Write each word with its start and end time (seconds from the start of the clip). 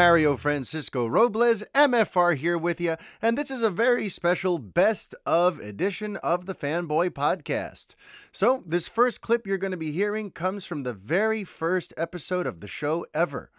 Mario 0.00 0.34
Francisco 0.34 1.06
Robles, 1.06 1.62
MFR, 1.74 2.34
here 2.34 2.56
with 2.56 2.80
you, 2.80 2.96
and 3.20 3.36
this 3.36 3.50
is 3.50 3.62
a 3.62 3.68
very 3.68 4.08
special 4.08 4.58
best 4.58 5.14
of 5.26 5.60
edition 5.60 6.16
of 6.16 6.46
the 6.46 6.54
Fanboy 6.54 7.10
Podcast. 7.10 7.88
So, 8.32 8.62
this 8.64 8.88
first 8.88 9.20
clip 9.20 9.46
you're 9.46 9.58
going 9.58 9.72
to 9.72 9.76
be 9.76 9.92
hearing 9.92 10.30
comes 10.30 10.64
from 10.64 10.84
the 10.84 10.94
very 10.94 11.44
first 11.44 11.92
episode 11.98 12.46
of 12.46 12.60
the 12.60 12.66
show 12.66 13.04
ever. 13.12 13.50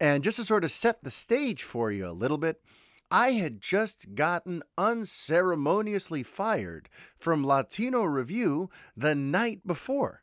And 0.00 0.24
just 0.24 0.38
to 0.38 0.44
sort 0.44 0.64
of 0.64 0.70
set 0.70 1.02
the 1.02 1.10
stage 1.10 1.62
for 1.62 1.92
you 1.92 2.08
a 2.08 2.16
little 2.16 2.38
bit, 2.38 2.62
I 3.10 3.32
had 3.32 3.60
just 3.60 4.14
gotten 4.14 4.62
unceremoniously 4.78 6.22
fired 6.22 6.88
from 7.18 7.44
Latino 7.44 8.04
Review 8.04 8.70
the 8.96 9.14
night 9.14 9.66
before. 9.66 10.22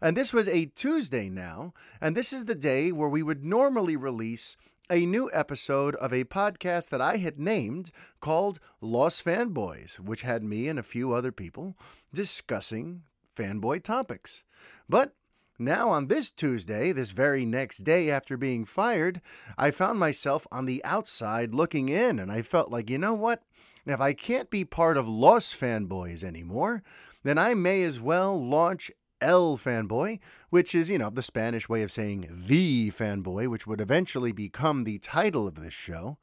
And 0.00 0.16
this 0.16 0.32
was 0.32 0.48
a 0.48 0.66
Tuesday 0.66 1.28
now, 1.28 1.74
and 2.00 2.16
this 2.16 2.32
is 2.32 2.46
the 2.46 2.54
day 2.54 2.90
where 2.90 3.08
we 3.08 3.22
would 3.22 3.44
normally 3.44 3.96
release 3.96 4.56
a 4.90 5.06
new 5.06 5.30
episode 5.32 5.94
of 5.96 6.12
a 6.12 6.24
podcast 6.24 6.90
that 6.90 7.00
I 7.00 7.16
had 7.16 7.38
named 7.38 7.90
called 8.20 8.60
Lost 8.82 9.24
Fanboys, 9.24 9.98
which 9.98 10.22
had 10.22 10.44
me 10.44 10.68
and 10.68 10.78
a 10.78 10.82
few 10.82 11.12
other 11.12 11.32
people 11.32 11.76
discussing 12.12 13.02
fanboy 13.34 13.82
topics. 13.82 14.44
But 14.88 15.14
now, 15.58 15.88
on 15.88 16.08
this 16.08 16.30
Tuesday, 16.30 16.92
this 16.92 17.12
very 17.12 17.46
next 17.46 17.78
day 17.78 18.10
after 18.10 18.36
being 18.36 18.64
fired, 18.64 19.22
I 19.56 19.70
found 19.70 19.98
myself 19.98 20.46
on 20.52 20.66
the 20.66 20.84
outside 20.84 21.54
looking 21.54 21.88
in, 21.88 22.18
and 22.18 22.30
I 22.30 22.42
felt 22.42 22.70
like, 22.70 22.90
you 22.90 22.98
know 22.98 23.14
what? 23.14 23.42
If 23.86 24.00
I 24.00 24.12
can't 24.12 24.50
be 24.50 24.64
part 24.64 24.96
of 24.96 25.08
Lost 25.08 25.58
Fanboys 25.58 26.24
anymore, 26.24 26.82
then 27.22 27.38
I 27.38 27.54
may 27.54 27.82
as 27.82 28.00
well 28.00 28.38
launch 28.38 28.90
El 29.24 29.56
Fanboy, 29.56 30.20
which 30.50 30.74
is, 30.74 30.90
you 30.90 30.98
know, 30.98 31.08
the 31.08 31.22
Spanish 31.22 31.66
way 31.66 31.82
of 31.82 31.90
saying 31.90 32.44
the 32.46 32.90
fanboy, 32.90 33.48
which 33.48 33.66
would 33.66 33.80
eventually 33.80 34.32
become 34.32 34.84
the 34.84 34.98
title 34.98 35.48
of 35.48 35.54
this 35.54 35.72
show. 35.72 36.18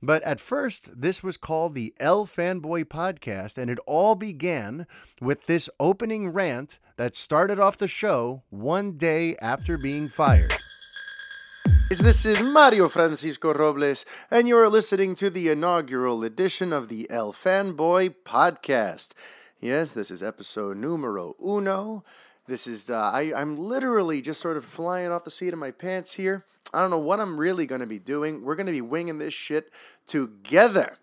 But 0.00 0.22
at 0.22 0.38
first, 0.38 1.00
this 1.00 1.24
was 1.24 1.36
called 1.36 1.74
the 1.74 1.92
El 1.98 2.24
Fanboy 2.24 2.84
Podcast, 2.84 3.58
and 3.58 3.68
it 3.68 3.80
all 3.84 4.14
began 4.14 4.86
with 5.20 5.46
this 5.46 5.68
opening 5.80 6.28
rant 6.28 6.78
that 6.96 7.16
started 7.16 7.58
off 7.58 7.78
the 7.78 7.88
show 7.88 8.44
one 8.50 8.92
day 8.92 9.34
after 9.38 9.76
being 9.76 10.08
fired. 10.08 10.54
This 11.90 12.24
is 12.24 12.40
Mario 12.40 12.88
Francisco 12.88 13.54
Robles, 13.54 14.04
and 14.30 14.46
you 14.46 14.56
are 14.56 14.68
listening 14.68 15.16
to 15.16 15.30
the 15.30 15.48
inaugural 15.48 16.22
edition 16.22 16.72
of 16.72 16.86
the 16.88 17.10
El 17.10 17.32
Fanboy 17.32 18.14
Podcast. 18.24 19.14
Yes, 19.58 19.92
this 19.92 20.10
is 20.10 20.22
episode 20.22 20.76
numero 20.76 21.34
uno. 21.42 22.04
This 22.48 22.68
is, 22.68 22.88
uh, 22.88 22.96
I, 22.96 23.32
I'm 23.34 23.56
literally 23.56 24.22
just 24.22 24.40
sort 24.40 24.56
of 24.56 24.64
flying 24.64 25.10
off 25.10 25.24
the 25.24 25.30
seat 25.30 25.52
of 25.52 25.58
my 25.58 25.72
pants 25.72 26.14
here. 26.14 26.44
I 26.72 26.80
don't 26.80 26.90
know 26.90 26.98
what 26.98 27.18
I'm 27.18 27.40
really 27.40 27.66
going 27.66 27.80
to 27.80 27.86
be 27.86 27.98
doing. 27.98 28.42
We're 28.42 28.54
going 28.54 28.66
to 28.66 28.72
be 28.72 28.80
winging 28.80 29.18
this 29.18 29.34
shit 29.34 29.72
together. 30.06 30.98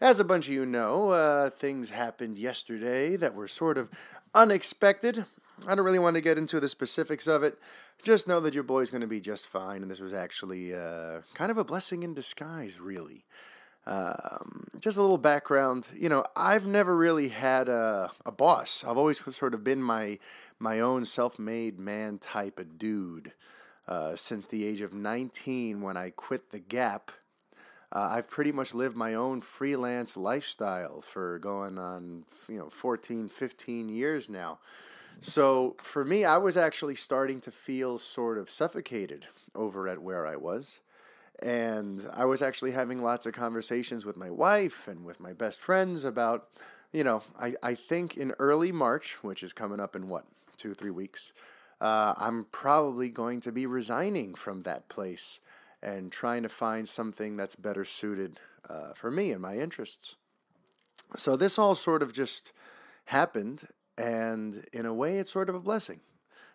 As 0.00 0.20
a 0.20 0.24
bunch 0.24 0.46
of 0.46 0.54
you 0.54 0.66
know, 0.66 1.10
uh, 1.10 1.50
things 1.50 1.90
happened 1.90 2.38
yesterday 2.38 3.16
that 3.16 3.34
were 3.34 3.48
sort 3.48 3.78
of 3.78 3.90
unexpected. 4.34 5.24
I 5.66 5.74
don't 5.74 5.84
really 5.84 5.98
want 5.98 6.16
to 6.16 6.22
get 6.22 6.38
into 6.38 6.60
the 6.60 6.68
specifics 6.68 7.26
of 7.26 7.42
it. 7.42 7.58
Just 8.04 8.28
know 8.28 8.38
that 8.40 8.54
your 8.54 8.62
boy's 8.62 8.90
going 8.90 9.00
to 9.00 9.06
be 9.06 9.20
just 9.20 9.46
fine, 9.46 9.82
and 9.82 9.90
this 9.90 10.00
was 10.00 10.12
actually 10.12 10.74
uh, 10.74 11.22
kind 11.34 11.50
of 11.50 11.56
a 11.56 11.64
blessing 11.64 12.02
in 12.02 12.14
disguise, 12.14 12.78
really. 12.78 13.24
Um, 13.86 14.66
just 14.80 14.98
a 14.98 15.02
little 15.02 15.18
background. 15.18 15.90
You 15.94 16.08
know, 16.08 16.24
I've 16.34 16.66
never 16.66 16.96
really 16.96 17.28
had 17.28 17.68
a, 17.68 18.10
a 18.24 18.32
boss. 18.32 18.84
I've 18.86 18.96
always 18.96 19.22
sort 19.36 19.54
of 19.54 19.62
been 19.62 19.82
my 19.82 20.18
my 20.58 20.80
own 20.80 21.04
self-made 21.04 21.78
man 21.78 22.18
type 22.18 22.58
of 22.58 22.78
dude 22.78 23.32
uh, 23.86 24.16
since 24.16 24.46
the 24.46 24.66
age 24.66 24.80
of 24.80 24.94
19 24.94 25.82
when 25.82 25.96
I 25.96 26.10
quit 26.10 26.50
the 26.50 26.58
Gap. 26.58 27.10
Uh, 27.92 28.08
I've 28.12 28.28
pretty 28.28 28.52
much 28.52 28.74
lived 28.74 28.96
my 28.96 29.14
own 29.14 29.40
freelance 29.40 30.16
lifestyle 30.16 31.00
for 31.00 31.38
going 31.38 31.78
on, 31.78 32.24
you 32.48 32.58
know, 32.58 32.68
14, 32.68 33.28
15 33.28 33.88
years 33.88 34.28
now. 34.28 34.58
So 35.20 35.76
for 35.80 36.04
me, 36.04 36.24
I 36.24 36.36
was 36.36 36.56
actually 36.56 36.96
starting 36.96 37.40
to 37.42 37.50
feel 37.50 37.98
sort 37.98 38.38
of 38.38 38.50
suffocated 38.50 39.26
over 39.54 39.88
at 39.88 40.02
where 40.02 40.26
I 40.26 40.36
was. 40.36 40.80
And 41.42 42.06
I 42.14 42.24
was 42.24 42.40
actually 42.40 42.72
having 42.72 43.02
lots 43.02 43.26
of 43.26 43.32
conversations 43.32 44.04
with 44.04 44.16
my 44.16 44.30
wife 44.30 44.88
and 44.88 45.04
with 45.04 45.20
my 45.20 45.32
best 45.32 45.60
friends 45.60 46.04
about, 46.04 46.48
you 46.92 47.04
know, 47.04 47.22
I, 47.38 47.52
I 47.62 47.74
think 47.74 48.16
in 48.16 48.32
early 48.38 48.72
March, 48.72 49.22
which 49.22 49.42
is 49.42 49.52
coming 49.52 49.80
up 49.80 49.94
in 49.94 50.08
what, 50.08 50.24
two, 50.56 50.72
three 50.72 50.90
weeks, 50.90 51.32
uh, 51.80 52.14
I'm 52.16 52.46
probably 52.52 53.10
going 53.10 53.40
to 53.42 53.52
be 53.52 53.66
resigning 53.66 54.34
from 54.34 54.62
that 54.62 54.88
place 54.88 55.40
and 55.82 56.10
trying 56.10 56.42
to 56.42 56.48
find 56.48 56.88
something 56.88 57.36
that's 57.36 57.54
better 57.54 57.84
suited 57.84 58.40
uh, 58.68 58.94
for 58.94 59.10
me 59.10 59.30
and 59.30 59.42
my 59.42 59.56
interests. 59.56 60.16
So 61.14 61.36
this 61.36 61.58
all 61.58 61.74
sort 61.74 62.02
of 62.02 62.12
just 62.12 62.52
happened, 63.06 63.68
and 63.96 64.66
in 64.72 64.86
a 64.86 64.94
way, 64.94 65.18
it's 65.18 65.30
sort 65.30 65.48
of 65.48 65.54
a 65.54 65.60
blessing. 65.60 66.00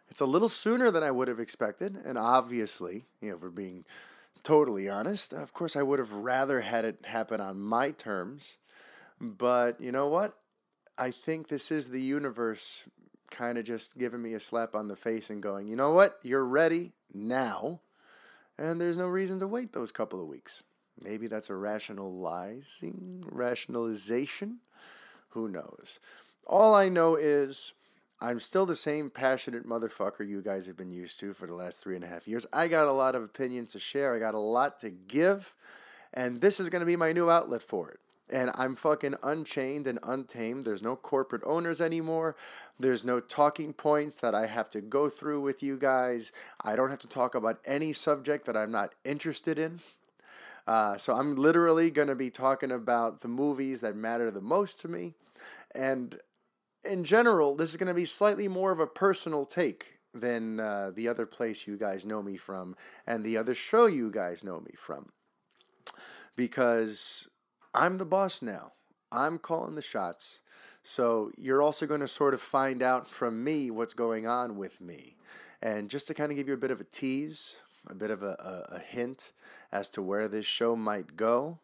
It's 0.09 0.19
a 0.19 0.25
little 0.25 0.49
sooner 0.49 0.91
than 0.91 1.03
I 1.03 1.11
would 1.11 1.29
have 1.29 1.39
expected, 1.39 1.97
and 2.05 2.17
obviously, 2.17 3.05
you 3.21 3.31
know, 3.31 3.37
for 3.37 3.49
being 3.49 3.85
totally 4.43 4.89
honest, 4.89 5.33
of 5.33 5.53
course, 5.53 5.75
I 5.75 5.83
would 5.83 5.99
have 5.99 6.11
rather 6.11 6.61
had 6.61 6.85
it 6.85 7.05
happen 7.05 7.41
on 7.41 7.59
my 7.59 7.91
terms. 7.91 8.57
But 9.19 9.79
you 9.79 9.91
know 9.91 10.07
what? 10.07 10.33
I 10.97 11.11
think 11.11 11.47
this 11.47 11.71
is 11.71 11.89
the 11.89 12.01
universe 12.01 12.87
kind 13.29 13.57
of 13.57 13.63
just 13.63 13.97
giving 13.97 14.21
me 14.21 14.33
a 14.33 14.39
slap 14.39 14.75
on 14.75 14.87
the 14.87 14.95
face 14.95 15.29
and 15.29 15.41
going, 15.41 15.67
you 15.67 15.75
know 15.75 15.93
what? 15.93 16.19
You're 16.21 16.45
ready 16.45 16.91
now. 17.13 17.81
And 18.57 18.79
there's 18.79 18.97
no 18.97 19.07
reason 19.07 19.39
to 19.39 19.47
wait 19.47 19.73
those 19.73 19.91
couple 19.91 20.21
of 20.21 20.27
weeks. 20.27 20.63
Maybe 21.01 21.27
that's 21.27 21.49
a 21.49 21.55
rationalizing, 21.55 23.23
rationalization. 23.31 24.59
Who 25.29 25.47
knows? 25.47 25.99
All 26.45 26.75
I 26.75 26.89
know 26.89 27.15
is 27.15 27.73
I'm 28.21 28.39
still 28.39 28.65
the 28.65 28.75
same 28.75 29.09
passionate 29.09 29.65
motherfucker 29.65 30.27
you 30.27 30.41
guys 30.41 30.67
have 30.67 30.77
been 30.77 30.91
used 30.91 31.19
to 31.21 31.33
for 31.33 31.47
the 31.47 31.55
last 31.55 31.81
three 31.81 31.95
and 31.95 32.03
a 32.03 32.07
half 32.07 32.27
years. 32.27 32.45
I 32.53 32.67
got 32.67 32.87
a 32.87 32.91
lot 32.91 33.15
of 33.15 33.23
opinions 33.23 33.71
to 33.71 33.79
share, 33.79 34.15
I 34.15 34.19
got 34.19 34.35
a 34.35 34.39
lot 34.39 34.79
to 34.79 34.91
give, 34.91 35.55
and 36.13 36.41
this 36.41 36.59
is 36.59 36.69
going 36.69 36.81
to 36.81 36.85
be 36.85 36.95
my 36.95 37.11
new 37.11 37.29
outlet 37.29 37.63
for 37.63 37.89
it 37.89 37.99
and 38.31 38.49
I'm 38.55 38.75
fucking 38.75 39.15
unchained 39.23 39.87
and 39.87 39.99
untamed. 40.03 40.65
There's 40.65 40.81
no 40.81 40.95
corporate 40.95 41.41
owners 41.45 41.81
anymore. 41.81 42.35
There's 42.79 43.03
no 43.03 43.19
talking 43.19 43.73
points 43.73 44.19
that 44.21 44.33
I 44.33 44.47
have 44.47 44.69
to 44.69 44.81
go 44.81 45.09
through 45.09 45.41
with 45.41 45.61
you 45.61 45.77
guys. 45.77 46.31
I 46.63 46.75
don't 46.75 46.89
have 46.89 46.99
to 46.99 47.07
talk 47.07 47.35
about 47.35 47.59
any 47.65 47.93
subject 47.93 48.45
that 48.45 48.55
I'm 48.55 48.71
not 48.71 48.95
interested 49.03 49.59
in. 49.59 49.79
Uh, 50.65 50.95
so 50.97 51.13
I'm 51.13 51.35
literally 51.35 51.91
going 51.91 52.07
to 52.07 52.15
be 52.15 52.29
talking 52.29 52.71
about 52.71 53.21
the 53.21 53.27
movies 53.27 53.81
that 53.81 53.95
matter 53.95 54.31
the 54.31 54.41
most 54.41 54.79
to 54.81 54.87
me. 54.87 55.13
And 55.75 56.17
in 56.83 57.03
general, 57.03 57.55
this 57.55 57.69
is 57.69 57.77
going 57.77 57.87
to 57.87 57.93
be 57.93 58.05
slightly 58.05 58.47
more 58.47 58.71
of 58.71 58.79
a 58.79 58.87
personal 58.87 59.45
take 59.45 59.99
than 60.13 60.59
uh, 60.59 60.91
the 60.93 61.07
other 61.07 61.25
place 61.25 61.67
you 61.67 61.77
guys 61.77 62.05
know 62.05 62.21
me 62.21 62.37
from 62.37 62.75
and 63.07 63.23
the 63.23 63.37
other 63.37 63.55
show 63.55 63.85
you 63.85 64.11
guys 64.11 64.43
know 64.43 64.59
me 64.59 64.71
from. 64.77 65.09
Because 66.35 67.27
I'm 67.73 67.97
the 67.97 68.05
boss 68.05 68.41
now. 68.41 68.73
I'm 69.11 69.37
calling 69.37 69.75
the 69.75 69.81
shots. 69.81 70.41
So 70.83 71.31
you're 71.37 71.61
also 71.61 71.85
going 71.85 72.01
to 72.01 72.07
sort 72.07 72.33
of 72.33 72.41
find 72.41 72.81
out 72.81 73.07
from 73.07 73.43
me 73.43 73.69
what's 73.69 73.93
going 73.93 74.25
on 74.25 74.57
with 74.57 74.81
me. 74.81 75.15
And 75.61 75.89
just 75.89 76.07
to 76.07 76.13
kind 76.13 76.31
of 76.31 76.37
give 76.37 76.47
you 76.47 76.55
a 76.55 76.57
bit 76.57 76.71
of 76.71 76.81
a 76.81 76.85
tease, 76.85 77.61
a 77.87 77.93
bit 77.93 78.09
of 78.09 78.23
a, 78.23 78.35
a, 78.71 78.75
a 78.75 78.79
hint 78.79 79.31
as 79.71 79.89
to 79.91 80.01
where 80.01 80.27
this 80.27 80.45
show 80.45 80.75
might 80.75 81.15
go. 81.15 81.59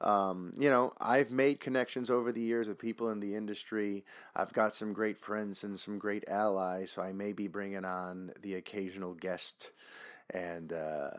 Um, 0.00 0.52
you 0.58 0.70
know, 0.70 0.92
I've 1.00 1.30
made 1.30 1.60
connections 1.60 2.08
over 2.08 2.32
the 2.32 2.40
years 2.40 2.68
with 2.68 2.78
people 2.78 3.10
in 3.10 3.20
the 3.20 3.34
industry. 3.34 4.04
I've 4.34 4.52
got 4.52 4.74
some 4.74 4.92
great 4.92 5.18
friends 5.18 5.62
and 5.62 5.78
some 5.78 5.98
great 5.98 6.24
allies, 6.28 6.92
so 6.92 7.02
I 7.02 7.12
may 7.12 7.32
be 7.32 7.48
bringing 7.48 7.84
on 7.84 8.30
the 8.40 8.54
occasional 8.54 9.14
guest, 9.14 9.72
and 10.32 10.72
uh, 10.72 11.10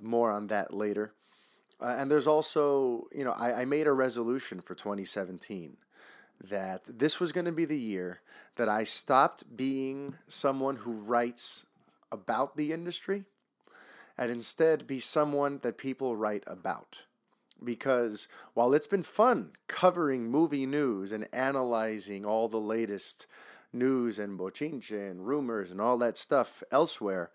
more 0.00 0.30
on 0.30 0.46
that 0.46 0.72
later. 0.72 1.12
Uh, 1.80 1.96
and 1.98 2.10
there's 2.10 2.26
also, 2.26 3.04
you 3.12 3.24
know, 3.24 3.34
I, 3.38 3.62
I 3.62 3.64
made 3.64 3.86
a 3.86 3.92
resolution 3.92 4.60
for 4.60 4.74
2017 4.74 5.76
that 6.42 6.82
this 6.86 7.20
was 7.20 7.32
going 7.32 7.44
to 7.44 7.52
be 7.52 7.66
the 7.66 7.76
year 7.76 8.20
that 8.56 8.68
I 8.68 8.84
stopped 8.84 9.56
being 9.56 10.16
someone 10.28 10.76
who 10.76 10.92
writes 10.92 11.66
about 12.10 12.56
the 12.56 12.72
industry 12.72 13.24
and 14.16 14.30
instead 14.30 14.86
be 14.86 15.00
someone 15.00 15.60
that 15.62 15.78
people 15.78 16.16
write 16.16 16.44
about. 16.46 17.04
Because 17.62 18.28
while 18.54 18.72
it's 18.72 18.86
been 18.86 19.02
fun 19.02 19.52
covering 19.68 20.30
movie 20.30 20.66
news 20.66 21.12
and 21.12 21.28
analyzing 21.32 22.24
all 22.24 22.48
the 22.48 22.56
latest 22.56 23.26
news 23.72 24.18
and 24.18 24.38
bochinche 24.38 25.10
and 25.10 25.26
rumors 25.26 25.70
and 25.70 25.80
all 25.80 25.98
that 25.98 26.16
stuff 26.16 26.62
elsewhere, 26.72 27.30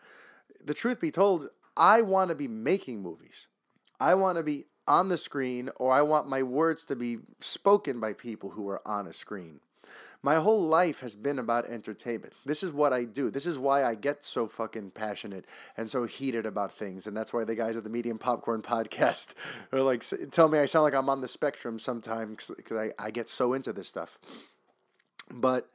the 0.63 0.73
truth 0.73 0.99
be 0.99 1.11
told, 1.11 1.49
I 1.77 2.01
want 2.01 2.29
to 2.29 2.35
be 2.35 2.47
making 2.47 3.01
movies. 3.01 3.47
I 3.99 4.15
want 4.15 4.37
to 4.37 4.43
be 4.43 4.65
on 4.87 5.09
the 5.09 5.17
screen 5.17 5.69
or 5.77 5.91
I 5.91 6.01
want 6.01 6.27
my 6.27 6.43
words 6.43 6.85
to 6.85 6.95
be 6.95 7.17
spoken 7.39 7.99
by 7.99 8.13
people 8.13 8.51
who 8.51 8.67
are 8.69 8.81
on 8.85 9.07
a 9.07 9.13
screen. 9.13 9.59
My 10.21 10.35
whole 10.35 10.61
life 10.61 11.01
has 11.01 11.15
been 11.15 11.39
about 11.39 11.65
entertainment. 11.65 12.33
This 12.45 12.63
is 12.63 12.71
what 12.71 12.93
I 12.93 13.03
do. 13.03 13.29
This 13.29 13.45
is 13.45 13.57
why 13.57 13.83
I 13.83 13.95
get 13.95 14.23
so 14.23 14.47
fucking 14.47 14.91
passionate 14.91 15.45
and 15.77 15.89
so 15.89 16.05
heated 16.05 16.45
about 16.45 16.71
things. 16.71 17.05
And 17.07 17.15
that's 17.15 17.33
why 17.33 17.43
the 17.43 17.55
guys 17.55 17.75
at 17.75 17.83
the 17.83 17.89
Medium 17.89 18.17
Popcorn 18.17 18.61
podcast 18.63 19.33
are 19.71 19.81
like, 19.81 20.03
tell 20.31 20.49
me 20.49 20.59
I 20.59 20.65
sound 20.65 20.83
like 20.83 20.95
I'm 20.95 21.09
on 21.09 21.21
the 21.21 21.27
spectrum 21.27 21.79
sometimes 21.79 22.51
because 22.55 22.77
I, 22.77 22.91
I 22.97 23.11
get 23.11 23.29
so 23.29 23.53
into 23.53 23.73
this 23.73 23.87
stuff. 23.87 24.17
But, 25.31 25.69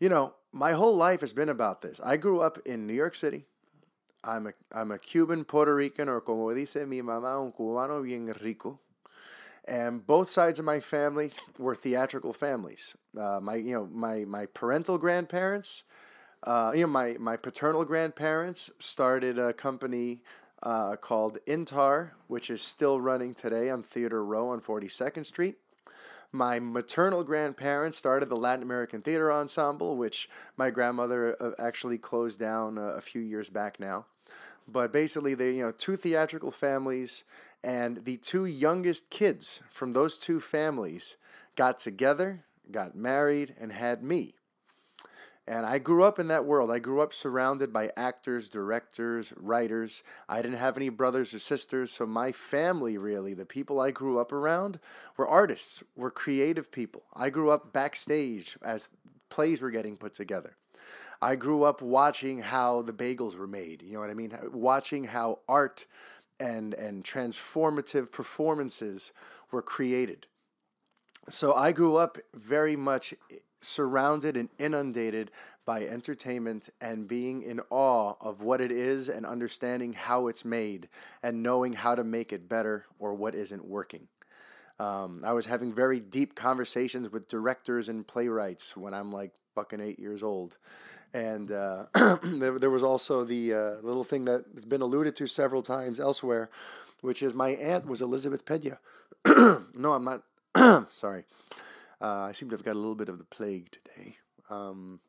you 0.00 0.08
know, 0.08 0.34
my 0.52 0.72
whole 0.72 0.96
life 0.96 1.20
has 1.20 1.32
been 1.32 1.48
about 1.48 1.82
this. 1.82 2.00
I 2.04 2.16
grew 2.16 2.40
up 2.40 2.58
in 2.64 2.86
New 2.86 2.94
York 2.94 3.14
City. 3.14 3.44
I'm 4.24 4.48
a, 4.48 4.52
I'm 4.72 4.90
a 4.90 4.98
Cuban 4.98 5.44
Puerto 5.44 5.74
Rican, 5.74 6.08
or 6.08 6.20
como 6.20 6.52
dice 6.52 6.84
mi 6.86 7.00
mamá, 7.00 7.40
un 7.40 7.52
cubano 7.52 8.02
bien 8.02 8.26
rico 8.40 8.80
and 9.68 10.06
both 10.06 10.30
sides 10.30 10.58
of 10.58 10.64
my 10.64 10.80
family 10.80 11.30
were 11.58 11.74
theatrical 11.74 12.32
families. 12.32 12.96
Uh, 13.18 13.40
my, 13.42 13.56
you 13.56 13.74
know, 13.74 13.86
my 13.86 14.24
my 14.26 14.46
parental 14.46 14.98
grandparents, 14.98 15.84
uh, 16.44 16.72
you 16.74 16.82
know, 16.82 16.86
my 16.86 17.16
my 17.20 17.36
paternal 17.36 17.84
grandparents 17.84 18.70
started 18.78 19.38
a 19.38 19.52
company 19.52 20.20
uh, 20.62 20.96
called 20.96 21.38
Intar, 21.46 22.12
which 22.26 22.50
is 22.50 22.62
still 22.62 23.00
running 23.00 23.34
today 23.34 23.70
on 23.70 23.82
Theater 23.82 24.24
Row 24.24 24.48
on 24.48 24.60
Forty 24.60 24.88
Second 24.88 25.24
Street. 25.24 25.56
My 26.30 26.58
maternal 26.58 27.24
grandparents 27.24 27.96
started 27.96 28.28
the 28.28 28.36
Latin 28.36 28.62
American 28.62 29.00
Theater 29.00 29.32
Ensemble, 29.32 29.96
which 29.96 30.28
my 30.58 30.70
grandmother 30.70 31.36
uh, 31.40 31.50
actually 31.58 31.96
closed 31.96 32.38
down 32.38 32.76
a, 32.76 32.88
a 32.88 33.00
few 33.00 33.22
years 33.22 33.48
back 33.48 33.80
now. 33.80 34.06
But 34.70 34.92
basically, 34.92 35.34
they 35.34 35.52
you 35.52 35.64
know 35.64 35.70
two 35.70 35.96
theatrical 35.96 36.50
families 36.50 37.24
and 37.62 38.04
the 38.04 38.16
two 38.16 38.44
youngest 38.44 39.10
kids 39.10 39.60
from 39.70 39.92
those 39.92 40.16
two 40.18 40.40
families 40.40 41.16
got 41.56 41.78
together, 41.78 42.44
got 42.70 42.94
married, 42.94 43.54
and 43.58 43.72
had 43.72 44.02
me. 44.02 44.34
And 45.48 45.64
I 45.64 45.78
grew 45.78 46.04
up 46.04 46.18
in 46.18 46.28
that 46.28 46.44
world. 46.44 46.70
I 46.70 46.78
grew 46.78 47.00
up 47.00 47.14
surrounded 47.14 47.72
by 47.72 47.90
actors, 47.96 48.50
directors, 48.50 49.32
writers. 49.34 50.02
I 50.28 50.42
didn't 50.42 50.58
have 50.58 50.76
any 50.76 50.90
brothers 50.90 51.32
or 51.32 51.38
sisters, 51.38 51.90
so 51.90 52.04
my 52.04 52.32
family 52.32 52.98
really, 52.98 53.32
the 53.32 53.46
people 53.46 53.80
I 53.80 53.90
grew 53.90 54.18
up 54.18 54.30
around, 54.30 54.78
were 55.16 55.26
artists, 55.26 55.82
were 55.96 56.10
creative 56.10 56.70
people. 56.70 57.04
I 57.14 57.30
grew 57.30 57.50
up 57.50 57.72
backstage 57.72 58.58
as 58.62 58.90
plays 59.30 59.62
were 59.62 59.70
getting 59.70 59.96
put 59.96 60.12
together. 60.12 60.56
I 61.20 61.34
grew 61.34 61.64
up 61.64 61.82
watching 61.82 62.40
how 62.40 62.82
the 62.82 62.92
bagels 62.92 63.36
were 63.36 63.46
made. 63.46 63.82
You 63.82 63.94
know 63.94 64.00
what 64.00 64.10
I 64.10 64.14
mean? 64.14 64.32
Watching 64.52 65.04
how 65.04 65.40
art 65.48 65.86
and 66.40 66.74
and 66.74 67.04
transformative 67.04 68.12
performances 68.12 69.12
were 69.50 69.62
created. 69.62 70.26
So 71.28 71.52
I 71.52 71.72
grew 71.72 71.96
up 71.96 72.16
very 72.34 72.76
much 72.76 73.14
surrounded 73.60 74.36
and 74.36 74.48
inundated 74.58 75.30
by 75.66 75.82
entertainment 75.82 76.70
and 76.80 77.06
being 77.06 77.42
in 77.42 77.60
awe 77.68 78.14
of 78.20 78.40
what 78.40 78.60
it 78.60 78.72
is 78.72 79.08
and 79.08 79.26
understanding 79.26 79.92
how 79.92 80.28
it's 80.28 80.44
made 80.44 80.88
and 81.22 81.42
knowing 81.42 81.74
how 81.74 81.94
to 81.94 82.04
make 82.04 82.32
it 82.32 82.48
better 82.48 82.86
or 82.98 83.14
what 83.14 83.34
isn't 83.34 83.64
working. 83.64 84.08
Um, 84.80 85.22
I 85.26 85.32
was 85.32 85.46
having 85.46 85.74
very 85.74 86.00
deep 86.00 86.34
conversations 86.34 87.10
with 87.10 87.28
directors 87.28 87.88
and 87.88 88.06
playwrights 88.06 88.76
when 88.76 88.94
I'm 88.94 89.12
like 89.12 89.32
fucking 89.54 89.80
eight 89.80 89.98
years 89.98 90.22
old. 90.22 90.56
And 91.14 91.50
uh, 91.50 91.84
there, 92.22 92.58
there, 92.58 92.70
was 92.70 92.82
also 92.82 93.24
the 93.24 93.54
uh, 93.54 93.58
little 93.82 94.04
thing 94.04 94.24
that's 94.24 94.64
been 94.64 94.82
alluded 94.82 95.16
to 95.16 95.26
several 95.26 95.62
times 95.62 95.98
elsewhere, 95.98 96.50
which 97.00 97.22
is 97.22 97.32
my 97.34 97.50
aunt 97.50 97.86
was 97.86 98.02
Elizabeth 98.02 98.44
Pena. 98.44 98.78
no, 99.74 99.92
I'm 99.92 100.04
not. 100.04 100.22
sorry. 100.92 101.24
Uh, 102.00 102.22
I 102.22 102.32
seem 102.32 102.50
to 102.50 102.54
have 102.54 102.64
got 102.64 102.76
a 102.76 102.78
little 102.78 102.94
bit 102.94 103.08
of 103.08 103.18
the 103.18 103.24
plague 103.24 103.70
today. 103.70 104.16
Um, 104.50 105.00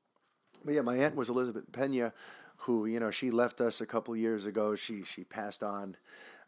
but 0.63 0.73
yeah, 0.73 0.81
my 0.81 0.95
aunt 0.95 1.15
was 1.15 1.29
Elizabeth 1.29 1.71
Pena, 1.71 2.13
who 2.57 2.85
you 2.85 2.99
know 2.99 3.11
she 3.11 3.31
left 3.31 3.61
us 3.61 3.81
a 3.81 3.85
couple 3.85 4.15
years 4.15 4.45
ago. 4.45 4.75
She 4.75 5.03
she 5.03 5.23
passed 5.23 5.63
on. 5.63 5.95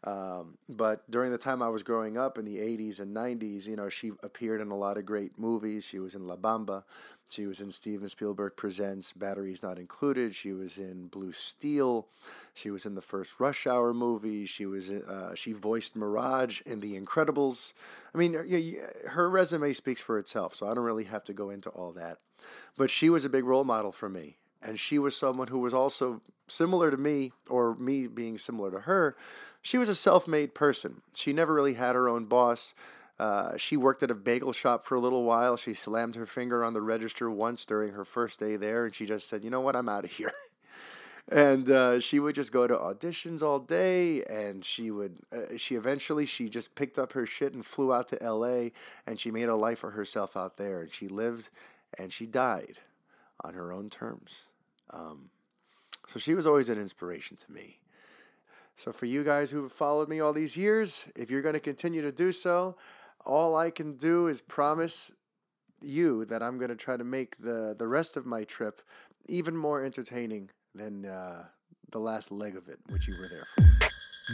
Um, 0.04 0.58
but 0.68 1.08
during 1.10 1.30
the 1.30 1.38
time 1.38 1.62
I 1.62 1.68
was 1.68 1.82
growing 1.82 2.16
up 2.16 2.36
in 2.36 2.44
the 2.44 2.58
80s 2.58 2.98
and 2.98 3.14
90s, 3.16 3.66
you 3.66 3.76
know, 3.76 3.88
she 3.88 4.10
appeared 4.22 4.60
in 4.60 4.68
a 4.68 4.76
lot 4.76 4.96
of 4.96 5.06
great 5.06 5.38
movies. 5.38 5.84
She 5.84 5.98
was 5.98 6.14
in 6.14 6.26
La 6.26 6.36
Bamba. 6.36 6.82
She 7.32 7.46
was 7.46 7.60
in 7.60 7.70
Steven 7.70 8.10
Spielberg 8.10 8.56
Presents 8.56 9.14
Batteries 9.14 9.62
Not 9.62 9.78
Included. 9.78 10.34
She 10.34 10.52
was 10.52 10.76
in 10.76 11.06
Blue 11.06 11.32
Steel. 11.32 12.06
She 12.52 12.70
was 12.70 12.84
in 12.84 12.94
the 12.94 13.00
first 13.00 13.40
Rush 13.40 13.66
Hour 13.66 13.94
movie. 13.94 14.44
She 14.44 14.66
was 14.66 14.90
uh, 14.90 15.34
she 15.34 15.52
voiced 15.52 15.96
Mirage 15.96 16.60
in 16.66 16.80
The 16.80 17.00
Incredibles. 17.00 17.72
I 18.14 18.18
mean, 18.18 18.36
her 19.12 19.30
resume 19.30 19.72
speaks 19.72 20.02
for 20.02 20.18
itself, 20.18 20.54
so 20.54 20.66
I 20.66 20.74
don't 20.74 20.84
really 20.84 21.04
have 21.04 21.24
to 21.24 21.32
go 21.32 21.48
into 21.48 21.70
all 21.70 21.92
that. 21.92 22.18
But 22.76 22.90
she 22.90 23.08
was 23.08 23.24
a 23.24 23.30
big 23.30 23.44
role 23.44 23.64
model 23.64 23.92
for 23.92 24.10
me, 24.10 24.36
and 24.62 24.78
she 24.78 24.98
was 24.98 25.16
someone 25.16 25.48
who 25.48 25.58
was 25.58 25.74
also 25.74 26.22
similar 26.46 26.90
to 26.90 26.96
me, 26.96 27.32
or 27.48 27.74
me 27.76 28.06
being 28.06 28.38
similar 28.38 28.70
to 28.70 28.80
her. 28.80 29.16
She 29.60 29.78
was 29.78 29.88
a 29.88 29.94
self-made 29.94 30.54
person. 30.54 31.02
She 31.14 31.32
never 31.32 31.54
really 31.54 31.74
had 31.74 31.94
her 31.94 32.08
own 32.08 32.26
boss. 32.26 32.74
Uh, 33.18 33.56
she 33.56 33.76
worked 33.76 34.02
at 34.02 34.10
a 34.10 34.14
bagel 34.14 34.52
shop 34.52 34.82
for 34.84 34.96
a 34.96 35.00
little 35.00 35.24
while. 35.24 35.56
She 35.56 35.74
slammed 35.74 36.16
her 36.16 36.26
finger 36.26 36.64
on 36.64 36.74
the 36.74 36.82
register 36.82 37.30
once 37.30 37.64
during 37.64 37.92
her 37.92 38.04
first 38.04 38.40
day 38.40 38.56
there, 38.56 38.84
and 38.84 38.94
she 38.94 39.06
just 39.06 39.28
said, 39.28 39.44
"You 39.44 39.50
know 39.50 39.60
what? 39.60 39.76
I'm 39.76 39.88
out 39.88 40.04
of 40.04 40.10
here." 40.10 40.32
and 41.30 41.70
uh, 41.70 42.00
she 42.00 42.18
would 42.18 42.34
just 42.34 42.52
go 42.52 42.66
to 42.66 42.74
auditions 42.74 43.40
all 43.42 43.60
day, 43.60 44.24
and 44.24 44.64
she 44.64 44.90
would. 44.90 45.18
Uh, 45.32 45.56
she 45.56 45.76
eventually 45.76 46.26
she 46.26 46.48
just 46.48 46.74
picked 46.74 46.98
up 46.98 47.12
her 47.12 47.24
shit 47.26 47.54
and 47.54 47.64
flew 47.64 47.92
out 47.92 48.08
to 48.08 48.22
L.A. 48.22 48.72
and 49.06 49.20
she 49.20 49.30
made 49.30 49.48
a 49.48 49.54
life 49.54 49.78
for 49.80 49.90
herself 49.90 50.36
out 50.36 50.56
there, 50.56 50.80
and 50.80 50.92
she 50.92 51.06
lived, 51.06 51.50
and 51.96 52.12
she 52.12 52.26
died 52.26 52.78
on 53.44 53.54
her 53.54 53.72
own 53.72 53.88
terms. 53.88 54.46
Um, 54.92 55.30
so 56.06 56.18
she 56.18 56.34
was 56.34 56.46
always 56.46 56.68
an 56.68 56.78
inspiration 56.78 57.36
to 57.36 57.52
me. 57.52 57.78
So 58.76 58.92
for 58.92 59.06
you 59.06 59.24
guys 59.24 59.50
who 59.50 59.62
have 59.62 59.72
followed 59.72 60.08
me 60.08 60.20
all 60.20 60.32
these 60.32 60.56
years, 60.56 61.04
if 61.14 61.30
you're 61.30 61.42
going 61.42 61.54
to 61.54 61.60
continue 61.60 62.02
to 62.02 62.12
do 62.12 62.32
so, 62.32 62.76
all 63.24 63.56
I 63.56 63.70
can 63.70 63.96
do 63.96 64.26
is 64.26 64.40
promise 64.40 65.12
you 65.80 66.24
that 66.26 66.42
I'm 66.42 66.58
going 66.58 66.70
to 66.70 66.76
try 66.76 66.96
to 66.96 67.04
make 67.04 67.36
the, 67.38 67.74
the 67.78 67.88
rest 67.88 68.16
of 68.16 68.26
my 68.26 68.44
trip 68.44 68.80
even 69.26 69.56
more 69.56 69.84
entertaining 69.84 70.50
than 70.74 71.04
uh, 71.04 71.44
the 71.90 71.98
last 71.98 72.32
leg 72.32 72.56
of 72.56 72.68
it, 72.68 72.78
which 72.88 73.06
you 73.06 73.16
were 73.16 73.28
there 73.28 73.46
for. 73.54 73.72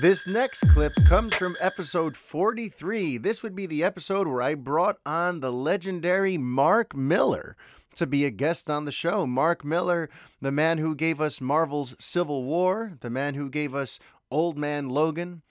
This 0.01 0.27
next 0.27 0.69
clip 0.69 0.93
comes 1.07 1.35
from 1.35 1.57
episode 1.61 2.17
43. 2.17 3.19
This 3.19 3.43
would 3.43 3.57
be 3.57 3.67
the 3.67 3.83
episode 3.83 4.29
where 4.29 4.43
I 4.43 4.55
brought 4.55 4.99
on 5.07 5.41
the 5.41 5.51
legendary 5.51 6.39
Mark 6.39 6.95
Millar 6.95 7.57
to 7.99 8.07
be 8.07 8.25
a 8.25 8.31
guest 8.31 8.71
on 8.71 8.85
the 8.85 8.93
show. 8.93 9.27
Mark 9.27 9.65
Millar, 9.65 10.09
the 10.41 10.53
man 10.53 10.79
who 10.79 10.95
gave 10.95 11.21
us 11.21 11.41
Marvel's 11.41 11.95
Civil 11.99 12.45
War, 12.45 12.95
the 13.01 13.11
man 13.11 13.35
who 13.35 13.51
gave 13.51 13.75
us 13.75 13.99
Old 14.31 14.57
Man 14.57 14.89
Logan, 14.89 15.43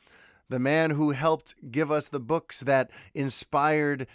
the 0.49 0.59
man 0.59 0.91
who 0.91 1.11
helped 1.11 1.55
give 1.71 1.91
us 1.91 2.07
the 2.07 2.19
books 2.19 2.61
that 2.61 2.89
inspired 3.13 4.07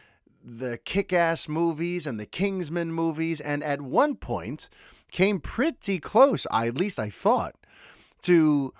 the 0.44 0.78
kick 0.78 1.12
ass 1.12 1.48
movies 1.48 2.06
and 2.06 2.18
the 2.18 2.26
Kingsman 2.26 2.92
movies, 2.92 3.40
and 3.40 3.62
at 3.62 3.80
one 3.80 4.16
point 4.16 4.68
came 5.10 5.38
pretty 5.38 5.98
close, 5.98 6.46
I, 6.50 6.68
at 6.68 6.76
least 6.76 6.98
I 6.98 7.10
thought, 7.10 7.54
to 8.22 8.72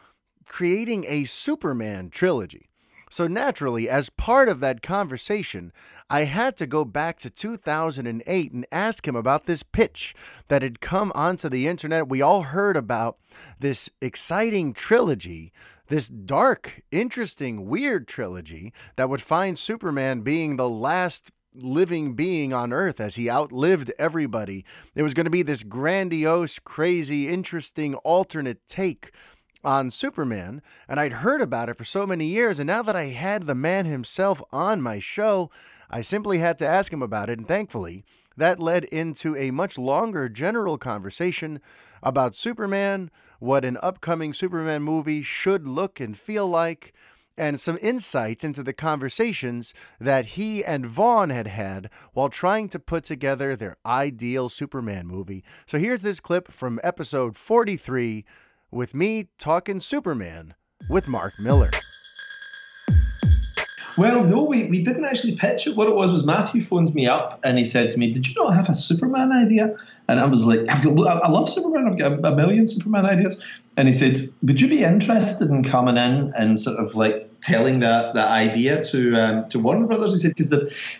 creating 0.49 1.05
a 1.07 1.25
Superman 1.25 2.11
trilogy. 2.11 2.69
So, 3.13 3.27
naturally, 3.27 3.91
as 3.91 4.09
part 4.09 4.49
of 4.49 4.61
that 4.61 4.81
conversation, 4.81 5.71
I 6.09 6.25
had 6.25 6.57
to 6.57 6.67
go 6.67 6.83
back 6.83 7.19
to 7.19 7.29
2008 7.29 8.53
and 8.53 8.67
ask 8.73 9.07
him 9.07 9.15
about 9.15 9.45
this 9.45 9.63
pitch 9.63 10.15
that 10.49 10.63
had 10.63 10.81
come 10.81 11.13
onto 11.15 11.51
the 11.51 11.67
internet. 11.67 12.09
We 12.09 12.23
all 12.23 12.41
heard 12.45 12.75
about 12.75 13.19
this 13.61 13.91
exciting 14.01 14.73
trilogy 14.73 15.53
this 15.89 16.09
dark, 16.09 16.81
interesting, 16.91 17.67
weird 17.67 18.09
trilogy 18.09 18.73
that 18.97 19.11
would 19.11 19.21
find 19.21 19.59
Superman 19.59 20.23
being 20.23 20.57
the 20.57 20.71
last 20.71 21.31
living 21.55 22.15
being 22.15 22.55
on 22.55 22.73
Earth 22.73 22.99
as 22.99 23.17
he 23.17 23.31
outlived 23.31 23.93
everybody. 23.99 24.65
It 24.95 25.03
was 25.03 25.13
going 25.13 25.25
to 25.25 25.31
be 25.31 25.43
this 25.43 25.63
grandiose, 25.63 26.59
crazy, 26.59 27.29
interesting 27.29 27.95
alternate 27.97 28.67
take 28.67 29.13
on 29.65 29.91
Superman, 29.91 30.63
and 30.89 30.99
I'd 30.99 31.13
heard 31.13 31.41
about 31.41 31.69
it 31.69 31.77
for 31.77 31.85
so 31.85 32.07
many 32.07 32.27
years, 32.27 32.59
and 32.59 32.67
now 32.67 32.83
that 32.83 32.97
I 32.97 33.07
had 33.07 33.47
the 33.47 33.55
man 33.55 33.87
himself 33.87 34.43
on 34.53 34.83
my 34.83 34.99
show, 34.99 35.51
I 35.91 36.03
simply 36.03 36.39
had 36.39 36.59
to 36.59 36.69
ask 36.69 36.93
him 36.93 37.03
about 37.03 37.31
it, 37.31 37.39
and 37.39 37.47
thankfully, 37.47 38.05
that 38.37 38.61
led 38.61 38.85
into 38.85 39.37
a 39.37 39.51
much 39.51 39.79
longer 39.79 40.29
general 40.29 40.79
conversation 40.79 41.61
about 42.03 42.35
Superman, 42.35 43.11
what 43.39 43.65
an 43.65 43.79
upcoming 43.83 44.33
Superman 44.33 44.83
movie 44.83 45.23
should 45.23 45.67
look 45.67 46.01
and 46.01 46.17
feel 46.17 46.49
like, 46.49 46.93
and 47.37 47.61
some 47.61 47.79
insights 47.81 48.45
into 48.45 48.63
the 48.63 48.73
conversations 48.73 49.73
that 49.99 50.27
he 50.27 50.65
and 50.65 50.87
Vaughn 50.87 51.31
had 51.31 51.47
had 51.47 51.89
while 52.13 52.29
trying 52.29 52.69
to 52.69 52.79
put 52.79 53.05
together 53.05 53.57
their 53.57 53.77
ideal 53.87 54.49
Superman 54.49 55.07
movie. 55.07 55.43
So 55.67 55.79
here's 55.79 56.03
this 56.03 56.21
clip 56.21 56.51
from 56.51 56.81
episode 56.83 57.37
43 57.37 58.25
with 58.73 58.95
me 58.95 59.29
talking 59.39 59.79
Superman 59.79 60.55
with 60.89 61.07
Mark 61.07 61.39
Millar. 61.39 61.71
Well, 63.99 64.25
no, 64.25 64.45
we, 64.45 64.65
we 64.65 64.83
didn't 64.83 65.05
actually 65.05 65.37
pitch 65.37 65.67
it. 65.67 65.77
What 65.77 65.87
it 65.87 65.95
was 65.95 66.11
was 66.11 66.27
Matthew 66.27 66.63
phoned 66.63 66.95
me 66.95 67.07
up 67.07 67.41
and 67.45 67.59
he 67.59 67.65
said 67.65 67.91
to 67.91 67.99
me, 67.99 68.11
"Did 68.11 68.27
you 68.27 68.43
not 68.43 68.57
have 68.57 68.71
a 68.71 68.75
Superman 68.75 69.31
idea?" 69.31 69.77
And 70.09 70.19
I 70.19 70.27
was 70.27 70.47
like, 70.47 70.61
I've 70.69 70.83
got, 70.83 71.25
I 71.25 71.29
love 71.29 71.49
Superman. 71.49 71.87
I've 71.87 71.99
got 71.99 72.33
a 72.33 72.37
million 72.37 72.67
Superman 72.67 73.07
ideas. 73.07 73.45
And 73.77 73.87
he 73.87 73.93
said, 73.93 74.19
Would 74.43 74.61
you 74.61 74.69
be 74.69 74.83
interested 74.83 75.49
in 75.49 75.63
coming 75.63 75.97
in 75.97 76.33
and 76.37 76.59
sort 76.59 76.79
of 76.79 76.95
like 76.95 77.32
telling 77.43 77.81
that 77.81 78.15
that 78.15 78.29
idea 78.31 78.83
to 78.83 79.15
um, 79.15 79.45
to 79.49 79.59
Warner 79.59 79.87
Brothers? 79.87 80.13
He 80.13 80.19
said, 80.19 80.35
Because 80.37 80.51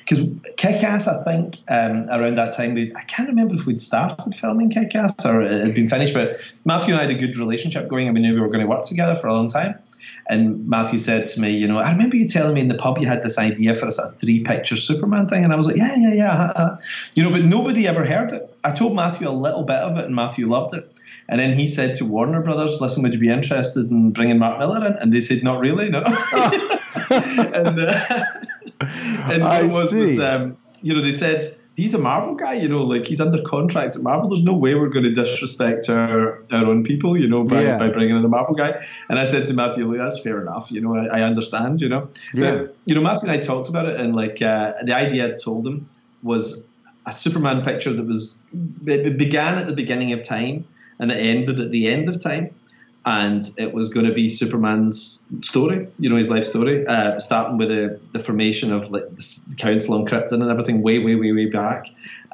because 0.01 0.31
Kick 0.57 0.83
Ass, 0.83 1.09
I 1.09 1.23
think 1.25 1.59
um, 1.69 2.09
around 2.11 2.37
that 2.37 2.55
time, 2.55 2.75
we, 2.75 2.93
I 2.95 3.03
can't 3.03 3.29
remember 3.29 3.55
if 3.55 3.65
we'd 3.65 3.81
started 3.81 4.35
filming 4.35 4.71
Kick 4.71 4.95
Ass 4.95 5.25
or 5.25 5.43
it 5.43 5.51
had 5.51 5.75
been 5.75 5.89
finished, 5.89 6.15
but 6.15 6.41
Matthew 6.65 6.95
and 6.95 7.01
I 7.01 7.07
had 7.07 7.11
a 7.11 7.19
good 7.19 7.37
relationship 7.37 7.89
going 7.89 8.09
and 8.09 8.15
we 8.15 8.21
knew 8.21 8.35
we 8.35 8.41
were 8.41 8.49
going 8.49 8.61
to 8.61 8.67
work 8.67 8.85
together 8.85 9.17
for 9.17 9.29
a 9.29 9.35
long 9.35 9.49
time. 9.49 9.79
And 10.29 10.69
Matthew 10.69 10.99
said 10.99 11.27
to 11.27 11.41
me, 11.41 11.51
you 11.51 11.67
know, 11.67 11.79
I 11.79 11.91
remember 11.93 12.17
you 12.17 12.29
telling 12.29 12.55
me 12.55 12.61
in 12.61 12.69
the 12.69 12.77
pub 12.77 12.99
you 12.99 13.07
had 13.07 13.23
this 13.23 13.39
idea 13.39 13.75
for 13.75 13.87
a 13.87 13.93
sort 13.93 14.13
of 14.13 14.21
three 14.21 14.41
picture 14.41 14.77
Superman 14.77 15.27
thing. 15.27 15.45
And 15.45 15.53
I 15.53 15.57
was 15.57 15.67
like, 15.67 15.77
yeah, 15.77 15.97
yeah, 15.97 16.15
yeah. 16.15 16.77
You 17.15 17.25
know, 17.25 17.31
but 17.31 17.45
nobody 17.45 17.87
ever 17.89 18.05
heard 18.05 18.33
it. 18.33 18.57
I 18.63 18.71
told 18.71 18.95
Matthew 18.95 19.29
a 19.29 19.31
little 19.31 19.65
bit 19.65 19.77
of 19.77 19.97
it 19.99 20.05
and 20.05 20.15
Matthew 20.15 20.49
loved 20.49 20.75
it. 20.75 20.93
And 21.29 21.41
then 21.41 21.53
he 21.53 21.69
said 21.69 21.95
to 21.97 22.05
Warner 22.05 22.43
Brothers, 22.43 22.81
listen, 22.81 23.03
would 23.03 23.15
you 23.15 23.21
be 23.21 23.31
interested 23.31 23.91
in 23.91 24.13
bringing 24.13 24.39
Mark 24.39 24.59
Millar 24.59 24.87
in? 24.87 24.95
And 24.95 25.13
they 25.13 25.21
said, 25.21 25.43
not 25.43 25.61
really, 25.61 25.89
no. 25.89 26.03
and 27.11 27.81
uh, 27.81 28.25
and 28.81 29.43
what 29.43 29.65
it 29.65 29.73
was, 29.73 29.93
was 29.93 30.19
um, 30.19 30.57
you 30.83 30.95
know, 30.95 31.01
they 31.01 31.13
said, 31.13 31.43
he's 31.77 31.95
a 31.95 31.99
Marvel 31.99 32.35
guy, 32.35 32.55
you 32.55 32.69
know, 32.69 32.83
like 32.85 33.07
he's 33.07 33.21
under 33.21 33.41
contract 33.43 33.97
at 33.97 34.03
Marvel. 34.03 34.29
There's 34.29 34.43
no 34.43 34.55
way 34.55 34.75
we're 34.75 34.89
going 34.89 35.05
to 35.05 35.13
disrespect 35.13 35.89
our, 35.89 36.43
our 36.51 36.67
own 36.67 36.85
people, 36.85 37.17
you 37.17 37.29
know, 37.29 37.45
by, 37.45 37.63
yeah. 37.63 37.79
by 37.79 37.91
bringing 37.91 38.17
in 38.17 38.25
a 38.25 38.29
Marvel 38.29 38.55
guy. 38.55 38.85
And 39.09 39.19
I 39.19 39.25
said 39.25 39.47
to 39.47 39.55
Matthew, 39.55 39.87
look, 39.87 39.99
that's 39.99 40.21
fair 40.21 40.41
enough, 40.41 40.71
you 40.71 40.81
know, 40.81 40.97
I, 40.97 41.21
I 41.21 41.23
understand, 41.23 41.81
you 41.81 41.89
know. 41.89 42.09
Yeah. 42.35 42.57
But, 42.57 42.77
you 42.87 42.95
know, 42.95 43.01
Matthew 43.01 43.29
and 43.29 43.39
I 43.39 43.41
talked 43.41 43.69
about 43.69 43.87
it, 43.87 44.01
and 44.01 44.15
like 44.15 44.43
uh, 44.43 44.75
the 44.85 44.95
idea 44.95 45.33
I 45.33 45.37
told 45.43 45.67
him 45.67 45.89
was 46.23 46.69
a 47.07 47.13
Superman 47.13 47.63
picture 47.63 47.93
that 47.93 48.07
was, 48.07 48.45
it 48.87 49.17
began 49.17 49.59
at 49.59 49.67
the 49.67 49.75
beginning 49.75 50.13
of 50.13 50.23
time 50.23 50.67
and 51.03 51.11
it 51.11 51.17
ended 51.17 51.59
at 51.59 51.73
the 51.73 51.89
end 51.89 52.09
of 52.09 52.21
time 52.21 52.55
and 53.05 53.43
it 53.59 53.75
was 53.75 53.93
going 53.93 54.07
to 54.07 54.15
be 54.15 54.29
Superman's 54.29 55.27
story, 55.41 55.89
you 55.99 56.09
know, 56.09 56.17
his 56.17 56.31
life 56.31 56.45
story, 56.45 56.87
uh, 56.87 57.19
starting 57.19 57.59
with 57.59 57.69
the, 57.69 58.01
the 58.13 58.21
formation 58.21 58.73
of 58.73 58.91
like 58.93 59.11
the 59.11 59.57
Council 59.59 59.95
on 59.95 60.07
Krypton 60.07 60.41
and 60.41 60.51
everything 60.51 60.83
way, 60.83 61.01
way, 61.01 61.17
way, 61.17 61.33
way 61.33 61.47
back, 61.47 61.89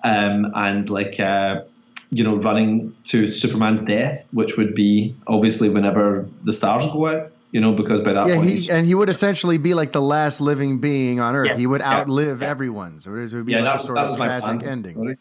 um, 0.04 0.52
and 0.54 0.88
like 0.90 1.18
uh, 1.18 1.62
you 2.10 2.22
know, 2.22 2.37
running 2.37 2.94
to 3.04 3.26
Superman's 3.26 3.82
death, 3.82 4.28
which 4.32 4.58
would 4.58 4.75
be 4.75 5.16
obviously 5.26 5.70
whenever 5.70 6.28
the 6.44 6.52
stars 6.52 6.87
go 6.87 7.08
out. 7.08 7.32
You 7.50 7.62
know, 7.62 7.72
because 7.72 8.02
by 8.02 8.12
that 8.12 8.26
yeah, 8.26 8.37
point, 8.37 8.50
he, 8.50 8.70
and 8.70 8.87
he 8.87 8.94
would 8.94 9.08
essentially 9.08 9.56
be 9.56 9.72
like 9.72 9.92
the 9.92 10.02
last 10.02 10.42
living 10.42 10.80
being 10.80 11.18
on 11.18 11.34
Earth. 11.34 11.46
Yes, 11.46 11.58
he 11.58 11.66
would 11.66 11.80
outlive 11.80 12.42
yeah, 12.42 12.48
everyone, 12.48 13.00
so 13.00 13.14
it 13.14 13.32
would 13.32 13.46
be 13.46 13.52
yeah, 13.52 13.62
like 13.62 13.80
a 13.80 13.82
sort 13.82 13.96
of 13.96 14.16
tragic 14.18 14.66
ending. 14.66 15.16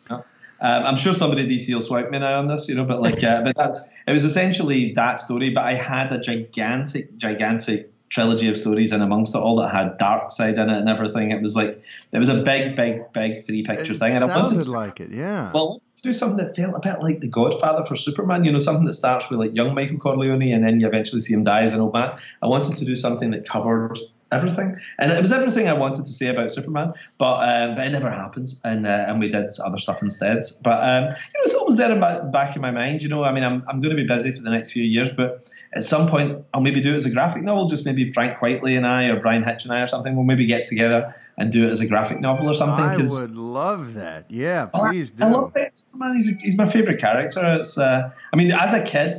Um, 0.59 0.83
I'm 0.83 0.95
sure 0.95 1.13
somebody 1.13 1.43
at 1.43 1.49
DC 1.49 1.73
will 1.73 1.81
swipe 1.81 2.09
me 2.09 2.19
now 2.19 2.39
on 2.39 2.47
this, 2.47 2.67
you 2.67 2.75
know, 2.75 2.85
but 2.85 3.01
like, 3.01 3.23
uh, 3.23 3.43
but 3.43 3.55
that's 3.55 3.91
it 4.07 4.11
was 4.11 4.25
essentially 4.25 4.93
that 4.93 5.19
story. 5.19 5.51
But 5.51 5.65
I 5.65 5.73
had 5.73 6.11
a 6.11 6.19
gigantic, 6.19 7.15
gigantic 7.17 7.91
trilogy 8.09 8.47
of 8.47 8.57
stories 8.57 8.91
in 8.91 9.01
amongst 9.01 9.35
it 9.35 9.39
all 9.39 9.57
that 9.57 9.73
had 9.73 9.97
Darkseid 9.97 10.53
in 10.53 10.69
it 10.69 10.77
and 10.77 10.89
everything. 10.89 11.31
It 11.31 11.41
was 11.41 11.55
like 11.55 11.83
it 12.11 12.19
was 12.19 12.29
a 12.29 12.41
big, 12.41 12.75
big, 12.75 13.11
big 13.13 13.43
three 13.43 13.63
picture 13.63 13.93
thing. 13.93 14.13
And 14.13 14.23
I 14.23 14.35
wanted 14.35 14.61
to, 14.61 14.71
like 14.71 14.99
it, 14.99 15.11
yeah. 15.11 15.51
Well, 15.53 15.81
do 16.03 16.13
something 16.13 16.37
that 16.37 16.55
felt 16.55 16.75
a 16.75 16.79
bit 16.79 17.01
like 17.01 17.19
The 17.19 17.27
Godfather 17.27 17.83
for 17.83 17.95
Superman. 17.95 18.43
You 18.43 18.51
know, 18.51 18.59
something 18.59 18.85
that 18.85 18.93
starts 18.93 19.29
with 19.29 19.39
like 19.39 19.55
young 19.55 19.73
Michael 19.75 19.97
Corleone 19.97 20.53
and 20.53 20.63
then 20.63 20.79
you 20.79 20.87
eventually 20.87 21.21
see 21.21 21.33
him 21.33 21.43
die 21.43 21.63
as 21.63 21.73
an 21.73 21.81
old 21.81 21.93
man. 21.93 22.17
I 22.41 22.47
wanted 22.47 22.75
to 22.75 22.85
do 22.85 22.95
something 22.95 23.31
that 23.31 23.47
covered 23.47 23.99
everything, 24.31 24.75
and 24.99 25.11
it 25.11 25.21
was 25.21 25.31
everything 25.31 25.67
I 25.67 25.73
wanted 25.73 26.05
to 26.05 26.11
say 26.11 26.27
about 26.27 26.51
Superman, 26.51 26.93
but 27.17 27.35
um, 27.47 27.75
but 27.75 27.87
it 27.87 27.91
never 27.91 28.09
happens, 28.09 28.61
and 28.63 28.85
uh, 28.85 29.05
and 29.07 29.19
we 29.19 29.29
did 29.29 29.49
other 29.63 29.77
stuff 29.77 30.01
instead. 30.01 30.39
But 30.63 30.83
um, 30.83 31.03
you 31.03 31.09
know, 31.09 31.43
it's 31.43 31.53
always 31.55 31.75
there 31.77 31.91
in 31.91 31.99
my, 31.99 32.19
back 32.19 32.55
in 32.55 32.61
my 32.61 32.71
mind. 32.71 33.01
You 33.01 33.09
know, 33.09 33.23
I 33.23 33.31
mean, 33.31 33.43
I'm 33.43 33.63
I'm 33.67 33.79
going 33.79 33.95
to 33.95 34.01
be 34.01 34.07
busy 34.07 34.31
for 34.31 34.41
the 34.41 34.49
next 34.49 34.71
few 34.71 34.83
years, 34.83 35.09
but 35.09 35.49
at 35.73 35.83
some 35.83 36.07
point 36.07 36.43
I'll 36.53 36.61
maybe 36.61 36.81
do 36.81 36.93
it 36.93 36.97
as 36.97 37.05
a 37.05 37.11
graphic 37.11 37.43
novel. 37.43 37.67
Just 37.67 37.85
maybe 37.85 38.11
Frank 38.11 38.37
Quitely 38.37 38.75
and 38.75 38.85
I, 38.85 39.05
or 39.05 39.19
Bryan 39.19 39.43
Hitch 39.43 39.65
and 39.65 39.73
I, 39.73 39.81
or 39.81 39.87
something. 39.87 40.15
We'll 40.15 40.25
maybe 40.25 40.45
get 40.45 40.65
together 40.65 41.15
and 41.37 41.51
do 41.51 41.67
it 41.67 41.71
as 41.71 41.79
a 41.79 41.87
graphic 41.87 42.19
novel 42.19 42.49
or 42.49 42.53
something. 42.53 42.83
I 42.83 42.97
would 42.97 43.35
love 43.35 43.93
that. 43.93 44.25
Yeah, 44.29 44.67
please 44.73 45.11
do. 45.11 45.23
I 45.23 45.29
love 45.29 45.55
it. 45.55 45.77
Superman. 45.77 46.15
He's 46.15 46.35
a, 46.35 46.39
he's 46.41 46.57
my 46.57 46.65
favorite 46.65 46.99
character. 46.99 47.41
It's 47.59 47.77
uh, 47.77 48.09
I 48.33 48.35
mean, 48.35 48.51
as 48.51 48.73
a 48.73 48.83
kid, 48.83 49.15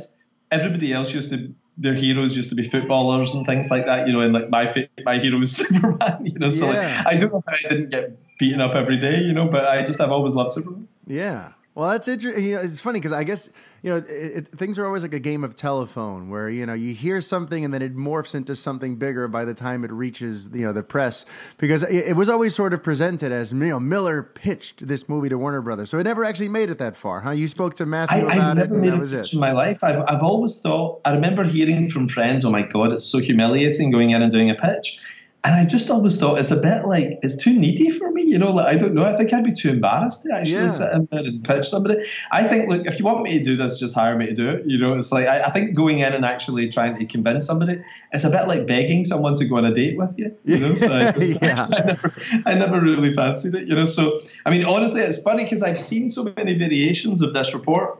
everybody 0.51 0.91
else 0.93 1.13
used 1.13 1.31
to 1.31 1.53
their 1.79 1.95
heroes 1.95 2.35
used 2.35 2.49
to 2.49 2.55
be 2.55 2.63
footballers 2.63 3.33
and 3.33 3.45
things 3.45 3.71
like 3.71 3.85
that, 3.85 4.05
you 4.05 4.13
know, 4.13 4.21
and 4.21 4.33
like 4.33 4.49
my 4.49 4.87
my 5.03 5.17
hero 5.17 5.41
is 5.41 5.55
Superman, 5.57 6.25
you 6.25 6.37
know. 6.37 6.49
So 6.49 6.71
yeah. 6.71 7.03
like, 7.05 7.15
I 7.15 7.19
don't 7.19 7.31
know 7.31 7.43
how 7.47 7.53
I 7.53 7.69
didn't 7.69 7.89
get 7.89 8.37
beaten 8.37 8.61
up 8.61 8.75
every 8.75 8.97
day, 8.97 9.19
you 9.19 9.33
know, 9.33 9.47
but 9.47 9.65
I 9.65 9.83
just 9.83 9.99
I've 10.01 10.11
always 10.11 10.35
loved 10.35 10.51
Superman. 10.51 10.87
Yeah. 11.07 11.53
Well, 11.79 11.91
that's 11.91 12.09
interesting. 12.09 12.43
You 12.43 12.55
know, 12.55 12.61
it's 12.61 12.81
funny 12.81 12.99
because 12.99 13.13
I 13.13 13.23
guess 13.23 13.49
you 13.83 13.91
know 13.91 13.95
it, 13.95 14.05
it, 14.09 14.47
things 14.49 14.77
are 14.77 14.85
always 14.85 15.01
like 15.01 15.13
a 15.13 15.19
game 15.19 15.45
of 15.45 15.55
telephone, 15.55 16.29
where 16.29 16.49
you 16.49 16.65
know 16.65 16.73
you 16.73 16.93
hear 16.93 17.21
something 17.21 17.63
and 17.63 17.73
then 17.73 17.81
it 17.81 17.95
morphs 17.95 18.35
into 18.35 18.53
something 18.53 18.97
bigger 18.97 19.29
by 19.29 19.45
the 19.45 19.53
time 19.53 19.85
it 19.85 19.91
reaches 19.91 20.49
you 20.51 20.65
know 20.65 20.73
the 20.73 20.83
press. 20.83 21.25
Because 21.57 21.83
it, 21.83 22.09
it 22.09 22.15
was 22.17 22.27
always 22.27 22.53
sort 22.53 22.73
of 22.73 22.83
presented 22.83 23.31
as 23.31 23.53
you 23.53 23.59
know 23.59 23.79
Millar 23.79 24.23
pitched 24.23 24.85
this 24.89 25.07
movie 25.07 25.29
to 25.29 25.37
Warner 25.37 25.61
Brothers, 25.61 25.89
so 25.89 25.97
it 25.99 26.03
never 26.03 26.25
actually 26.25 26.49
made 26.49 26.69
it 26.69 26.79
that 26.79 26.97
far. 26.97 27.21
Huh? 27.21 27.31
You 27.31 27.47
spoke 27.47 27.77
to 27.77 27.85
Matthew 27.85 28.27
I, 28.27 28.33
about 28.33 28.37
I've 28.37 28.57
never 28.57 28.75
it. 28.75 28.81
Made 28.81 28.93
a 28.95 28.99
pitch 28.99 29.13
it. 29.13 29.33
in 29.33 29.39
my 29.39 29.53
life. 29.53 29.81
I've 29.81 30.03
I've 30.05 30.21
always 30.21 30.59
thought. 30.59 30.99
I 31.05 31.13
remember 31.13 31.45
hearing 31.45 31.89
from 31.89 32.09
friends, 32.09 32.43
"Oh 32.43 32.51
my 32.51 32.63
god, 32.63 32.91
it's 32.91 33.05
so 33.05 33.19
humiliating 33.19 33.89
going 33.89 34.09
in 34.09 34.21
and 34.21 34.29
doing 34.29 34.49
a 34.49 34.55
pitch." 34.55 34.99
And 35.41 35.55
I 35.55 35.65
just 35.65 35.89
always 35.89 36.19
thought 36.19 36.37
it's 36.37 36.51
a 36.51 36.59
bit 36.59 36.85
like 36.85 37.19
it's 37.23 37.41
too 37.41 37.57
needy 37.57 37.91
for 37.91 38.11
me, 38.11 38.23
you 38.25 38.37
know. 38.37 38.51
Like 38.51 38.75
I 38.75 38.77
don't 38.77 38.93
know. 38.93 39.05
I 39.05 39.15
think 39.15 39.31
I'd 39.33 39.45
be 39.45 39.53
too 39.53 39.69
embarrassed 39.69 40.23
to 40.23 40.35
actually 40.35 40.63
yeah. 40.63 40.67
sit 40.67 40.91
in 40.91 41.07
there 41.09 41.21
and 41.21 41.43
pitch 41.45 41.65
somebody. 41.65 42.03
I 42.29 42.43
think, 42.43 42.67
look, 42.67 42.85
if 42.85 42.99
you 42.99 43.05
want 43.05 43.21
me 43.21 43.37
to 43.37 43.43
do 43.43 43.55
this, 43.55 43.79
just 43.79 43.95
hire 43.95 44.17
me 44.17 44.25
to 44.25 44.33
do 44.33 44.49
it. 44.49 44.65
You 44.65 44.77
know, 44.77 44.97
it's 44.97 45.13
like 45.13 45.27
I, 45.27 45.43
I 45.43 45.49
think 45.49 45.75
going 45.75 45.99
in 45.99 46.11
and 46.11 46.25
actually 46.25 46.67
trying 46.67 46.97
to 46.97 47.05
convince 47.05 47.47
somebody, 47.47 47.81
it's 48.11 48.25
a 48.25 48.29
bit 48.29 48.49
like 48.49 48.67
begging 48.67 49.05
someone 49.05 49.35
to 49.35 49.45
go 49.45 49.55
on 49.55 49.65
a 49.65 49.73
date 49.73 49.97
with 49.97 50.13
you. 50.17 50.35
You 50.43 50.59
know, 50.59 50.75
so 50.75 50.93
I, 50.93 51.11
just, 51.17 51.29
yeah. 51.41 51.67
I, 51.71 51.83
never, 51.85 52.13
I 52.45 52.53
never 52.55 52.81
really 52.81 53.13
fancied 53.13 53.55
it. 53.55 53.65
You 53.65 53.75
know, 53.75 53.85
so 53.85 54.19
I 54.45 54.49
mean, 54.49 54.65
honestly, 54.65 55.01
it's 55.01 55.21
funny 55.21 55.45
because 55.45 55.63
I've 55.63 55.77
seen 55.77 56.09
so 56.09 56.33
many 56.35 56.55
variations 56.55 57.21
of 57.21 57.31
this 57.31 57.53
report, 57.53 57.97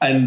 and 0.00 0.26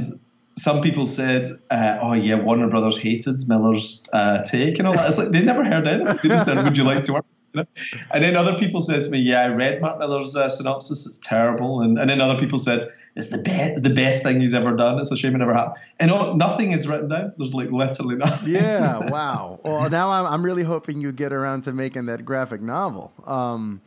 some 0.55 0.81
people 0.81 1.05
said, 1.05 1.46
uh, 1.70 1.98
"Oh 2.01 2.13
yeah, 2.13 2.36
Warner 2.36 2.67
Brothers 2.67 2.98
hated 2.98 3.39
Millar's 3.48 4.03
uh, 4.12 4.43
take 4.43 4.79
and 4.79 4.88
all 4.88 4.93
that." 4.93 5.08
It's 5.08 5.17
like 5.17 5.29
they 5.29 5.41
never 5.41 5.63
heard 5.63 5.88
anything. 5.88 6.20
They 6.22 6.29
just 6.29 6.46
said, 6.46 6.63
"Would 6.63 6.77
you 6.77 6.84
like 6.84 7.03
to 7.03 7.13
work?" 7.13 7.25
And 7.53 8.24
then 8.24 8.36
other 8.36 8.58
people 8.58 8.81
said 8.81 9.03
to 9.03 9.10
me, 9.10 9.20
"Yeah, 9.20 9.43
I 9.43 9.48
read 9.48 9.81
Mark 9.81 10.00
Millar's 10.00 10.36
uh, 10.36 10.50
synopsis. 10.50 11.05
It's 11.05 11.20
terrible." 11.20 11.81
And, 11.81 11.98
and 11.98 12.10
then 12.10 12.22
other 12.22 12.39
people 12.39 12.60
said, 12.60 12.86
"It's 13.15 13.29
the 13.29 13.39
best, 13.39 13.74
it's 13.74 13.81
the 13.81 13.93
best 13.93 14.24
thing 14.24 14.41
he's 14.41 14.53
ever 14.53 14.75
done. 14.75 15.00
It's 15.00 15.12
a 15.12 15.17
shame 15.17 15.36
it 15.36 15.39
never 15.39 15.53
happened." 15.53 15.75
And 16.00 16.12
all, 16.12 16.36
nothing 16.36 16.72
is 16.72 16.88
written 16.88 17.10
down. 17.10 17.34
There's 17.38 17.53
like 17.53 17.72
literally 17.72 18.15
nothing. 18.15 18.53
Yeah, 18.53 18.98
wow. 19.10 19.60
Well, 19.63 19.89
now 19.89 20.10
I'm, 20.12 20.25
I'm 20.25 20.43
really 20.43 20.63
hoping 20.63 21.01
you 21.01 21.12
get 21.12 21.34
around 21.34 21.62
to 21.63 21.74
making 21.74 22.05
that 22.08 22.25
graphic 22.25 22.62
novel. 22.62 23.12
Um, 23.25 23.81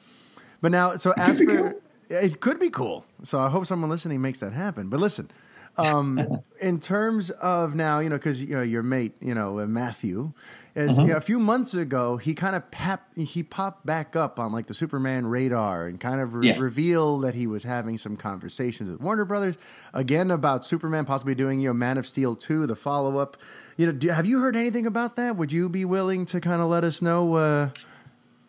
but 0.61 0.73
now, 0.73 0.97
so 0.97 1.13
as 1.17 1.39
for 1.39 1.47
cool. 1.47 1.83
it 2.09 2.41
could 2.41 2.59
be 2.59 2.71
cool. 2.71 3.05
So 3.23 3.39
I 3.39 3.49
hope 3.51 3.67
someone 3.67 3.91
listening 3.91 4.21
makes 4.23 4.41
that 4.41 4.53
happen. 4.53 4.89
But 4.89 5.01
listen. 5.01 5.31
Um, 5.77 6.43
in 6.61 6.81
terms 6.81 7.31
of 7.31 7.75
now, 7.75 7.99
you 8.01 8.09
know, 8.09 8.17
because 8.17 8.43
you 8.43 8.55
know 8.55 8.63
your 8.63 8.83
mate, 8.83 9.15
you 9.21 9.35
know 9.35 9.61
uh, 9.61 9.67
Matthew, 9.67 10.33
is 10.75 10.93
mm-hmm. 10.93 11.01
you 11.03 11.07
know, 11.09 11.17
a 11.17 11.21
few 11.21 11.39
months 11.39 11.75
ago 11.75 12.17
he 12.17 12.35
kind 12.35 12.57
of 12.57 12.71
pap- 12.71 13.17
he 13.17 13.43
popped 13.43 13.85
back 13.87 14.17
up 14.17 14.39
on 14.39 14.53
like 14.53 14.67
the 14.67 14.75
Superman 14.75 15.27
radar 15.27 15.87
and 15.87 16.01
kind 16.01 16.21
of 16.21 16.35
re- 16.35 16.49
yeah. 16.49 16.59
revealed 16.59 17.25
that 17.25 17.35
he 17.35 17.47
was 17.47 17.63
having 17.63 17.99
some 17.99 18.17
conversations 18.17 18.91
with 18.91 19.01
Warner 19.01 19.25
Brothers 19.25 19.57
again 19.93 20.31
about 20.31 20.65
Superman 20.65 21.05
possibly 21.05 21.35
doing 21.35 21.61
you 21.61 21.69
know 21.69 21.75
Man 21.75 21.99
of 21.99 22.07
Steel 22.07 22.37
two, 22.37 22.67
the 22.67 22.77
follow 22.77 23.19
up. 23.19 23.37
You 23.77 23.87
know, 23.87 23.93
do, 23.93 24.09
have 24.09 24.27
you 24.27 24.39
heard 24.41 24.57
anything 24.57 24.87
about 24.87 25.17
that? 25.17 25.37
Would 25.37 25.53
you 25.53 25.69
be 25.69 25.85
willing 25.85 26.27
to 26.27 26.41
kind 26.41 26.61
of 26.63 26.69
let 26.69 26.85
us 26.85 27.03
know? 27.03 27.35
Uh, 27.35 27.71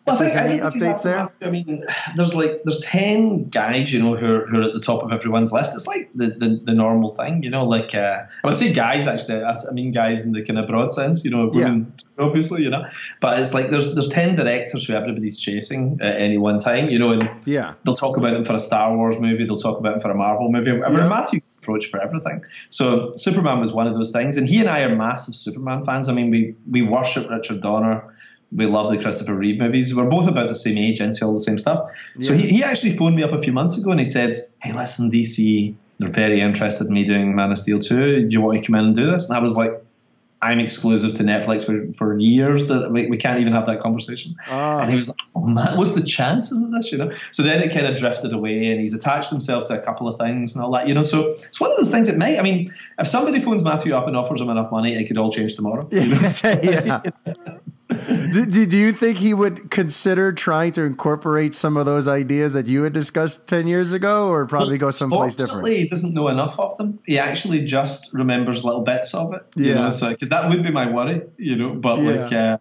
well, 0.06 0.16
I 0.16 0.18
think, 0.18 0.36
any 0.36 0.62
I 0.62 0.70
think 0.70 0.82
updates 0.82 1.02
there? 1.02 1.28
I 1.42 1.50
mean, 1.50 1.82
there's 2.14 2.34
like 2.34 2.62
there's 2.62 2.80
ten 2.80 3.48
guys, 3.48 3.92
you 3.92 4.00
know, 4.00 4.14
who 4.14 4.26
are, 4.26 4.46
who 4.46 4.60
are 4.60 4.62
at 4.62 4.74
the 4.74 4.80
top 4.80 5.02
of 5.02 5.12
everyone's 5.12 5.52
list. 5.52 5.74
It's 5.74 5.86
like 5.86 6.10
the, 6.14 6.28
the, 6.28 6.60
the 6.64 6.74
normal 6.74 7.10
thing, 7.14 7.42
you 7.42 7.50
know. 7.50 7.64
Like 7.64 7.94
uh, 7.94 8.24
I 8.44 8.46
would 8.46 8.56
say 8.56 8.72
guys 8.72 9.06
actually. 9.06 9.42
I 9.42 9.72
mean 9.72 9.92
guys 9.92 10.24
in 10.24 10.32
the 10.32 10.44
kind 10.44 10.58
of 10.58 10.68
broad 10.68 10.92
sense, 10.92 11.24
you 11.24 11.30
know, 11.30 11.48
women 11.52 11.92
yeah. 11.98 12.24
obviously, 12.24 12.62
you 12.62 12.70
know. 12.70 12.84
But 13.20 13.40
it's 13.40 13.54
like 13.54 13.70
there's 13.70 13.94
there's 13.94 14.08
ten 14.08 14.36
directors 14.36 14.86
who 14.86 14.94
everybody's 14.94 15.40
chasing 15.40 15.98
at 16.00 16.16
any 16.16 16.38
one 16.38 16.58
time, 16.58 16.88
you 16.88 16.98
know, 16.98 17.12
and 17.12 17.28
yeah, 17.46 17.74
they'll 17.84 17.94
talk 17.94 18.16
about 18.16 18.34
them 18.34 18.44
for 18.44 18.54
a 18.54 18.60
Star 18.60 18.96
Wars 18.96 19.18
movie, 19.18 19.44
they'll 19.44 19.56
talk 19.56 19.78
about 19.78 19.92
them 19.92 20.00
for 20.00 20.10
a 20.10 20.14
Marvel 20.14 20.50
movie. 20.50 20.70
I 20.70 20.74
mean, 20.74 20.98
yeah. 20.98 21.08
Matthew's 21.08 21.58
approach 21.60 21.86
for 21.86 22.00
everything. 22.00 22.44
So 22.70 23.12
Superman 23.16 23.60
was 23.60 23.72
one 23.72 23.86
of 23.86 23.94
those 23.94 24.10
things, 24.10 24.36
and 24.36 24.46
he 24.48 24.60
and 24.60 24.68
I 24.68 24.82
are 24.82 24.94
massive 24.94 25.34
Superman 25.34 25.82
fans. 25.82 26.08
I 26.08 26.12
mean, 26.12 26.30
we 26.30 26.54
we 26.70 26.82
worship 26.82 27.28
Richard 27.30 27.60
Donner 27.60 28.15
we 28.52 28.66
love 28.66 28.90
the 28.90 28.98
Christopher 28.98 29.34
Reeve 29.34 29.58
movies. 29.58 29.94
We're 29.94 30.08
both 30.08 30.28
about 30.28 30.48
the 30.48 30.54
same 30.54 30.78
age 30.78 31.00
into 31.00 31.24
all 31.24 31.32
the 31.32 31.40
same 31.40 31.58
stuff. 31.58 31.90
Yeah. 32.16 32.28
So 32.28 32.34
he, 32.34 32.46
he 32.48 32.64
actually 32.64 32.96
phoned 32.96 33.16
me 33.16 33.22
up 33.22 33.32
a 33.32 33.42
few 33.42 33.52
months 33.52 33.78
ago 33.78 33.90
and 33.90 34.00
he 34.00 34.06
said, 34.06 34.34
Hey, 34.60 34.72
listen, 34.72 35.10
DC, 35.10 35.74
they're 35.98 36.08
very 36.08 36.40
interested 36.40 36.86
in 36.86 36.92
me 36.92 37.04
doing 37.04 37.34
Man 37.34 37.50
of 37.50 37.58
Steel 37.58 37.78
2. 37.78 38.28
Do 38.28 38.32
you 38.32 38.40
want 38.40 38.62
to 38.62 38.66
come 38.66 38.78
in 38.78 38.86
and 38.86 38.94
do 38.94 39.06
this? 39.06 39.28
And 39.28 39.36
I 39.36 39.40
was 39.40 39.56
like, 39.56 39.82
I'm 40.42 40.60
exclusive 40.60 41.14
to 41.14 41.22
Netflix 41.22 41.64
for, 41.64 41.92
for 41.94 42.18
years 42.18 42.66
that 42.66 42.92
we, 42.92 43.06
we 43.06 43.16
can't 43.16 43.40
even 43.40 43.54
have 43.54 43.66
that 43.66 43.80
conversation. 43.80 44.36
Oh. 44.50 44.78
And 44.78 44.90
he 44.90 44.96
was 44.96 45.08
like, 45.08 45.16
oh 45.34 45.46
man, 45.46 45.78
what's 45.78 45.94
the 45.94 46.02
chances 46.02 46.62
of 46.62 46.70
this, 46.72 46.92
you 46.92 46.98
know? 46.98 47.10
So 47.30 47.42
then 47.42 47.62
it 47.62 47.72
kind 47.72 47.86
of 47.86 47.96
drifted 47.96 48.34
away 48.34 48.70
and 48.70 48.80
he's 48.80 48.92
attached 48.92 49.30
himself 49.30 49.66
to 49.68 49.80
a 49.80 49.82
couple 49.82 50.08
of 50.08 50.18
things 50.18 50.54
and 50.54 50.62
all 50.62 50.70
that, 50.72 50.88
you 50.88 50.94
know? 50.94 51.02
So 51.02 51.30
it's 51.30 51.58
one 51.58 51.70
of 51.70 51.78
those 51.78 51.90
things 51.90 52.06
that 52.08 52.18
may, 52.18 52.38
I 52.38 52.42
mean, 52.42 52.72
if 52.98 53.08
somebody 53.08 53.40
phones 53.40 53.64
Matthew 53.64 53.94
up 53.94 54.06
and 54.06 54.16
offers 54.16 54.40
him 54.40 54.50
enough 54.50 54.70
money, 54.70 54.94
it 54.94 55.06
could 55.06 55.16
all 55.16 55.30
change 55.30 55.54
tomorrow. 55.54 55.88
You 55.90 56.06
know? 56.06 56.20
yeah. 56.44 57.00
do, 57.88 58.46
do, 58.46 58.66
do, 58.66 58.76
you 58.76 58.92
think 58.92 59.18
he 59.18 59.32
would 59.32 59.70
consider 59.70 60.32
trying 60.32 60.72
to 60.72 60.82
incorporate 60.82 61.54
some 61.54 61.76
of 61.76 61.86
those 61.86 62.08
ideas 62.08 62.52
that 62.54 62.66
you 62.66 62.82
had 62.82 62.92
discussed 62.92 63.46
10 63.46 63.68
years 63.68 63.92
ago 63.92 64.28
or 64.28 64.44
probably 64.46 64.76
go 64.76 64.90
someplace 64.90 65.36
different? 65.36 65.66
he 65.68 65.86
doesn't 65.86 66.12
know 66.12 66.28
enough 66.28 66.58
of 66.58 66.76
them. 66.78 66.98
He 67.06 67.18
actually 67.18 67.64
just 67.64 68.12
remembers 68.12 68.64
little 68.64 68.82
bits 68.82 69.14
of 69.14 69.34
it. 69.34 69.46
Yeah. 69.54 69.68
You 69.68 69.74
know, 69.74 69.90
so, 69.90 70.10
because 70.10 70.30
that 70.30 70.48
would 70.50 70.64
be 70.64 70.70
my 70.70 70.90
worry, 70.90 71.22
you 71.36 71.56
know, 71.56 71.74
but 71.74 72.00
yeah. 72.00 72.10
like, 72.10 72.32
uh, 72.32 72.58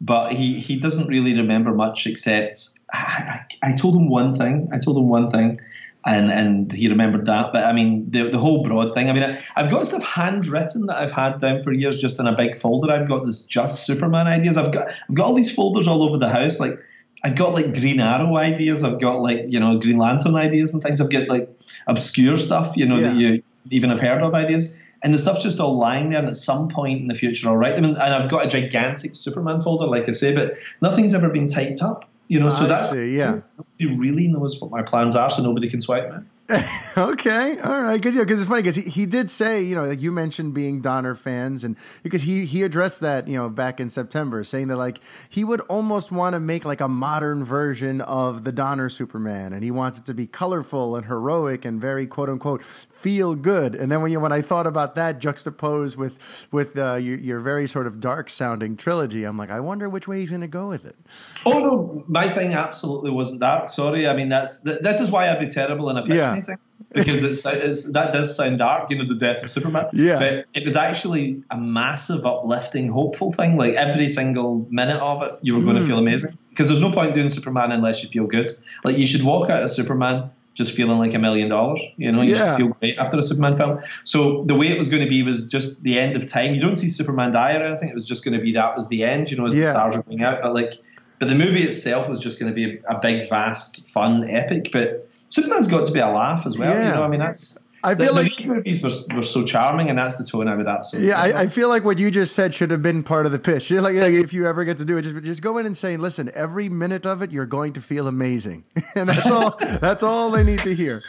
but 0.00 0.32
he, 0.32 0.60
he 0.60 0.76
doesn't 0.76 1.08
really 1.08 1.34
remember 1.34 1.72
much 1.72 2.06
except 2.06 2.78
I, 2.92 3.44
I, 3.62 3.70
I 3.70 3.72
told 3.72 3.96
him 3.96 4.10
one 4.10 4.36
thing. 4.36 4.68
I 4.72 4.78
told 4.78 4.98
him 4.98 5.08
one 5.08 5.30
thing 5.30 5.58
and 6.06 6.30
and 6.30 6.72
he 6.72 6.88
remembered 6.88 7.26
that. 7.26 7.52
But 7.52 7.64
I 7.64 7.72
mean, 7.72 8.08
the 8.08 8.30
the 8.30 8.38
whole 8.38 8.62
broad 8.62 8.94
thing. 8.94 9.10
I 9.10 9.12
mean, 9.12 9.24
I, 9.24 9.60
have 9.60 9.70
got 9.70 9.86
stuff 9.86 10.04
handwritten 10.04 10.86
that 10.86 10.96
I've 10.96 11.12
had 11.12 11.38
down 11.38 11.62
for 11.62 11.72
years, 11.72 12.00
just 12.00 12.20
in 12.20 12.28
a 12.28 12.36
big 12.36 12.56
folder. 12.56 12.92
I've 12.92 13.08
got 13.08 13.26
this 13.26 13.44
just 13.44 13.84
Superman 13.84 14.28
ideas. 14.28 14.56
I've 14.56 14.72
got 14.72 14.88
I've 14.88 15.14
got 15.16 15.26
all 15.26 15.34
these 15.34 15.52
folders 15.52 15.88
all 15.88 16.04
over 16.04 16.16
the 16.16 16.28
house. 16.28 16.60
Like 16.60 16.78
I've 17.24 17.34
got 17.34 17.54
like 17.54 17.74
Green 17.74 17.98
Arrow 17.98 18.36
ideas. 18.36 18.84
I've 18.84 19.00
got 19.00 19.20
like 19.20 19.46
you 19.48 19.58
know 19.58 19.78
Green 19.80 19.98
Lantern 19.98 20.36
ideas 20.36 20.72
and 20.72 20.82
things. 20.82 21.00
I've 21.00 21.10
got 21.10 21.28
like 21.28 21.50
obscure 21.88 22.36
stuff, 22.36 22.76
you 22.76 22.86
know, 22.86 22.96
yeah. 22.96 23.08
that 23.08 23.16
you 23.16 23.42
even 23.70 23.90
have 23.90 24.00
heard 24.00 24.22
of 24.22 24.32
ideas. 24.32 24.78
And 25.02 25.12
the 25.12 25.18
stuff's 25.18 25.42
just 25.42 25.60
all 25.60 25.76
lying 25.76 26.10
there, 26.10 26.20
and 26.20 26.28
at 26.28 26.36
some 26.36 26.68
point 26.68 27.00
in 27.00 27.06
the 27.08 27.14
future, 27.14 27.48
I'll 27.48 27.56
write 27.56 27.76
them. 27.76 27.84
And 27.84 27.98
I've 27.98 28.30
got 28.30 28.46
a 28.46 28.48
gigantic 28.48 29.14
Superman 29.14 29.60
folder, 29.60 29.86
like 29.86 30.08
I 30.08 30.12
say, 30.12 30.34
but 30.34 30.54
nothing's 30.80 31.14
ever 31.14 31.28
been 31.28 31.48
typed 31.48 31.82
up. 31.82 32.08
You 32.28 32.40
know, 32.40 32.48
so 32.48 32.64
I 32.64 32.68
that's 32.68 32.90
see, 32.90 33.16
yeah. 33.16 33.36
Nobody 33.56 33.98
really 33.98 34.28
knows 34.28 34.60
what 34.60 34.70
my 34.70 34.82
plans 34.82 35.14
are, 35.14 35.30
so 35.30 35.42
nobody 35.42 35.68
can 35.68 35.80
swipe 35.80 36.10
me. 36.10 36.18
okay, 36.96 37.58
all 37.58 37.82
right, 37.82 37.96
because 37.96 38.14
yeah, 38.14 38.22
because 38.22 38.38
it's 38.38 38.48
funny 38.48 38.62
because 38.62 38.76
he, 38.76 38.82
he 38.82 39.04
did 39.04 39.28
say 39.30 39.64
you 39.64 39.74
know 39.74 39.84
like 39.84 40.00
you 40.00 40.12
mentioned 40.12 40.54
being 40.54 40.80
Donner 40.80 41.16
fans 41.16 41.64
and 41.64 41.76
because 42.04 42.22
he 42.22 42.46
he 42.46 42.62
addressed 42.62 43.00
that 43.00 43.26
you 43.26 43.36
know 43.36 43.48
back 43.48 43.80
in 43.80 43.90
September 43.90 44.44
saying 44.44 44.68
that 44.68 44.76
like 44.76 45.00
he 45.28 45.42
would 45.42 45.60
almost 45.62 46.12
want 46.12 46.34
to 46.34 46.40
make 46.40 46.64
like 46.64 46.80
a 46.80 46.86
modern 46.86 47.42
version 47.42 48.00
of 48.00 48.44
the 48.44 48.52
Donner 48.52 48.88
Superman 48.88 49.52
and 49.52 49.64
he 49.64 49.72
wants 49.72 49.98
it 49.98 50.06
to 50.06 50.14
be 50.14 50.28
colorful 50.28 50.94
and 50.94 51.06
heroic 51.06 51.64
and 51.64 51.80
very 51.80 52.06
quote 52.06 52.28
unquote 52.28 52.62
feel 52.92 53.34
good 53.34 53.74
and 53.74 53.90
then 53.90 54.00
when 54.00 54.12
you 54.12 54.20
when 54.20 54.32
I 54.32 54.40
thought 54.40 54.68
about 54.68 54.94
that 54.94 55.18
juxtaposed 55.18 55.96
with 55.96 56.14
with 56.52 56.78
uh, 56.78 56.94
your, 56.94 57.18
your 57.18 57.40
very 57.40 57.66
sort 57.66 57.88
of 57.88 57.98
dark 57.98 58.30
sounding 58.30 58.76
trilogy 58.76 59.24
I'm 59.24 59.36
like 59.36 59.50
I 59.50 59.58
wonder 59.58 59.88
which 59.88 60.06
way 60.06 60.20
he's 60.20 60.30
going 60.30 60.42
to 60.42 60.46
go 60.46 60.68
with 60.68 60.84
it. 60.84 60.96
Oh 61.44 61.58
no, 61.58 62.04
my 62.06 62.28
thing 62.28 62.54
absolutely 62.54 63.10
wasn't 63.10 63.40
dark. 63.40 63.68
Sorry, 63.68 64.06
I 64.06 64.14
mean 64.14 64.28
that's 64.28 64.60
this 64.60 65.00
is 65.00 65.10
why 65.10 65.28
I'd 65.28 65.40
be 65.40 65.48
terrible 65.48 65.90
in 65.90 65.96
a 65.96 66.06
yeah 66.06 66.35
anything 66.36 66.58
because 66.92 67.24
it's, 67.24 67.44
it's 67.46 67.92
that 67.92 68.12
does 68.12 68.36
sound 68.36 68.58
dark, 68.58 68.90
you 68.90 68.98
know, 68.98 69.04
the 69.04 69.14
death 69.14 69.42
of 69.42 69.50
Superman. 69.50 69.88
Yeah. 69.92 70.18
But 70.18 70.46
it 70.54 70.64
was 70.64 70.76
actually 70.76 71.42
a 71.50 71.56
massive, 71.56 72.24
uplifting, 72.24 72.88
hopeful 72.88 73.32
thing. 73.32 73.56
Like 73.56 73.74
every 73.74 74.08
single 74.08 74.66
minute 74.70 75.00
of 75.00 75.22
it, 75.22 75.38
you 75.42 75.54
were 75.54 75.62
going 75.62 75.76
mm. 75.76 75.80
to 75.80 75.86
feel 75.86 75.98
amazing. 75.98 76.38
Because 76.50 76.68
there's 76.68 76.80
no 76.80 76.92
point 76.92 77.14
doing 77.14 77.28
Superman 77.28 77.72
unless 77.72 78.02
you 78.02 78.08
feel 78.08 78.26
good. 78.26 78.50
Like 78.84 78.98
you 78.98 79.06
should 79.06 79.22
walk 79.22 79.50
out 79.50 79.62
of 79.62 79.70
Superman 79.70 80.30
just 80.54 80.74
feeling 80.74 80.98
like 80.98 81.12
a 81.12 81.18
million 81.18 81.50
dollars. 81.50 81.80
You 81.98 82.10
know, 82.12 82.22
you 82.22 82.34
yeah. 82.34 82.56
should 82.56 82.56
feel 82.56 82.68
great 82.80 82.98
after 82.98 83.18
a 83.18 83.22
Superman 83.22 83.56
film. 83.56 83.80
So 84.04 84.44
the 84.44 84.54
way 84.54 84.68
it 84.68 84.78
was 84.78 84.88
going 84.88 85.02
to 85.04 85.08
be 85.08 85.22
was 85.22 85.48
just 85.48 85.82
the 85.82 85.98
end 85.98 86.16
of 86.16 86.26
time. 86.26 86.54
You 86.54 86.60
don't 86.62 86.76
see 86.76 86.88
Superman 86.88 87.32
die 87.32 87.54
or 87.56 87.62
anything. 87.62 87.90
It 87.90 87.94
was 87.94 88.06
just 88.06 88.24
going 88.24 88.36
to 88.38 88.40
be 88.40 88.52
that 88.52 88.74
was 88.74 88.88
the 88.88 89.04
end. 89.04 89.30
You 89.30 89.36
know, 89.36 89.46
as 89.46 89.54
yeah. 89.54 89.66
the 89.66 89.72
stars 89.72 89.96
are 89.96 90.02
going 90.02 90.22
out. 90.22 90.40
But 90.42 90.54
like, 90.54 90.74
but 91.18 91.28
the 91.28 91.34
movie 91.34 91.62
itself 91.62 92.08
was 92.08 92.20
just 92.20 92.40
going 92.40 92.50
to 92.50 92.54
be 92.54 92.78
a, 92.78 92.96
a 92.96 92.98
big, 92.98 93.28
vast, 93.28 93.86
fun 93.88 94.28
epic. 94.28 94.70
But 94.72 95.05
Superman's 95.28 95.68
got 95.68 95.84
to 95.84 95.92
be 95.92 96.00
a 96.00 96.08
laugh 96.08 96.46
as 96.46 96.56
well. 96.56 96.70
Yeah. 96.70 96.88
You 96.88 96.94
know, 96.94 97.02
I 97.02 97.08
mean, 97.08 97.20
that's. 97.20 97.66
I 97.84 97.94
feel 97.94 98.14
the, 98.14 98.22
like 98.22 98.36
the 98.36 98.46
movies 98.46 98.82
were, 98.82 99.16
were 99.16 99.22
so 99.22 99.44
charming, 99.44 99.88
and 99.88 99.98
that's 99.98 100.16
the 100.16 100.24
tone 100.24 100.48
I 100.48 100.56
would 100.56 100.66
absolutely. 100.66 101.10
Yeah, 101.10 101.20
I, 101.20 101.42
I, 101.42 101.46
feel 101.46 101.68
like 101.68 101.84
what 101.84 101.98
you 101.98 102.10
just 102.10 102.34
said 102.34 102.52
should 102.52 102.72
have 102.72 102.82
been 102.82 103.04
part 103.04 103.26
of 103.26 103.32
the 103.32 103.38
pitch. 103.38 103.70
Like, 103.76 103.94
like, 103.94 104.14
if 104.14 104.32
you 104.32 104.48
ever 104.48 104.64
get 104.64 104.78
to 104.78 104.84
do 104.84 104.96
it, 104.96 105.02
just 105.02 105.22
just 105.22 105.42
go 105.42 105.58
in 105.58 105.66
and 105.66 105.76
say, 105.76 105.96
"Listen, 105.96 106.30
every 106.34 106.68
minute 106.68 107.06
of 107.06 107.22
it, 107.22 107.30
you're 107.30 107.46
going 107.46 107.74
to 107.74 107.80
feel 107.80 108.08
amazing," 108.08 108.64
and 108.96 109.08
that's 109.08 109.30
all. 109.30 109.56
that's 109.80 110.02
all 110.02 110.30
they 110.30 110.42
need 110.42 110.60
to 110.60 110.74
hear. 110.74 111.02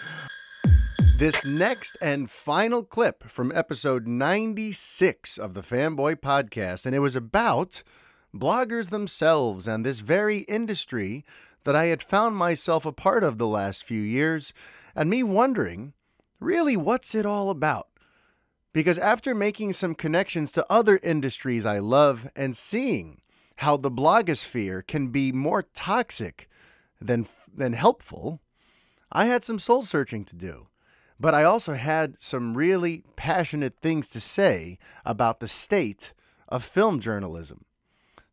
This 1.17 1.43
next 1.43 1.97
and 1.99 2.29
final 2.29 2.83
clip 2.83 3.23
from 3.23 3.51
episode 3.55 4.05
96 4.05 5.39
of 5.39 5.55
the 5.55 5.61
Fanboy 5.61 6.17
Podcast, 6.17 6.85
and 6.85 6.93
it 6.93 6.99
was 6.99 7.15
about 7.15 7.81
bloggers 8.35 8.91
themselves 8.91 9.67
and 9.67 9.83
this 9.85 9.99
very 9.99 10.39
industry 10.41 11.25
that 11.67 11.75
I 11.75 11.87
had 11.87 12.01
found 12.01 12.37
myself 12.37 12.85
a 12.85 12.93
part 12.93 13.25
of 13.25 13.37
the 13.37 13.45
last 13.45 13.83
few 13.83 13.99
years, 13.99 14.53
and 14.95 15.09
me 15.09 15.21
wondering, 15.21 15.91
really, 16.39 16.77
what's 16.77 17.13
it 17.13 17.25
all 17.25 17.49
about? 17.49 17.89
Because 18.71 18.97
after 18.97 19.35
making 19.35 19.73
some 19.73 19.93
connections 19.93 20.53
to 20.53 20.65
other 20.69 20.97
industries 21.03 21.65
I 21.65 21.79
love 21.79 22.25
and 22.37 22.55
seeing 22.55 23.19
how 23.57 23.75
the 23.75 23.91
blogosphere 23.91 24.87
can 24.87 25.09
be 25.09 25.33
more 25.33 25.63
toxic 25.73 26.49
than, 27.01 27.27
than 27.53 27.73
helpful, 27.73 28.39
I 29.11 29.25
had 29.25 29.43
some 29.43 29.59
soul 29.59 29.83
searching 29.83 30.23
to 30.23 30.37
do. 30.37 30.67
But 31.19 31.35
I 31.35 31.43
also 31.43 31.73
had 31.73 32.15
some 32.17 32.55
really 32.55 33.03
passionate 33.17 33.75
things 33.81 34.09
to 34.11 34.21
say 34.21 34.79
about 35.05 35.41
the 35.41 35.49
state 35.49 36.13
of 36.47 36.63
film 36.63 37.01
journalism. 37.01 37.65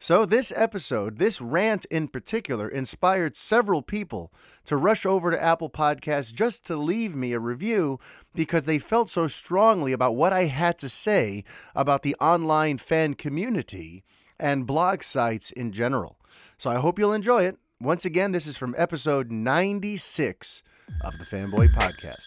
So, 0.04 0.26
this 0.26 0.52
episode, 0.54 1.16
this 1.16 1.40
rant 1.40 1.86
in 1.86 2.08
particular, 2.08 2.68
inspired 2.68 3.38
several 3.38 3.80
people 3.80 4.34
to 4.66 4.76
rush 4.76 5.06
over 5.06 5.30
to 5.30 5.42
Apple 5.42 5.70
Podcasts 5.70 6.30
just 6.30 6.66
to 6.66 6.76
leave 6.76 7.16
me 7.16 7.32
a 7.32 7.38
review 7.38 7.98
because 8.34 8.66
they 8.66 8.78
felt 8.78 9.08
so 9.08 9.28
strongly 9.28 9.94
about 9.94 10.14
what 10.14 10.30
I 10.30 10.44
had 10.44 10.76
to 10.80 10.90
say 10.90 11.42
about 11.74 12.02
the 12.02 12.14
online 12.16 12.76
fan 12.76 13.14
community 13.14 14.04
and 14.38 14.66
blog 14.66 15.02
sites 15.02 15.50
in 15.50 15.72
general. 15.72 16.18
So, 16.58 16.68
I 16.68 16.74
hope 16.74 16.98
you'll 16.98 17.14
enjoy 17.14 17.44
it. 17.44 17.56
Once 17.80 18.04
again, 18.04 18.32
this 18.32 18.46
is 18.46 18.58
from 18.58 18.74
episode 18.76 19.30
96 19.30 20.62
of 21.00 21.16
the 21.16 21.24
Fanboy 21.24 21.72
Podcast. 21.72 22.26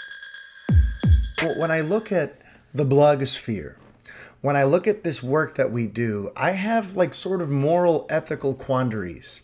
When 1.60 1.70
I 1.70 1.82
look 1.82 2.12
at 2.12 2.42
the 2.74 2.86
blogosphere, 2.86 3.76
when 4.42 4.56
I 4.56 4.64
look 4.64 4.88
at 4.88 5.04
this 5.04 5.24
work 5.24 5.56
that 5.56 5.72
we 5.72 5.88
do, 5.88 6.32
I 6.36 6.52
have 6.52 6.96
like 6.96 7.14
sort 7.14 7.42
of 7.42 7.50
moral 7.50 8.06
ethical 8.10 8.54
quandaries. 8.54 9.44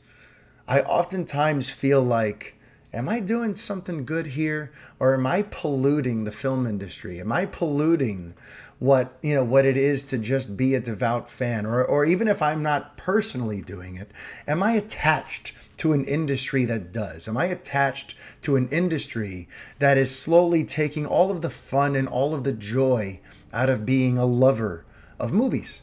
I 0.67 0.81
oftentimes 0.81 1.69
feel 1.69 2.01
like, 2.01 2.55
am 2.93 3.09
I 3.09 3.19
doing 3.19 3.55
something 3.55 4.05
good 4.05 4.27
here? 4.27 4.71
Or 4.99 5.13
am 5.13 5.27
I 5.27 5.41
polluting 5.41 6.23
the 6.23 6.31
film 6.31 6.65
industry? 6.65 7.19
Am 7.19 7.31
I 7.31 7.45
polluting 7.45 8.33
what 8.79 9.17
you 9.21 9.33
know 9.33 9.43
what 9.43 9.65
it 9.65 9.77
is 9.77 10.03
to 10.05 10.17
just 10.17 10.55
be 10.55 10.75
a 10.75 10.79
devout 10.79 11.29
fan? 11.29 11.65
Or 11.65 11.83
or 11.83 12.05
even 12.05 12.27
if 12.27 12.41
I'm 12.41 12.61
not 12.61 12.95
personally 12.95 13.61
doing 13.61 13.95
it, 13.95 14.11
am 14.47 14.61
I 14.63 14.73
attached 14.73 15.53
to 15.77 15.93
an 15.93 16.05
industry 16.05 16.65
that 16.65 16.93
does? 16.93 17.27
Am 17.27 17.35
I 17.35 17.45
attached 17.45 18.15
to 18.43 18.55
an 18.55 18.69
industry 18.69 19.49
that 19.79 19.97
is 19.97 20.17
slowly 20.17 20.63
taking 20.63 21.05
all 21.05 21.31
of 21.31 21.41
the 21.41 21.49
fun 21.49 21.95
and 21.95 22.07
all 22.07 22.33
of 22.33 22.43
the 22.43 22.53
joy 22.53 23.19
out 23.53 23.69
of 23.69 23.85
being 23.85 24.17
a 24.17 24.25
lover 24.25 24.85
of 25.19 25.31
movies 25.31 25.81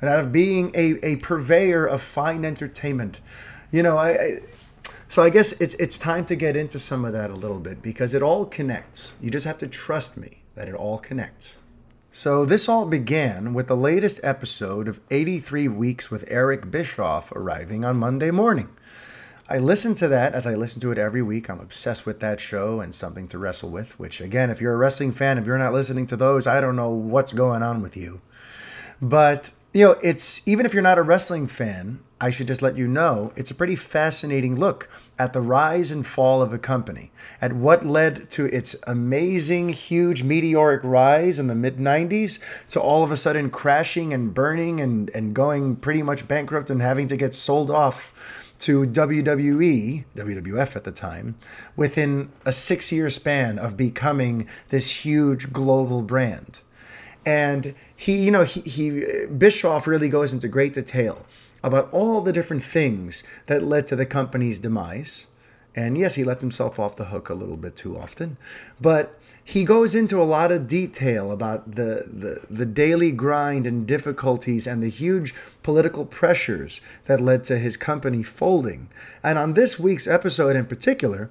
and 0.00 0.10
out 0.10 0.20
of 0.20 0.32
being 0.32 0.70
a, 0.74 0.98
a 1.02 1.16
purveyor 1.16 1.86
of 1.86 2.02
fine 2.02 2.44
entertainment. 2.44 3.20
You 3.70 3.82
know, 3.82 3.96
I, 3.96 4.10
I 4.10 4.40
so 5.08 5.22
I 5.22 5.30
guess 5.30 5.52
it's 5.60 5.74
it's 5.76 5.98
time 5.98 6.24
to 6.26 6.36
get 6.36 6.56
into 6.56 6.78
some 6.78 7.04
of 7.04 7.12
that 7.12 7.30
a 7.30 7.34
little 7.34 7.60
bit 7.60 7.80
because 7.80 8.14
it 8.14 8.22
all 8.22 8.44
connects. 8.44 9.14
You 9.20 9.30
just 9.30 9.46
have 9.46 9.58
to 9.58 9.68
trust 9.68 10.16
me 10.16 10.42
that 10.54 10.68
it 10.68 10.74
all 10.74 10.98
connects. 10.98 11.58
So 12.10 12.44
this 12.44 12.68
all 12.68 12.86
began 12.86 13.52
with 13.52 13.66
the 13.66 13.76
latest 13.76 14.20
episode 14.22 14.88
of 14.88 15.00
83 15.10 15.68
Weeks 15.68 16.10
with 16.10 16.24
Eric 16.28 16.70
Bischoff 16.70 17.30
arriving 17.32 17.84
on 17.84 17.98
Monday 17.98 18.30
morning. 18.30 18.70
I 19.48 19.58
listen 19.58 19.94
to 19.96 20.08
that 20.08 20.34
as 20.34 20.44
I 20.44 20.54
listen 20.56 20.80
to 20.80 20.90
it 20.90 20.98
every 20.98 21.22
week. 21.22 21.48
I'm 21.48 21.60
obsessed 21.60 22.04
with 22.04 22.18
that 22.18 22.40
show 22.40 22.80
and 22.80 22.92
something 22.92 23.28
to 23.28 23.38
wrestle 23.38 23.70
with, 23.70 23.98
which 23.98 24.20
again, 24.20 24.50
if 24.50 24.60
you're 24.60 24.74
a 24.74 24.76
wrestling 24.76 25.12
fan, 25.12 25.38
if 25.38 25.46
you're 25.46 25.56
not 25.56 25.72
listening 25.72 26.06
to 26.06 26.16
those, 26.16 26.48
I 26.48 26.60
don't 26.60 26.74
know 26.74 26.90
what's 26.90 27.32
going 27.32 27.62
on 27.62 27.80
with 27.80 27.96
you. 27.96 28.20
But, 29.00 29.52
you 29.72 29.84
know, 29.84 29.96
it's 30.02 30.46
even 30.48 30.66
if 30.66 30.74
you're 30.74 30.82
not 30.82 30.98
a 30.98 31.02
wrestling 31.02 31.46
fan, 31.46 32.00
I 32.20 32.30
should 32.30 32.48
just 32.48 32.62
let 32.62 32.76
you 32.76 32.88
know 32.88 33.32
it's 33.36 33.52
a 33.52 33.54
pretty 33.54 33.76
fascinating 33.76 34.56
look 34.56 34.88
at 35.16 35.32
the 35.32 35.42
rise 35.42 35.92
and 35.92 36.04
fall 36.04 36.42
of 36.42 36.52
a 36.52 36.58
company, 36.58 37.12
at 37.40 37.52
what 37.52 37.86
led 37.86 38.28
to 38.30 38.46
its 38.46 38.74
amazing, 38.86 39.68
huge, 39.68 40.24
meteoric 40.24 40.80
rise 40.82 41.38
in 41.38 41.46
the 41.46 41.54
mid 41.54 41.76
90s 41.76 42.40
to 42.70 42.80
all 42.80 43.04
of 43.04 43.12
a 43.12 43.16
sudden 43.16 43.50
crashing 43.50 44.12
and 44.12 44.34
burning 44.34 44.80
and, 44.80 45.08
and 45.10 45.34
going 45.34 45.76
pretty 45.76 46.02
much 46.02 46.26
bankrupt 46.26 46.68
and 46.68 46.82
having 46.82 47.06
to 47.08 47.16
get 47.16 47.34
sold 47.34 47.70
off 47.70 48.12
to 48.60 48.86
WWE, 48.86 50.04
WWF 50.14 50.76
at 50.76 50.84
the 50.84 50.92
time, 50.92 51.36
within 51.76 52.30
a 52.44 52.52
six 52.52 52.90
year 52.90 53.10
span 53.10 53.58
of 53.58 53.76
becoming 53.76 54.48
this 54.70 55.04
huge 55.04 55.52
global 55.52 56.02
brand. 56.02 56.62
And 57.24 57.74
he, 57.94 58.24
you 58.24 58.30
know, 58.30 58.44
he, 58.44 58.60
he 58.62 59.26
Bischoff 59.26 59.86
really 59.86 60.08
goes 60.08 60.32
into 60.32 60.48
great 60.48 60.74
detail 60.74 61.26
about 61.62 61.88
all 61.92 62.20
the 62.20 62.32
different 62.32 62.62
things 62.62 63.24
that 63.46 63.62
led 63.62 63.86
to 63.88 63.96
the 63.96 64.06
company's 64.06 64.60
demise. 64.60 65.26
And 65.74 65.98
yes, 65.98 66.14
he 66.14 66.24
lets 66.24 66.40
himself 66.40 66.78
off 66.78 66.96
the 66.96 67.06
hook 67.06 67.28
a 67.28 67.34
little 67.34 67.56
bit 67.56 67.76
too 67.76 67.98
often, 67.98 68.38
but 68.80 69.18
he 69.48 69.64
goes 69.64 69.94
into 69.94 70.20
a 70.20 70.24
lot 70.24 70.50
of 70.50 70.66
detail 70.66 71.30
about 71.30 71.76
the, 71.76 72.04
the, 72.12 72.44
the 72.50 72.66
daily 72.66 73.12
grind 73.12 73.64
and 73.64 73.86
difficulties 73.86 74.66
and 74.66 74.82
the 74.82 74.88
huge 74.88 75.32
political 75.62 76.04
pressures 76.04 76.80
that 77.04 77.20
led 77.20 77.44
to 77.44 77.56
his 77.56 77.76
company 77.76 78.24
folding. 78.24 78.88
And 79.22 79.38
on 79.38 79.54
this 79.54 79.78
week's 79.78 80.08
episode 80.08 80.56
in 80.56 80.66
particular, 80.66 81.30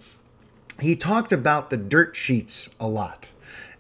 he 0.80 0.96
talked 0.96 1.34
about 1.34 1.70
the 1.70 1.76
dirt 1.76 2.16
sheets 2.16 2.70
a 2.80 2.88
lot. 2.88 3.28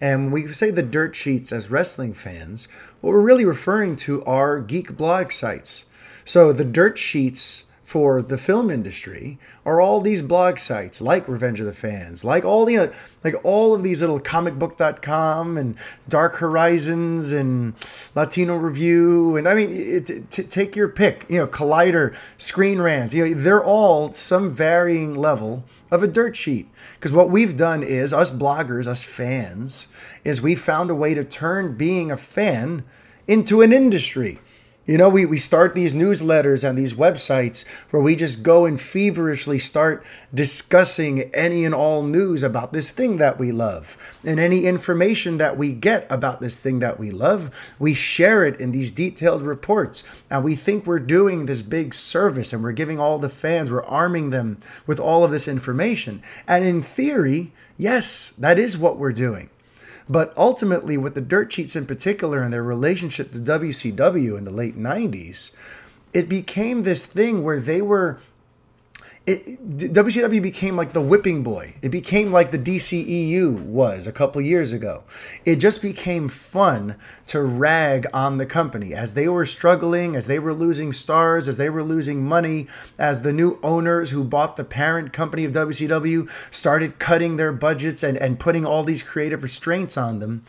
And 0.01 0.33
we 0.33 0.47
say 0.47 0.69
the 0.69 0.83
dirt 0.83 1.15
sheets 1.15 1.53
as 1.53 1.71
wrestling 1.71 2.13
fans, 2.13 2.67
what 2.99 3.11
we're 3.11 3.21
really 3.21 3.45
referring 3.45 3.95
to 3.97 4.21
are 4.25 4.59
geek 4.59 4.97
blog 4.97 5.31
sites. 5.31 5.85
So 6.25 6.51
the 6.51 6.65
dirt 6.65 6.97
sheets 6.97 7.63
for 7.85 8.23
the 8.23 8.37
film 8.37 8.71
industry 8.71 9.37
are 9.63 9.79
all 9.79 10.01
these 10.01 10.23
blog 10.23 10.57
sites 10.57 11.01
like 11.01 11.27
Revenge 11.27 11.59
of 11.59 11.67
the 11.67 11.73
Fans, 11.73 12.25
like 12.25 12.43
all 12.43 12.65
the 12.65 12.91
like 13.23 13.35
all 13.43 13.75
of 13.75 13.83
these 13.83 14.01
little 14.01 14.19
comicbook.com 14.19 15.55
and 15.55 15.75
Dark 16.09 16.37
Horizons 16.37 17.31
and 17.31 17.75
Latino 18.15 18.55
Review 18.55 19.37
and 19.37 19.47
I 19.47 19.53
mean 19.53 19.69
it, 19.71 20.31
t- 20.31 20.43
take 20.43 20.75
your 20.75 20.87
pick, 20.87 21.27
you 21.29 21.37
know, 21.37 21.45
Collider, 21.45 22.15
Screen 22.37 22.81
Rant, 22.81 23.13
you 23.13 23.23
know, 23.23 23.33
they're 23.35 23.63
all 23.63 24.11
some 24.13 24.49
varying 24.49 25.13
level 25.13 25.63
of 25.91 26.01
a 26.01 26.07
dirt 26.07 26.35
sheet. 26.35 26.67
Because 26.95 27.11
what 27.11 27.29
we've 27.29 27.55
done 27.55 27.83
is 27.83 28.11
us 28.11 28.31
bloggers, 28.31 28.87
us 28.87 29.03
fans, 29.03 29.87
is 30.23 30.41
we 30.41 30.55
found 30.55 30.89
a 30.89 30.95
way 30.95 31.13
to 31.13 31.23
turn 31.23 31.77
being 31.77 32.09
a 32.09 32.17
fan 32.17 32.83
into 33.27 33.61
an 33.61 33.71
industry. 33.71 34.39
You 34.87 34.99
know, 34.99 35.09
we, 35.09 35.25
we 35.25 35.39
start 35.39 35.73
these 35.73 35.93
newsletters 35.93 36.67
and 36.67 36.77
these 36.77 36.93
websites 36.93 37.65
where 37.89 38.03
we 38.03 38.15
just 38.15 38.43
go 38.43 38.67
and 38.67 38.79
feverishly 38.79 39.57
start 39.57 40.05
discussing 40.31 41.23
any 41.33 41.65
and 41.65 41.73
all 41.73 42.03
news 42.03 42.43
about 42.43 42.71
this 42.71 42.91
thing 42.91 43.17
that 43.17 43.39
we 43.39 43.51
love. 43.51 43.97
And 44.23 44.39
any 44.39 44.67
information 44.67 45.39
that 45.39 45.57
we 45.57 45.73
get 45.73 46.05
about 46.11 46.39
this 46.39 46.59
thing 46.59 46.79
that 46.81 46.99
we 46.99 47.09
love, 47.09 47.73
we 47.79 47.95
share 47.95 48.45
it 48.45 48.59
in 48.59 48.71
these 48.71 48.91
detailed 48.91 49.41
reports. 49.41 50.03
And 50.29 50.43
we 50.43 50.55
think 50.55 50.85
we're 50.85 50.99
doing 50.99 51.47
this 51.47 51.63
big 51.63 51.95
service 51.95 52.53
and 52.53 52.61
we're 52.61 52.71
giving 52.71 52.99
all 52.99 53.17
the 53.17 53.27
fans, 53.27 53.71
we're 53.71 53.83
arming 53.85 54.29
them 54.29 54.59
with 54.85 54.99
all 54.99 55.23
of 55.23 55.31
this 55.31 55.47
information. 55.47 56.21
And 56.47 56.63
in 56.63 56.83
theory, 56.83 57.53
yes, 57.75 58.29
that 58.37 58.59
is 58.59 58.77
what 58.77 58.99
we're 58.99 59.13
doing. 59.13 59.49
But 60.07 60.33
ultimately, 60.37 60.97
with 60.97 61.15
the 61.15 61.21
dirt 61.21 61.51
sheets 61.51 61.75
in 61.75 61.85
particular 61.85 62.41
and 62.41 62.53
their 62.53 62.63
relationship 62.63 63.31
to 63.31 63.39
WCW 63.39 64.37
in 64.37 64.45
the 64.45 64.51
late 64.51 64.77
90s, 64.77 65.51
it 66.13 66.29
became 66.29 66.83
this 66.83 67.05
thing 67.05 67.43
where 67.43 67.59
they 67.59 67.81
were 67.81 68.19
it, 69.27 69.45
WCW 69.77 70.41
became 70.41 70.75
like 70.75 70.93
the 70.93 71.01
whipping 71.01 71.41
boy. 71.41 71.73
It 71.81 71.89
became 71.89 72.31
like 72.31 72.51
the 72.51 72.59
DCEU 72.59 73.59
was 73.59 74.05
a 74.05 74.11
couple 74.11 74.39
years 74.39 74.71
ago. 74.71 75.03
It 75.45 75.55
just 75.55 75.81
became 75.81 76.29
fun 76.29 76.95
to 77.27 77.41
rag 77.41 78.05
on 78.13 78.37
the 78.37 78.45
company 78.45 78.93
as 78.93 79.15
they 79.15 79.27
were 79.27 79.47
struggling, 79.47 80.15
as 80.15 80.27
they 80.27 80.37
were 80.37 80.53
losing 80.53 80.93
stars, 80.93 81.47
as 81.47 81.57
they 81.57 81.71
were 81.71 81.83
losing 81.83 82.23
money, 82.23 82.67
as 82.99 83.21
the 83.21 83.33
new 83.33 83.59
owners 83.63 84.11
who 84.11 84.23
bought 84.23 84.57
the 84.57 84.63
parent 84.63 85.11
company 85.11 85.43
of 85.43 85.53
WCW 85.53 86.29
started 86.53 86.99
cutting 86.99 87.37
their 87.37 87.51
budgets 87.51 88.03
and, 88.03 88.17
and 88.17 88.39
putting 88.39 88.63
all 88.63 88.83
these 88.83 89.01
creative 89.01 89.41
restraints 89.41 89.97
on 89.97 90.19
them. 90.19 90.43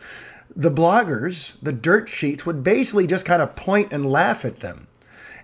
The 0.55 0.71
bloggers, 0.71 1.57
the 1.63 1.73
dirt 1.73 2.09
sheets, 2.09 2.45
would 2.45 2.63
basically 2.63 3.07
just 3.07 3.25
kind 3.25 3.41
of 3.41 3.55
point 3.55 3.91
and 3.91 4.05
laugh 4.05 4.45
at 4.45 4.59
them. 4.59 4.87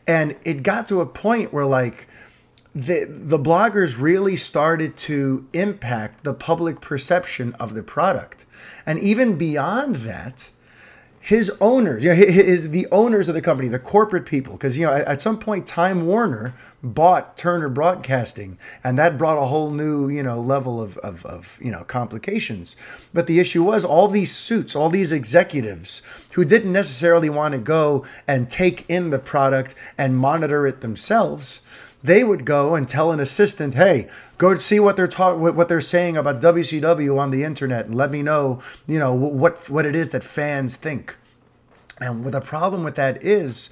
And 0.06 0.36
it 0.44 0.62
got 0.62 0.88
to 0.90 1.02
a 1.02 1.06
point 1.06 1.52
where, 1.52 1.66
like, 1.66 2.08
the 2.76 3.06
the 3.08 3.40
bloggers 3.40 4.00
really 4.00 4.36
started 4.36 4.98
to 4.98 5.48
impact 5.54 6.24
the 6.24 6.34
public 6.34 6.82
perception 6.82 7.54
of 7.54 7.76
the 7.76 7.84
product. 7.84 8.46
And 8.86 9.00
even 9.00 9.38
beyond 9.38 9.98
that 9.98 10.50
his 11.24 11.50
owners 11.62 12.04
you 12.04 12.10
know 12.10 12.16
his 12.16 12.72
the 12.72 12.86
owners 12.92 13.30
of 13.30 13.34
the 13.34 13.42
company 13.42 13.70
the 13.70 13.80
corporate 13.80 14.26
people 14.26 14.54
because 14.54 14.78
you 14.78 14.86
know 14.86 14.92
at, 14.92 15.22
some 15.22 15.40
point 15.40 15.66
time 15.66 16.06
warner 16.06 16.54
bought 16.84 17.38
turner 17.38 17.70
broadcasting 17.70 18.60
and 18.84 19.00
that 19.00 19.18
brought 19.18 19.38
a 19.38 19.46
whole 19.46 19.72
new 19.72 20.10
you 20.10 20.22
know 20.22 20.42
level 20.42 20.82
of, 20.82 20.98
of, 20.98 21.26
of 21.26 21.58
you 21.62 21.72
know 21.72 21.86
complications. 21.86 22.76
But 23.14 23.28
the 23.28 23.40
issue 23.40 23.64
was 23.64 23.86
all 23.86 24.10
these 24.10 24.36
suits 24.36 24.76
all 24.76 24.90
these 24.90 25.14
executives 25.14 26.02
who 26.34 26.44
didn't 26.44 26.74
necessarily 26.74 27.30
want 27.30 27.54
to 27.54 27.58
go 27.58 28.06
and 28.28 28.50
take 28.50 28.84
in 28.90 29.10
the 29.10 29.20
product 29.20 29.76
and 29.98 30.18
monitor 30.18 30.68
it 30.68 30.82
themselves 30.82 31.62
they 32.04 32.24
would 32.24 32.46
go 32.46 32.76
and 32.76 32.88
tell 32.88 33.12
an 33.12 33.20
assistant, 33.20 33.76
"Hey, 33.76 34.08
go 34.38 34.56
see 34.56 34.80
what 34.80 34.96
they're 34.96 35.08
talking, 35.08 35.42
what 35.42 35.70
they're 35.70 35.82
saying 35.82 36.18
about 36.18 36.42
WCW 36.42 37.18
on 37.18 37.32
the 37.32 37.44
internet, 37.44 37.86
and 37.86 37.96
let 37.96 38.12
me 38.12 38.22
know, 38.22 38.60
you 38.88 39.00
know, 39.00 39.14
what 39.14 39.70
what 39.70 39.86
it 39.86 39.96
is 39.96 40.12
that 40.12 40.24
fans 40.24 40.76
think." 40.76 41.16
And 42.02 42.26
the 42.26 42.42
problem 42.42 42.84
with 42.84 42.96
that 42.96 43.24
is, 43.24 43.70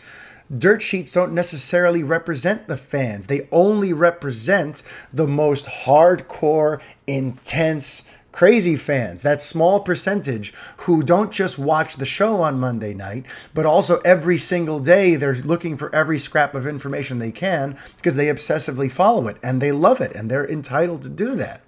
dirt 0.55 0.81
sheets 0.81 1.11
don't 1.11 1.33
necessarily 1.33 2.03
represent 2.03 2.67
the 2.67 2.77
fans. 2.77 3.27
They 3.27 3.47
only 3.51 3.93
represent 3.93 4.83
the 5.13 5.27
most 5.27 5.65
hardcore, 5.65 6.79
intense 7.07 8.03
crazy 8.31 8.75
fans, 8.75 9.21
that 9.21 9.41
small 9.41 9.79
percentage 9.79 10.53
who 10.77 11.03
don't 11.03 11.31
just 11.31 11.59
watch 11.59 11.95
the 11.95 12.05
show 12.05 12.41
on 12.41 12.59
Monday 12.59 12.93
night, 12.93 13.25
but 13.53 13.65
also 13.65 13.99
every 14.05 14.37
single 14.37 14.79
day 14.79 15.15
they're 15.15 15.35
looking 15.35 15.77
for 15.77 15.93
every 15.93 16.17
scrap 16.17 16.55
of 16.55 16.67
information 16.67 17.19
they 17.19 17.31
can 17.31 17.77
because 17.97 18.15
they 18.15 18.27
obsessively 18.27 18.91
follow 18.91 19.27
it 19.27 19.37
and 19.43 19.61
they 19.61 19.71
love 19.71 20.01
it 20.01 20.13
and 20.15 20.29
they're 20.29 20.49
entitled 20.49 21.01
to 21.01 21.09
do 21.09 21.35
that. 21.35 21.61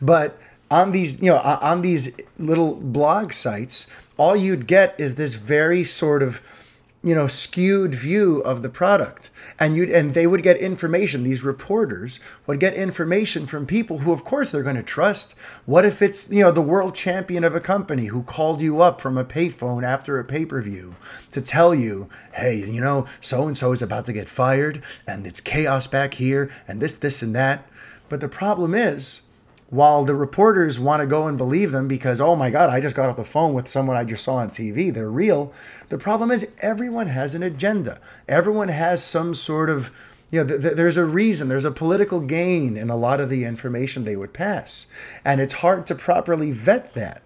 But 0.00 0.38
on 0.70 0.92
these, 0.92 1.20
you 1.20 1.30
know, 1.30 1.38
on 1.38 1.82
these 1.82 2.12
little 2.38 2.74
blog 2.74 3.32
sites, 3.32 3.86
all 4.16 4.34
you'd 4.34 4.66
get 4.66 4.98
is 4.98 5.14
this 5.14 5.34
very 5.34 5.84
sort 5.84 6.22
of 6.22 6.40
you 7.02 7.14
know 7.14 7.26
skewed 7.26 7.94
view 7.94 8.40
of 8.40 8.62
the 8.62 8.68
product. 8.68 9.30
And 9.58 9.76
you 9.76 9.84
and 9.92 10.14
they 10.14 10.26
would 10.26 10.42
get 10.42 10.56
information 10.56 11.22
these 11.22 11.42
reporters 11.42 12.20
would 12.46 12.60
get 12.60 12.74
information 12.74 13.46
from 13.46 13.66
people 13.66 13.98
who 13.98 14.12
of 14.12 14.24
course 14.24 14.50
they're 14.50 14.62
going 14.62 14.76
to 14.76 14.82
trust. 14.82 15.34
What 15.66 15.84
if 15.84 16.00
it's 16.00 16.30
you 16.30 16.42
know 16.42 16.50
the 16.50 16.62
world 16.62 16.94
champion 16.94 17.44
of 17.44 17.54
a 17.54 17.60
company 17.60 18.06
who 18.06 18.22
called 18.22 18.62
you 18.62 18.80
up 18.80 19.00
from 19.00 19.18
a 19.18 19.24
payphone 19.24 19.82
after 19.82 20.18
a 20.18 20.24
pay-per-view 20.24 20.96
to 21.32 21.40
tell 21.40 21.74
you 21.74 22.08
hey 22.32 22.58
you 22.58 22.80
know 22.80 23.06
so 23.20 23.46
and 23.48 23.58
so 23.58 23.72
is 23.72 23.82
about 23.82 24.06
to 24.06 24.12
get 24.12 24.28
fired 24.28 24.82
and 25.06 25.26
it's 25.26 25.40
chaos 25.40 25.86
back 25.86 26.14
here 26.14 26.50
and 26.68 26.80
this 26.80 26.96
this 26.96 27.22
and 27.22 27.34
that. 27.34 27.66
But 28.08 28.20
the 28.20 28.28
problem 28.28 28.74
is 28.74 29.22
while 29.72 30.04
the 30.04 30.14
reporters 30.14 30.78
want 30.78 31.00
to 31.00 31.06
go 31.06 31.26
and 31.26 31.38
believe 31.38 31.72
them 31.72 31.88
because, 31.88 32.20
oh 32.20 32.36
my 32.36 32.50
God, 32.50 32.68
I 32.68 32.78
just 32.78 32.94
got 32.94 33.08
off 33.08 33.16
the 33.16 33.24
phone 33.24 33.54
with 33.54 33.66
someone 33.66 33.96
I 33.96 34.04
just 34.04 34.22
saw 34.22 34.34
on 34.34 34.50
TV, 34.50 34.92
they're 34.92 35.10
real. 35.10 35.50
The 35.88 35.96
problem 35.96 36.30
is 36.30 36.52
everyone 36.60 37.06
has 37.06 37.34
an 37.34 37.42
agenda. 37.42 37.98
Everyone 38.28 38.68
has 38.68 39.02
some 39.02 39.34
sort 39.34 39.70
of, 39.70 39.90
you 40.30 40.40
know, 40.40 40.46
th- 40.46 40.60
th- 40.60 40.74
there's 40.74 40.98
a 40.98 41.06
reason, 41.06 41.48
there's 41.48 41.64
a 41.64 41.70
political 41.70 42.20
gain 42.20 42.76
in 42.76 42.90
a 42.90 42.96
lot 42.96 43.18
of 43.18 43.30
the 43.30 43.46
information 43.46 44.04
they 44.04 44.14
would 44.14 44.34
pass. 44.34 44.88
And 45.24 45.40
it's 45.40 45.54
hard 45.54 45.86
to 45.86 45.94
properly 45.94 46.52
vet 46.52 46.92
that. 46.92 47.22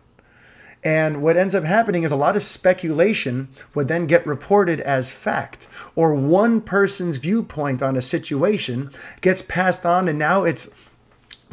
And 0.84 1.22
what 1.22 1.36
ends 1.36 1.56
up 1.56 1.64
happening 1.64 2.04
is 2.04 2.12
a 2.12 2.16
lot 2.16 2.36
of 2.36 2.44
speculation 2.44 3.48
would 3.74 3.88
then 3.88 4.06
get 4.06 4.24
reported 4.24 4.80
as 4.82 5.12
fact, 5.12 5.66
or 5.96 6.14
one 6.14 6.60
person's 6.60 7.16
viewpoint 7.16 7.82
on 7.82 7.96
a 7.96 8.02
situation 8.02 8.90
gets 9.20 9.42
passed 9.42 9.84
on, 9.84 10.06
and 10.06 10.16
now 10.16 10.44
it's 10.44 10.68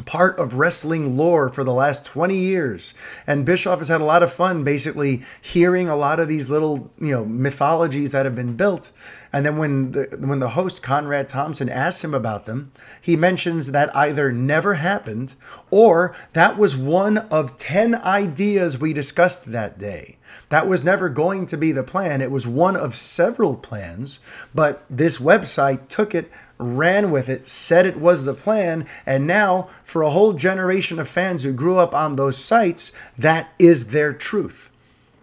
part 0.04 0.38
of 0.38 0.54
wrestling 0.54 1.16
lore 1.16 1.48
for 1.48 1.64
the 1.64 1.72
last 1.72 2.04
20 2.04 2.36
years. 2.36 2.94
And 3.26 3.46
Bischoff 3.46 3.78
has 3.78 3.88
had 3.88 4.00
a 4.00 4.04
lot 4.04 4.22
of 4.22 4.32
fun 4.32 4.64
basically 4.64 5.22
hearing 5.40 5.88
a 5.88 5.96
lot 5.96 6.20
of 6.20 6.28
these 6.28 6.50
little, 6.50 6.90
you 7.00 7.12
know, 7.12 7.24
mythologies 7.24 8.10
that 8.10 8.24
have 8.24 8.34
been 8.34 8.56
built. 8.56 8.92
And 9.32 9.44
then 9.44 9.56
when 9.56 9.92
the 9.92 10.16
when 10.20 10.38
the 10.38 10.50
host 10.50 10.82
Conrad 10.82 11.28
Thompson 11.28 11.68
asks 11.68 12.04
him 12.04 12.14
about 12.14 12.46
them, 12.46 12.70
he 13.00 13.16
mentions 13.16 13.72
that 13.72 13.94
either 13.96 14.30
never 14.30 14.74
happened 14.74 15.34
or 15.70 16.14
that 16.34 16.56
was 16.58 16.76
one 16.76 17.18
of 17.18 17.56
10 17.56 17.96
ideas 17.96 18.78
we 18.78 18.92
discussed 18.92 19.50
that 19.52 19.78
day. 19.78 20.18
That 20.50 20.68
was 20.68 20.84
never 20.84 21.08
going 21.08 21.46
to 21.46 21.56
be 21.56 21.72
the 21.72 21.82
plan. 21.82 22.20
It 22.20 22.30
was 22.30 22.46
one 22.46 22.76
of 22.76 22.94
several 22.94 23.56
plans, 23.56 24.20
but 24.54 24.84
this 24.88 25.18
website 25.18 25.88
took 25.88 26.14
it 26.14 26.30
ran 26.58 27.10
with 27.10 27.28
it, 27.28 27.48
said 27.48 27.86
it 27.86 27.98
was 27.98 28.24
the 28.24 28.34
plan, 28.34 28.86
and 29.06 29.26
now 29.26 29.68
for 29.82 30.02
a 30.02 30.10
whole 30.10 30.32
generation 30.32 30.98
of 30.98 31.08
fans 31.08 31.44
who 31.44 31.52
grew 31.52 31.78
up 31.78 31.94
on 31.94 32.16
those 32.16 32.36
sites, 32.38 32.92
that 33.18 33.52
is 33.58 33.88
their 33.88 34.12
truth. 34.12 34.70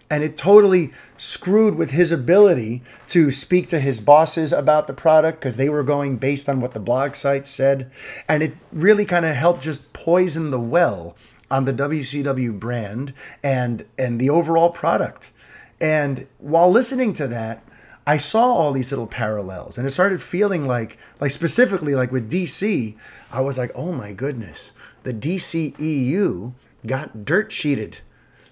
And 0.10 0.24
it 0.24 0.36
totally 0.36 0.92
screwed 1.16 1.76
with 1.76 1.92
his 1.92 2.12
ability 2.12 2.84
to 3.08 3.32
speak 3.32 3.70
to 3.70 3.80
his 3.80 4.02
bosses 4.02 4.52
about 4.52 4.88
the 4.88 4.94
product 4.94 5.40
because 5.40 5.56
they 5.56 5.70
were 5.70 5.84
going 5.84 6.18
based 6.18 6.50
on 6.50 6.60
what 6.60 6.74
the 6.74 6.82
blog 6.82 7.16
sites 7.16 7.50
said. 7.50 7.90
And 8.28 8.44
it 8.44 8.54
really 8.74 9.06
kind 9.06 9.26
of 9.26 9.36
helped 9.36 9.62
just 9.62 9.94
poison 9.94 10.52
the 10.52 10.60
well 10.60 11.16
on 11.50 11.66
the 11.66 11.74
WCW 11.74 12.60
brand 12.60 13.14
and 13.44 13.86
and 13.98 14.20
the 14.20 14.30
overall 14.30 14.70
product 14.70 15.32
And 15.80 16.28
while 16.38 16.70
listening 16.72 17.14
to 17.14 17.28
that, 17.30 17.64
I 18.06 18.18
saw 18.18 18.46
all 18.46 18.74
these 18.74 18.92
little 18.92 19.08
parallels 19.08 19.78
and 19.78 19.86
it 19.86 19.92
started 19.92 20.22
feeling 20.22 20.66
like, 20.66 20.98
like 21.20 21.32
specifically 21.32 21.94
like 21.94 22.12
with 22.12 22.32
DC, 22.32 22.96
I 23.32 23.42
was 23.42 23.58
like, 23.58 23.72
oh 23.76 23.92
my 23.92 24.12
goodness, 24.12 24.72
the 25.04 25.14
DCEU 25.14 26.54
got 26.86 27.26
dirt 27.26 27.52
sheeted. 27.52 27.98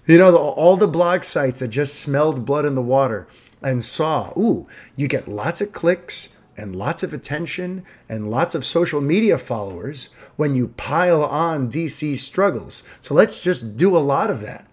You 0.06 0.18
know, 0.18 0.36
all 0.36 0.76
the 0.76 0.88
blog 0.88 1.24
sites 1.24 1.58
that 1.60 1.68
just 1.68 2.00
smelled 2.00 2.44
blood 2.44 2.64
in 2.64 2.74
the 2.74 2.82
water 2.82 3.26
and 3.62 3.84
saw, 3.84 4.32
ooh, 4.38 4.66
you 4.96 5.08
get 5.08 5.28
lots 5.28 5.60
of 5.60 5.72
clicks 5.72 6.30
and 6.56 6.76
lots 6.76 7.02
of 7.02 7.12
attention 7.12 7.84
and 8.08 8.30
lots 8.30 8.54
of 8.54 8.64
social 8.64 9.00
media 9.00 9.38
followers 9.38 10.08
when 10.36 10.54
you 10.54 10.68
pile 10.68 11.24
on 11.24 11.70
DC 11.70 12.18
struggles. 12.18 12.82
So 13.00 13.14
let's 13.14 13.40
just 13.40 13.76
do 13.76 13.96
a 13.96 13.98
lot 13.98 14.30
of 14.30 14.40
that. 14.42 14.66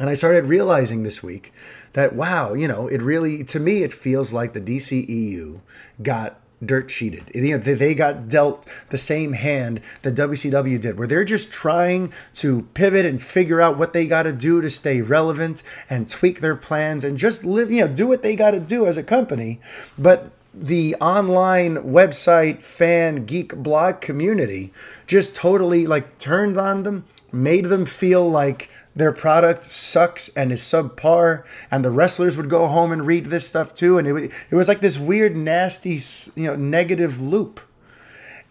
And 0.00 0.08
I 0.08 0.14
started 0.14 0.46
realizing 0.46 1.02
this 1.02 1.22
week 1.22 1.52
that, 1.92 2.14
wow, 2.14 2.54
you 2.54 2.66
know, 2.66 2.88
it 2.88 3.02
really, 3.02 3.44
to 3.44 3.60
me, 3.60 3.82
it 3.82 3.92
feels 3.92 4.32
like 4.32 4.54
the 4.54 4.60
DCEU 4.60 5.60
got 6.02 6.40
dirt 6.64 6.90
sheeted. 6.90 7.30
You 7.34 7.58
know, 7.58 7.58
they 7.58 7.94
got 7.94 8.26
dealt 8.26 8.66
the 8.88 8.96
same 8.96 9.34
hand 9.34 9.82
that 10.00 10.14
WCW 10.14 10.80
did, 10.80 10.98
where 10.98 11.06
they're 11.06 11.22
just 11.22 11.52
trying 11.52 12.14
to 12.36 12.62
pivot 12.72 13.04
and 13.04 13.22
figure 13.22 13.60
out 13.60 13.76
what 13.76 13.92
they 13.92 14.06
got 14.06 14.22
to 14.22 14.32
do 14.32 14.62
to 14.62 14.70
stay 14.70 15.02
relevant 15.02 15.62
and 15.90 16.08
tweak 16.08 16.40
their 16.40 16.56
plans 16.56 17.04
and 17.04 17.18
just 17.18 17.44
live, 17.44 17.70
you 17.70 17.82
know, 17.82 17.88
do 17.88 18.06
what 18.06 18.22
they 18.22 18.34
got 18.34 18.52
to 18.52 18.60
do 18.60 18.86
as 18.86 18.96
a 18.96 19.02
company. 19.02 19.60
But 19.98 20.30
the 20.54 20.96
online 20.98 21.76
website 21.76 22.62
fan 22.62 23.26
geek 23.26 23.54
blog 23.54 24.00
community 24.00 24.72
just 25.06 25.36
totally 25.36 25.86
like 25.86 26.16
turned 26.16 26.56
on 26.56 26.84
them, 26.84 27.04
made 27.32 27.66
them 27.66 27.84
feel 27.84 28.28
like 28.28 28.70
their 28.94 29.12
product 29.12 29.64
sucks 29.64 30.28
and 30.30 30.50
is 30.50 30.60
subpar 30.60 31.44
and 31.70 31.84
the 31.84 31.90
wrestlers 31.90 32.36
would 32.36 32.50
go 32.50 32.66
home 32.66 32.92
and 32.92 33.06
read 33.06 33.26
this 33.26 33.46
stuff 33.46 33.74
too 33.74 33.98
and 33.98 34.08
it, 34.08 34.32
it 34.50 34.54
was 34.54 34.68
like 34.68 34.80
this 34.80 34.98
weird 34.98 35.36
nasty 35.36 35.98
you 36.34 36.46
know 36.46 36.56
negative 36.56 37.20
loop. 37.20 37.60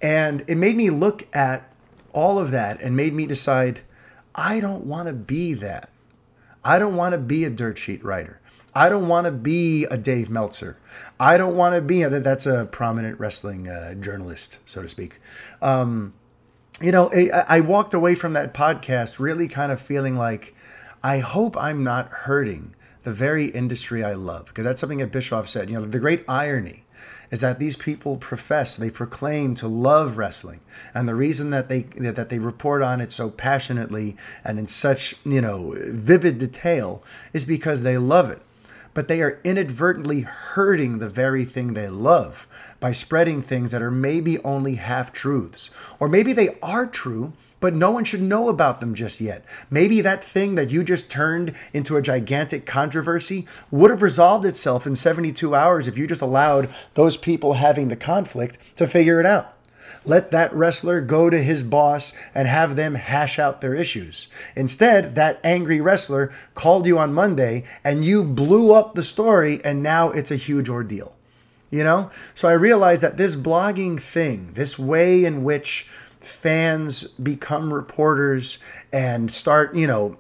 And 0.02 0.46
it 0.48 0.56
made 0.56 0.78
me 0.78 0.90
look 0.90 1.28
at 1.36 1.74
all 2.14 2.40
of 2.40 2.52
that 2.52 2.82
and 2.82 2.96
made 2.96 3.14
me 3.14 3.26
decide 3.26 3.82
i 4.34 4.60
don't 4.60 4.86
want 4.86 5.08
to 5.08 5.14
be 5.14 5.54
that. 5.54 5.90
I 6.64 6.80
don't 6.80 6.96
want 6.96 7.14
to 7.14 7.18
be 7.18 7.44
a 7.46 7.50
dirt 7.50 7.78
sheet 7.78 8.04
writer. 8.04 8.40
I 8.76 8.90
don't 8.90 9.08
want 9.08 9.26
to 9.26 9.32
be 9.32 9.86
a 9.86 9.98
dave 9.98 10.30
meltzer. 10.30 10.78
I 11.20 11.38
don't 11.38 11.56
want 11.56 11.76
to 11.76 11.82
be 11.82 12.04
a, 12.04 12.10
that's 12.10 12.46
a 12.46 12.66
prominent 12.72 13.20
wrestling 13.20 13.68
uh, 13.68 13.96
journalist 13.96 14.60
so 14.66 14.82
to 14.82 14.90
speak. 14.90 15.20
Um, 15.62 16.14
you 16.82 16.92
know, 16.92 17.12
I, 17.48 17.60
walked 17.62 17.94
away 17.94 18.16
from 18.16 18.34
that 18.34 18.54
podcast 18.54 19.20
really 19.20 19.48
kind 19.48 19.72
of 19.72 19.82
feeling 19.82 20.16
like 20.16 20.56
I 21.04 21.20
hope 21.20 21.58
I'm 21.58 21.84
not 21.84 22.10
hurting 22.10 22.76
the 23.04 23.14
very 23.14 23.46
industry 23.46 24.04
I 24.04 24.14
love 24.14 24.46
because 24.48 24.64
that's 24.64 24.80
something 24.80 25.00
that 25.00 25.12
Bischoff 25.12 25.48
said. 25.48 25.70
You 25.70 25.80
know, 25.80 25.86
the 25.86 26.00
great 26.00 26.24
irony 26.28 26.86
is 27.32 27.42
that 27.42 27.60
these 27.60 27.76
people 27.76 28.18
profess, 28.18 28.76
they 28.76 28.90
proclaim 28.90 29.56
to 29.56 29.68
love 29.68 30.18
wrestling, 30.18 30.62
and 30.94 31.08
the 31.08 31.16
reason 31.16 31.52
that 31.52 31.70
they 31.70 31.84
that 31.84 32.30
they 32.30 32.40
report 32.40 32.82
on 32.82 33.02
it 33.02 33.12
so 33.12 33.30
passionately 33.30 34.18
and 34.44 34.58
in 34.58 34.68
such 34.68 35.16
you 35.26 35.42
know 35.42 35.76
vivid 35.78 36.38
detail 36.38 37.04
is 37.34 37.46
because 37.46 37.82
they 37.82 37.98
love 37.98 38.30
it. 38.30 38.42
But 38.94 39.08
they 39.08 39.22
are 39.22 39.40
inadvertently 39.44 40.22
hurting 40.22 40.98
the 40.98 41.10
very 41.10 41.46
thing 41.46 41.74
they 41.74 41.88
love 41.88 42.48
by 42.80 42.92
spreading 42.92 43.42
things 43.42 43.72
that 43.72 43.82
are 43.82 43.92
maybe 43.92 44.40
only 44.40 44.76
half 44.76 45.12
truths. 45.12 45.70
Or 46.00 46.08
maybe 46.08 46.34
they 46.34 46.58
are 46.62 46.88
true, 46.88 47.34
but 47.60 47.76
no 47.76 47.92
one 47.92 48.04
should 48.04 48.22
know 48.22 48.50
about 48.50 48.80
them 48.80 48.96
just 48.96 49.20
yet. 49.20 49.44
Maybe 49.70 50.02
that 50.02 50.24
thing 50.24 50.56
that 50.56 50.70
you 50.70 50.84
just 50.84 51.12
turned 51.12 51.56
into 51.74 51.98
a 51.98 52.02
gigantic 52.02 52.66
controversy 52.66 53.48
would 53.72 53.92
have 53.92 54.02
resolved 54.02 54.46
itself 54.46 54.88
in 54.88 54.96
72 54.96 55.54
hours 55.54 55.88
if 55.88 55.98
you 55.98 56.08
just 56.08 56.22
allowed 56.22 56.70
those 56.94 57.18
people 57.18 57.54
having 57.54 57.90
the 57.90 57.96
conflict 57.96 58.58
to 58.78 58.88
figure 58.88 59.20
it 59.20 59.26
out. 59.26 59.56
Let 60.06 60.32
that 60.32 60.54
wrestler 60.54 61.02
go 61.02 61.30
to 61.30 61.44
his 61.44 61.62
boss 61.62 62.14
and 62.34 62.48
have 62.48 62.78
them 62.78 62.96
hash 62.96 63.38
out 63.38 63.60
their 63.60 63.76
issues. 63.76 64.30
Instead, 64.56 65.16
that 65.16 65.42
angry 65.44 65.82
wrestler 65.82 66.32
called 66.56 66.88
you 66.88 66.98
on 66.98 67.14
Monday 67.14 67.66
and 67.84 68.06
you 68.06 68.24
blew 68.24 68.74
up 68.74 68.96
the 68.96 69.04
story, 69.04 69.60
and 69.66 69.84
now 69.84 70.10
it's 70.12 70.32
a 70.32 70.38
huge 70.38 70.70
ordeal 70.70 71.14
you 71.72 71.84
know? 71.84 72.12
So 72.34 72.48
I 72.48 72.54
realized 72.54 73.04
that 73.04 73.18
this 73.18 73.36
blogging 73.36 74.02
thing, 74.02 74.52
this 74.54 74.78
way 74.78 75.26
in 75.26 75.44
which 75.44 75.88
fans 76.20 77.04
become 77.04 77.74
reporters 77.74 78.60
and 78.92 79.32
start, 79.32 79.76
you 79.76 79.88
know, 79.88 80.18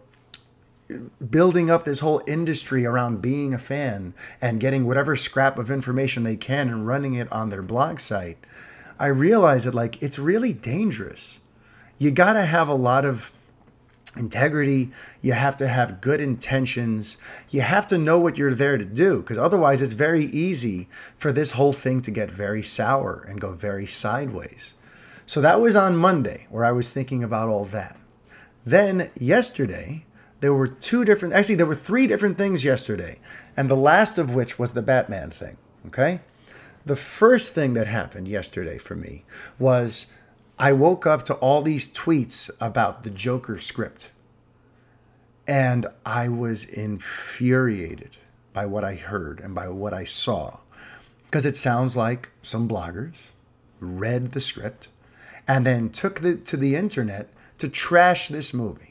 building 1.29 1.69
up 1.69 1.85
this 1.85 1.99
whole 1.99 2.21
industry 2.27 2.85
around 2.85 3.21
being 3.21 3.53
a 3.53 3.59
fan 3.59 4.13
and 4.41 4.59
getting 4.59 4.85
whatever 4.85 5.15
scrap 5.15 5.59
of 5.59 5.69
information 5.69 6.23
they 6.23 6.35
can 6.35 6.67
and 6.69 6.87
running 6.87 7.13
it 7.13 7.31
on 7.31 7.49
their 7.49 7.61
blog 7.61 7.99
site, 7.99 8.37
I 8.97 9.07
realized 9.07 9.65
that 9.65 9.75
like 9.75 10.01
it's 10.01 10.17
really 10.17 10.53
dangerous. 10.53 11.41
You 11.97 12.11
got 12.11 12.33
to 12.33 12.43
have 12.43 12.69
a 12.69 12.73
lot 12.73 13.05
of 13.05 13.31
integrity. 14.17 14.91
You 15.21 15.33
have 15.33 15.57
to 15.57 15.67
have 15.67 16.01
good 16.01 16.19
intentions. 16.19 17.17
You 17.49 17.61
have 17.61 17.87
to 17.87 17.97
know 17.97 18.19
what 18.19 18.37
you're 18.37 18.53
there 18.53 18.77
to 18.77 18.85
do 18.85 19.21
because 19.21 19.37
otherwise, 19.37 19.81
it's 19.81 19.93
very 19.93 20.25
easy 20.25 20.87
for 21.17 21.31
this 21.31 21.51
whole 21.51 21.73
thing 21.73 22.01
to 22.03 22.11
get 22.11 22.31
very 22.31 22.63
sour 22.63 23.25
and 23.27 23.39
go 23.39 23.53
very 23.53 23.85
sideways. 23.85 24.75
So 25.25 25.41
that 25.41 25.61
was 25.61 25.75
on 25.75 25.95
Monday 25.95 26.47
where 26.49 26.65
I 26.65 26.71
was 26.71 26.89
thinking 26.89 27.23
about 27.23 27.49
all 27.49 27.65
that. 27.65 27.97
Then 28.65 29.11
yesterday, 29.15 30.05
there 30.41 30.53
were 30.53 30.67
two 30.67 31.05
different, 31.05 31.33
actually, 31.33 31.55
there 31.55 31.65
were 31.65 31.75
three 31.75 32.07
different 32.07 32.37
things 32.37 32.63
yesterday, 32.63 33.19
and 33.57 33.69
the 33.69 33.75
last 33.75 34.17
of 34.17 34.33
which 34.33 34.57
was 34.57 34.71
the 34.71 34.81
Batman 34.81 35.31
thing. 35.31 35.57
Okay? 35.87 36.21
The 36.85 36.95
first 36.95 37.53
thing 37.53 37.73
that 37.73 37.87
happened 37.87 38.27
yesterday 38.27 38.77
for 38.77 38.95
me 38.95 39.25
was 39.57 40.07
I 40.61 40.73
woke 40.73 41.07
up 41.07 41.23
to 41.25 41.35
all 41.35 41.61
these 41.61 41.87
tweets 41.87 42.51
about 42.59 43.03
the 43.03 43.09
Joker 43.09 43.57
script. 43.57 44.11
And 45.47 45.87
I 46.05 46.27
was 46.27 46.65
infuriated 46.65 48.17
by 48.51 48.65
what 48.65 48.83
I 48.83 48.95
heard 48.95 49.39
and 49.39 49.55
by 49.55 49.69
what 49.69 49.93
I 49.93 50.03
saw. 50.03 50.57
Because 51.23 51.45
it 51.45 51.55
sounds 51.55 51.95
like 51.95 52.29
some 52.41 52.67
bloggers 52.67 53.31
read 53.79 54.33
the 54.33 54.41
script 54.41 54.89
and 55.47 55.65
then 55.65 55.91
took 55.91 56.21
it 56.21 56.45
to 56.47 56.57
the 56.57 56.75
internet 56.75 57.29
to 57.59 57.69
trash 57.69 58.27
this 58.27 58.53
movie 58.53 58.88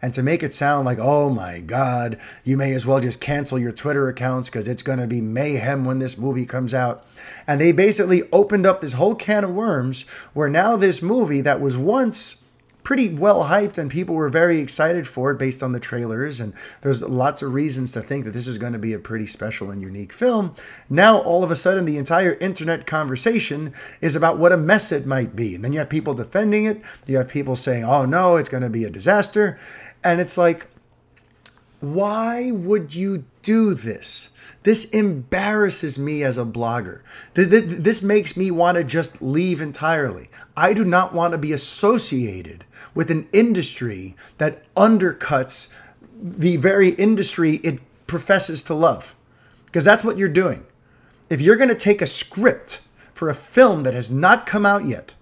and 0.00 0.14
to 0.14 0.22
make 0.22 0.42
it 0.42 0.54
sound 0.54 0.86
like, 0.86 0.98
oh 0.98 1.30
my 1.30 1.60
God, 1.60 2.18
you 2.44 2.56
may 2.56 2.72
as 2.72 2.86
well 2.86 3.00
just 3.00 3.20
cancel 3.20 3.58
your 3.58 3.72
Twitter 3.72 4.08
accounts 4.08 4.48
because 4.48 4.68
it's 4.68 4.82
going 4.82 4.98
to 4.98 5.06
be 5.06 5.20
mayhem 5.20 5.84
when 5.84 5.98
this 5.98 6.18
movie 6.18 6.46
comes 6.46 6.74
out. 6.74 7.04
And 7.46 7.60
they 7.60 7.72
basically 7.72 8.22
opened 8.32 8.66
up 8.66 8.80
this 8.80 8.94
whole 8.94 9.14
can 9.14 9.44
of 9.44 9.50
worms 9.50 10.02
where 10.34 10.48
now 10.48 10.76
this 10.76 11.02
movie 11.02 11.40
that 11.40 11.60
was 11.60 11.76
once 11.76 12.42
pretty 12.88 13.10
well 13.10 13.44
hyped 13.44 13.76
and 13.76 13.90
people 13.90 14.14
were 14.14 14.30
very 14.30 14.60
excited 14.60 15.06
for 15.06 15.30
it 15.30 15.36
based 15.36 15.62
on 15.62 15.72
the 15.72 15.78
trailers 15.78 16.40
and 16.40 16.54
there's 16.80 17.02
lots 17.02 17.42
of 17.42 17.52
reasons 17.52 17.92
to 17.92 18.00
think 18.00 18.24
that 18.24 18.30
this 18.30 18.46
is 18.46 18.56
going 18.56 18.72
to 18.72 18.78
be 18.78 18.94
a 18.94 18.98
pretty 18.98 19.26
special 19.26 19.70
and 19.70 19.82
unique 19.82 20.10
film 20.10 20.54
now 20.88 21.18
all 21.18 21.44
of 21.44 21.50
a 21.50 21.56
sudden 21.56 21.84
the 21.84 21.98
entire 21.98 22.32
internet 22.36 22.86
conversation 22.86 23.74
is 24.00 24.16
about 24.16 24.38
what 24.38 24.52
a 24.52 24.56
mess 24.56 24.90
it 24.90 25.04
might 25.04 25.36
be. 25.36 25.54
And 25.54 25.62
then 25.62 25.74
you 25.74 25.80
have 25.80 25.90
people 25.90 26.14
defending 26.14 26.64
it. 26.64 26.80
You 27.06 27.18
have 27.18 27.28
people 27.28 27.56
saying 27.56 27.84
oh 27.84 28.06
no 28.06 28.36
it's 28.36 28.48
going 28.48 28.62
to 28.62 28.70
be 28.70 28.84
a 28.84 28.90
disaster 28.90 29.58
and 30.04 30.20
it's 30.20 30.38
like, 30.38 30.68
why 31.80 32.50
would 32.50 32.94
you 32.94 33.24
do 33.42 33.74
this? 33.74 34.30
This 34.64 34.90
embarrasses 34.90 35.98
me 35.98 36.24
as 36.24 36.36
a 36.36 36.44
blogger. 36.44 37.02
This 37.34 38.02
makes 38.02 38.36
me 38.36 38.50
want 38.50 38.76
to 38.76 38.84
just 38.84 39.22
leave 39.22 39.60
entirely. 39.60 40.28
I 40.56 40.74
do 40.74 40.84
not 40.84 41.14
want 41.14 41.32
to 41.32 41.38
be 41.38 41.52
associated 41.52 42.64
with 42.94 43.10
an 43.10 43.28
industry 43.32 44.16
that 44.38 44.72
undercuts 44.74 45.68
the 46.20 46.56
very 46.56 46.90
industry 46.90 47.56
it 47.56 47.80
professes 48.06 48.62
to 48.64 48.74
love. 48.74 49.14
Because 49.66 49.84
that's 49.84 50.04
what 50.04 50.18
you're 50.18 50.28
doing. 50.28 50.66
If 51.30 51.40
you're 51.40 51.56
going 51.56 51.68
to 51.68 51.74
take 51.74 52.02
a 52.02 52.06
script 52.06 52.80
for 53.14 53.28
a 53.28 53.34
film 53.34 53.84
that 53.84 53.94
has 53.94 54.10
not 54.10 54.46
come 54.46 54.66
out 54.66 54.86
yet 54.86 55.14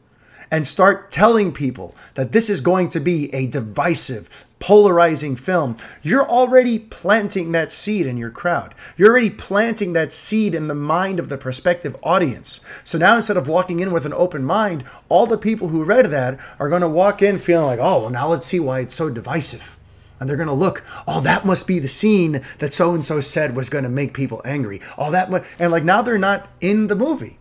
and 0.50 0.66
start 0.66 1.10
telling 1.10 1.52
people 1.52 1.94
that 2.14 2.32
this 2.32 2.48
is 2.48 2.60
going 2.60 2.88
to 2.90 3.00
be 3.00 3.32
a 3.34 3.46
divisive, 3.48 4.45
polarizing 4.58 5.36
film, 5.36 5.76
you're 6.02 6.28
already 6.28 6.78
planting 6.78 7.52
that 7.52 7.70
seed 7.70 8.06
in 8.06 8.16
your 8.16 8.30
crowd. 8.30 8.74
You're 8.96 9.10
already 9.10 9.30
planting 9.30 9.92
that 9.92 10.12
seed 10.12 10.54
in 10.54 10.66
the 10.66 10.74
mind 10.74 11.18
of 11.18 11.28
the 11.28 11.38
prospective 11.38 11.96
audience. 12.02 12.60
So 12.84 12.98
now 12.98 13.16
instead 13.16 13.36
of 13.36 13.48
walking 13.48 13.80
in 13.80 13.92
with 13.92 14.06
an 14.06 14.14
open 14.14 14.44
mind, 14.44 14.84
all 15.08 15.26
the 15.26 15.38
people 15.38 15.68
who 15.68 15.84
read 15.84 16.06
that 16.06 16.38
are 16.58 16.68
going 16.68 16.82
to 16.82 16.88
walk 16.88 17.22
in 17.22 17.38
feeling 17.38 17.66
like, 17.66 17.78
oh, 17.80 18.02
well, 18.02 18.10
now 18.10 18.28
let's 18.28 18.46
see 18.46 18.60
why 18.60 18.80
it's 18.80 18.94
so 18.94 19.10
divisive. 19.10 19.76
And 20.18 20.28
they're 20.28 20.36
going 20.36 20.48
to 20.48 20.54
look, 20.54 20.82
oh, 21.06 21.20
that 21.20 21.44
must 21.44 21.66
be 21.66 21.78
the 21.78 21.88
scene 21.88 22.40
that 22.58 22.72
so 22.72 22.94
and 22.94 23.04
so 23.04 23.20
said 23.20 23.54
was 23.54 23.68
going 23.68 23.84
to 23.84 23.90
make 23.90 24.14
people 24.14 24.40
angry. 24.44 24.80
All 24.96 25.10
that, 25.10 25.30
mu-. 25.30 25.40
and 25.58 25.70
like 25.70 25.84
now 25.84 26.00
they're 26.00 26.16
not 26.16 26.48
in 26.60 26.86
the 26.86 26.96
movie. 26.96 27.38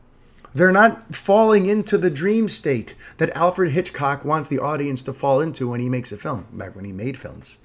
They're 0.56 0.72
not 0.72 1.14
falling 1.14 1.66
into 1.66 1.98
the 1.98 2.10
dream 2.10 2.48
state 2.48 2.96
that 3.18 3.36
Alfred 3.36 3.74
Hitchcock 3.74 4.24
wants 4.24 4.48
the 4.48 4.60
audience 4.60 5.04
to 5.04 5.12
fall 5.12 5.42
into 5.42 5.68
when 5.68 5.82
he 5.82 5.90
makes 5.90 6.14
a 6.14 6.18
film, 6.18 6.48
back 6.54 6.78
when 6.78 6.86
he 6.86 6.94
made 6.94 7.20
films. 7.20 7.58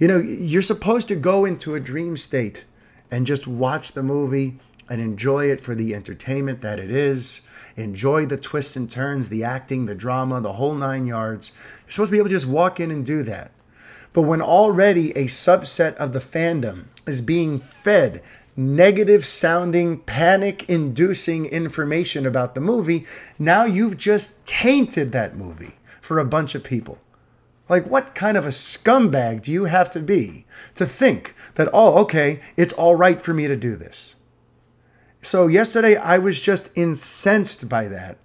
You 0.00 0.08
know, 0.08 0.18
you're 0.18 0.60
supposed 0.60 1.06
to 1.08 1.14
go 1.14 1.44
into 1.44 1.76
a 1.76 1.80
dream 1.80 2.16
state 2.16 2.64
and 3.12 3.28
just 3.28 3.46
watch 3.46 3.92
the 3.92 4.02
movie 4.02 4.58
and 4.90 5.00
enjoy 5.00 5.52
it 5.52 5.60
for 5.60 5.76
the 5.76 5.94
entertainment 5.94 6.62
that 6.62 6.80
it 6.80 6.90
is. 6.90 7.42
Enjoy 7.76 8.26
the 8.26 8.36
twists 8.36 8.74
and 8.74 8.90
turns, 8.90 9.28
the 9.28 9.44
acting, 9.44 9.86
the 9.86 9.94
drama, 9.94 10.40
the 10.40 10.54
whole 10.54 10.74
nine 10.74 11.06
yards. 11.06 11.52
You're 11.84 11.92
supposed 11.92 12.08
to 12.08 12.12
be 12.12 12.18
able 12.18 12.28
to 12.28 12.34
just 12.34 12.46
walk 12.46 12.80
in 12.80 12.90
and 12.90 13.06
do 13.06 13.22
that. 13.22 13.52
But 14.12 14.22
when 14.22 14.42
already 14.42 15.12
a 15.12 15.26
subset 15.26 15.94
of 15.94 16.12
the 16.12 16.18
fandom 16.18 16.86
is 17.06 17.20
being 17.20 17.60
fed 17.60 18.20
negative 18.56 19.24
sounding, 19.24 19.98
panic 20.00 20.68
inducing 20.68 21.46
information 21.46 22.26
about 22.26 22.54
the 22.54 22.60
movie, 22.60 23.06
now 23.38 23.64
you've 23.64 23.96
just 23.96 24.44
tainted 24.46 25.12
that 25.12 25.36
movie 25.36 25.74
for 26.00 26.18
a 26.18 26.24
bunch 26.24 26.54
of 26.54 26.64
people. 26.64 26.98
Like, 27.68 27.86
what 27.86 28.14
kind 28.14 28.36
of 28.36 28.44
a 28.44 28.50
scumbag 28.50 29.42
do 29.42 29.50
you 29.50 29.64
have 29.64 29.88
to 29.90 30.00
be 30.00 30.44
to 30.74 30.84
think 30.84 31.34
that, 31.54 31.70
oh, 31.72 32.00
okay, 32.02 32.40
it's 32.56 32.72
all 32.74 32.96
right 32.96 33.20
for 33.20 33.32
me 33.32 33.46
to 33.48 33.56
do 33.56 33.76
this? 33.76 34.16
So, 35.22 35.46
yesterday 35.46 35.96
I 35.96 36.18
was 36.18 36.40
just 36.40 36.76
incensed 36.76 37.68
by 37.68 37.88
that. 37.88 38.18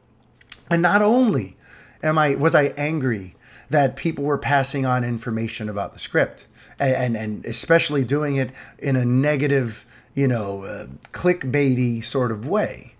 And 0.69 0.81
not 0.81 1.01
only 1.01 1.55
am 2.03 2.17
I, 2.17 2.35
was 2.35 2.55
I 2.55 2.73
angry 2.75 3.35
that 3.69 3.95
people 3.95 4.23
were 4.23 4.37
passing 4.37 4.85
on 4.85 5.03
information 5.03 5.69
about 5.69 5.93
the 5.93 5.99
script 5.99 6.47
and, 6.79 6.95
and, 6.95 7.17
and 7.17 7.45
especially 7.45 8.03
doing 8.03 8.35
it 8.35 8.51
in 8.79 8.95
a 8.95 9.05
negative, 9.05 9.85
you 10.17 10.27
know, 10.27 10.63
uh, 10.63 10.87
clickbaity 11.11 12.03
sort 12.03 12.31
of 12.31 12.47
way. 12.47 12.95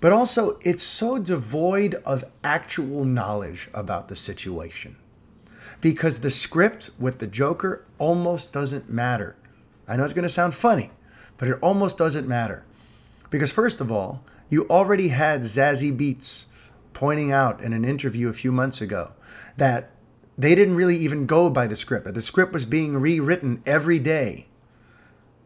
But 0.00 0.14
also, 0.14 0.58
it's 0.62 0.82
so 0.82 1.18
devoid 1.18 1.96
of 1.96 2.24
actual 2.42 3.04
knowledge 3.04 3.68
about 3.74 4.08
the 4.08 4.16
situation. 4.16 4.96
Because 5.82 6.20
the 6.20 6.30
script 6.30 6.88
with 6.98 7.18
the 7.18 7.26
Joker 7.26 7.84
almost 7.98 8.54
doesn't 8.54 8.88
matter. 8.88 9.36
I 9.86 9.96
know 9.96 10.04
it's 10.04 10.14
going 10.14 10.22
to 10.22 10.30
sound 10.30 10.54
funny, 10.54 10.90
but 11.36 11.48
it 11.48 11.58
almost 11.60 11.98
doesn't 11.98 12.26
matter. 12.26 12.64
Because, 13.28 13.52
first 13.52 13.82
of 13.82 13.92
all, 13.92 14.24
you 14.48 14.66
already 14.70 15.08
had 15.08 15.42
Zazie 15.42 15.94
Beetz 15.94 16.46
pointing 16.94 17.32
out 17.32 17.62
in 17.62 17.74
an 17.74 17.84
interview 17.84 18.30
a 18.30 18.32
few 18.32 18.50
months 18.50 18.80
ago 18.80 19.12
that 19.58 19.90
they 20.38 20.54
didn't 20.54 20.76
really 20.76 20.96
even 20.96 21.26
go 21.26 21.50
by 21.50 21.66
the 21.66 21.76
script. 21.76 22.14
The 22.14 22.22
script 22.22 22.54
was 22.54 22.64
being 22.64 22.96
rewritten 22.96 23.62
every 23.66 23.98
day. 23.98 24.46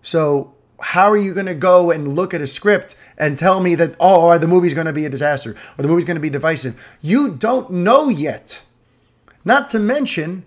So 0.02 0.54
how 0.80 1.10
are 1.10 1.16
you 1.16 1.34
going 1.34 1.46
to 1.46 1.54
go 1.54 1.90
and 1.90 2.14
look 2.14 2.34
at 2.34 2.40
a 2.40 2.46
script 2.46 2.96
and 3.18 3.36
tell 3.36 3.60
me 3.60 3.74
that 3.74 3.94
oh 4.00 4.36
the 4.38 4.48
movie's 4.48 4.74
going 4.74 4.86
to 4.86 4.92
be 4.92 5.04
a 5.04 5.10
disaster 5.10 5.56
or 5.78 5.82
the 5.82 5.88
movie's 5.88 6.04
going 6.04 6.16
to 6.16 6.20
be 6.20 6.30
divisive? 6.30 6.98
You 7.00 7.32
don't 7.32 7.70
know 7.70 8.08
yet. 8.08 8.62
Not 9.44 9.70
to 9.70 9.78
mention 9.78 10.44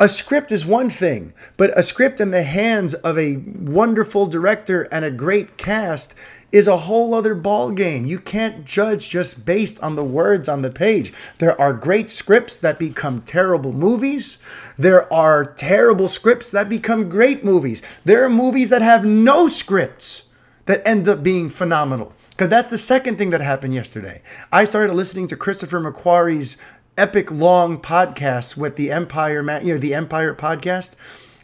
a 0.00 0.08
script 0.08 0.50
is 0.50 0.64
one 0.64 0.88
thing, 0.88 1.34
but 1.58 1.78
a 1.78 1.82
script 1.82 2.20
in 2.20 2.30
the 2.30 2.42
hands 2.42 2.94
of 2.94 3.18
a 3.18 3.36
wonderful 3.36 4.26
director 4.26 4.88
and 4.90 5.04
a 5.04 5.10
great 5.10 5.58
cast 5.58 6.14
is 6.50 6.66
a 6.66 6.78
whole 6.78 7.14
other 7.14 7.34
ball 7.34 7.70
game. 7.70 8.06
You 8.06 8.18
can't 8.18 8.64
judge 8.64 9.10
just 9.10 9.44
based 9.44 9.78
on 9.80 9.96
the 9.96 10.02
words 10.02 10.48
on 10.48 10.62
the 10.62 10.70
page. 10.70 11.12
There 11.36 11.60
are 11.60 11.74
great 11.74 12.08
scripts 12.08 12.56
that 12.56 12.78
become 12.78 13.20
terrible 13.20 13.74
movies. 13.74 14.38
There 14.78 15.12
are 15.12 15.44
terrible 15.44 16.08
scripts 16.08 16.50
that 16.50 16.70
become 16.70 17.10
great 17.10 17.44
movies. 17.44 17.82
There 18.04 18.24
are 18.24 18.30
movies 18.30 18.70
that 18.70 18.82
have 18.82 19.04
no 19.04 19.48
scripts 19.48 20.30
that 20.64 20.82
end 20.88 21.08
up 21.08 21.22
being 21.22 21.50
phenomenal. 21.50 22.14
Because 22.30 22.48
that's 22.48 22.68
the 22.68 22.78
second 22.78 23.18
thing 23.18 23.30
that 23.30 23.42
happened 23.42 23.74
yesterday. 23.74 24.22
I 24.50 24.64
started 24.64 24.94
listening 24.94 25.26
to 25.26 25.36
Christopher 25.36 25.78
McQuarrie's 25.78 26.56
epic 27.00 27.30
long 27.30 27.80
podcasts 27.80 28.56
with 28.56 28.76
the 28.76 28.92
Empire, 28.92 29.42
you 29.62 29.74
know, 29.74 29.78
the 29.78 29.94
Empire 29.94 30.34
podcast 30.34 30.94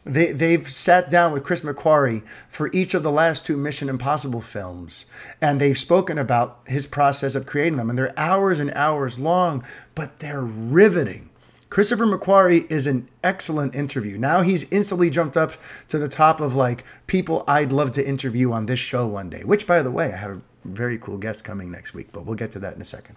they, 0.07 0.31
they've 0.31 0.71
sat 0.71 1.11
down 1.11 1.33
with 1.33 1.43
Chris 1.43 1.63
McQuarrie 1.63 2.23
for 2.49 2.71
each 2.73 2.95
of 2.95 3.03
the 3.03 3.11
last 3.11 3.45
two 3.45 3.57
Mission 3.57 3.89
Impossible 3.89 4.41
films, 4.41 5.05
and 5.43 5.61
they've 5.61 5.77
spoken 5.77 6.17
about 6.17 6.61
his 6.67 6.87
process 6.87 7.35
of 7.35 7.45
creating 7.45 7.77
them. 7.77 7.91
And 7.91 7.99
they're 7.99 8.17
hours 8.17 8.61
and 8.61 8.71
hours 8.75 9.19
long, 9.19 9.65
but 9.97 10.21
they're 10.21 10.45
riveting. 10.45 11.29
Christopher 11.71 12.07
McQuarrie 12.07 12.71
is 12.71 12.87
an 12.87 13.09
excellent 13.25 13.75
interview. 13.75 14.17
Now 14.17 14.43
he's 14.43 14.71
instantly 14.71 15.11
jumped 15.11 15.37
up 15.37 15.55
to 15.89 15.99
the 15.99 16.09
top 16.09 16.41
of 16.41 16.55
like 16.55 16.85
people 17.09 17.43
I'd 17.49 17.73
love 17.73 17.91
to 17.93 18.09
interview 18.09 18.53
on 18.53 18.67
this 18.67 18.79
show 18.79 19.09
one 19.09 19.29
day, 19.29 19.43
which, 19.43 19.67
by 19.67 19.83
the 19.83 19.91
way, 19.91 20.13
I 20.13 20.17
have 20.17 20.37
a 20.37 20.43
very 20.65 20.99
cool 20.99 21.19
guest 21.19 21.43
coming 21.43 21.73
next 21.73 21.95
week, 21.95 22.11
but 22.13 22.25
we'll 22.25 22.37
get 22.37 22.53
to 22.53 22.61
that 22.61 22.77
in 22.77 22.81
a 22.81 22.85
second. 22.85 23.17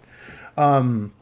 Um, 0.56 1.12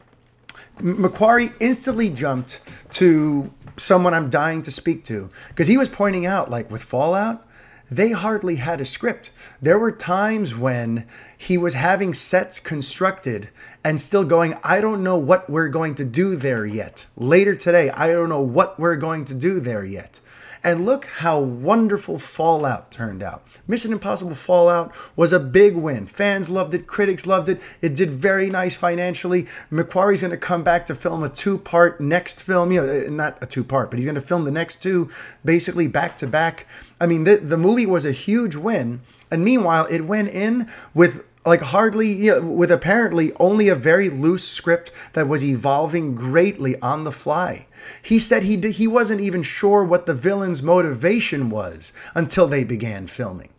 McQuarrie 0.79 1.53
instantly 1.59 2.09
jumped 2.09 2.61
to 2.91 3.51
someone 3.77 4.13
I'm 4.13 4.29
dying 4.29 4.61
to 4.63 4.71
speak 4.71 5.03
to 5.05 5.29
because 5.49 5.67
he 5.67 5.77
was 5.77 5.89
pointing 5.89 6.25
out, 6.25 6.49
like 6.49 6.71
with 6.71 6.83
Fallout, 6.83 7.45
they 7.91 8.11
hardly 8.11 8.57
had 8.57 8.79
a 8.79 8.85
script. 8.85 9.31
There 9.61 9.79
were 9.79 9.91
times 9.91 10.55
when 10.55 11.05
he 11.37 11.57
was 11.57 11.73
having 11.73 12.13
sets 12.13 12.59
constructed 12.59 13.49
and 13.83 13.99
still 13.99 14.23
going, 14.23 14.55
I 14.63 14.79
don't 14.79 15.03
know 15.03 15.17
what 15.17 15.49
we're 15.49 15.69
going 15.69 15.95
to 15.95 16.05
do 16.05 16.35
there 16.35 16.65
yet. 16.65 17.07
Later 17.17 17.55
today, 17.55 17.89
I 17.89 18.07
don't 18.07 18.29
know 18.29 18.41
what 18.41 18.79
we're 18.79 18.95
going 18.95 19.25
to 19.25 19.33
do 19.33 19.59
there 19.59 19.83
yet. 19.83 20.21
And 20.63 20.85
look 20.85 21.05
how 21.05 21.39
wonderful 21.39 22.19
Fallout 22.19 22.91
turned 22.91 23.23
out. 23.23 23.45
Mission 23.67 23.93
Impossible 23.93 24.35
Fallout 24.35 24.93
was 25.15 25.31
a 25.31 25.39
big 25.39 25.75
win. 25.75 26.05
Fans 26.05 26.49
loved 26.49 26.73
it, 26.73 26.85
critics 26.85 27.25
loved 27.25 27.47
it. 27.47 27.61
It 27.81 27.95
did 27.95 28.09
very 28.09 28.49
nice 28.49 28.75
financially. 28.75 29.47
McQuarrie's 29.71 30.21
going 30.21 30.31
to 30.31 30.37
come 30.37 30.63
back 30.63 30.85
to 30.87 30.95
film 30.95 31.23
a 31.23 31.29
two 31.29 31.57
part 31.57 32.01
next 32.01 32.41
film. 32.41 32.71
You 32.71 32.81
know, 32.81 32.91
eh, 32.91 33.09
not 33.09 33.37
a 33.41 33.45
two 33.45 33.63
part, 33.63 33.89
but 33.89 33.99
he's 33.99 34.05
going 34.05 34.15
to 34.15 34.21
film 34.21 34.43
the 34.43 34.51
next 34.51 34.83
two 34.83 35.09
basically 35.45 35.87
back 35.87 36.17
to 36.17 36.27
back. 36.27 36.67
I 36.99 37.05
mean, 37.05 37.23
the, 37.23 37.37
the 37.37 37.57
movie 37.57 37.85
was 37.85 38.05
a 38.05 38.11
huge 38.11 38.55
win. 38.55 39.01
And 39.31 39.45
meanwhile, 39.45 39.85
it 39.85 40.01
went 40.01 40.29
in 40.29 40.69
with 40.93 41.23
like 41.45 41.61
hardly 41.61 42.11
you 42.11 42.35
know, 42.35 42.41
with 42.41 42.71
apparently 42.71 43.31
only 43.39 43.69
a 43.69 43.75
very 43.75 44.09
loose 44.09 44.47
script 44.47 44.91
that 45.13 45.27
was 45.27 45.43
evolving 45.43 46.15
greatly 46.15 46.79
on 46.81 47.03
the 47.03 47.11
fly. 47.11 47.65
He 48.01 48.19
said 48.19 48.43
he 48.43 48.57
did, 48.57 48.73
he 48.73 48.87
wasn't 48.87 49.21
even 49.21 49.41
sure 49.41 49.83
what 49.83 50.05
the 50.05 50.13
villain's 50.13 50.61
motivation 50.61 51.49
was 51.49 51.93
until 52.13 52.47
they 52.47 52.63
began 52.63 53.07
filming. 53.07 53.49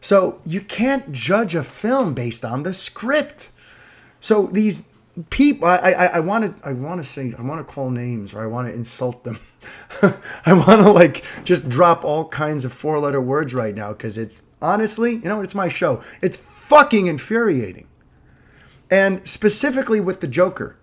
So 0.00 0.40
you 0.44 0.60
can't 0.60 1.12
judge 1.12 1.54
a 1.54 1.62
film 1.62 2.12
based 2.12 2.44
on 2.44 2.64
the 2.64 2.74
script. 2.74 3.50
So 4.18 4.46
these 4.46 4.82
people, 5.30 5.68
I, 5.68 6.18
want 6.18 6.60
to, 6.60 6.68
I 6.68 6.72
want 6.72 7.04
to 7.04 7.08
say, 7.08 7.34
I 7.38 7.42
want 7.42 7.66
to 7.66 7.72
call 7.72 7.90
names 7.90 8.34
or 8.34 8.42
I 8.42 8.46
want 8.46 8.66
to 8.66 8.74
insult 8.74 9.22
them. 9.22 9.38
I 10.44 10.52
want 10.52 10.82
to 10.82 10.90
like 10.90 11.24
just 11.44 11.68
drop 11.68 12.04
all 12.04 12.28
kinds 12.28 12.64
of 12.64 12.72
four-letter 12.72 13.20
words 13.20 13.54
right 13.54 13.74
now 13.74 13.92
because 13.92 14.18
it's 14.18 14.42
honestly, 14.60 15.12
you 15.12 15.24
know, 15.24 15.40
it's 15.40 15.54
my 15.54 15.68
show. 15.68 16.02
It's 16.20 16.38
fucking 16.62 17.06
infuriating. 17.06 17.88
And 18.90 19.26
specifically 19.26 20.00
with 20.00 20.20
the 20.20 20.26
Joker, 20.28 20.76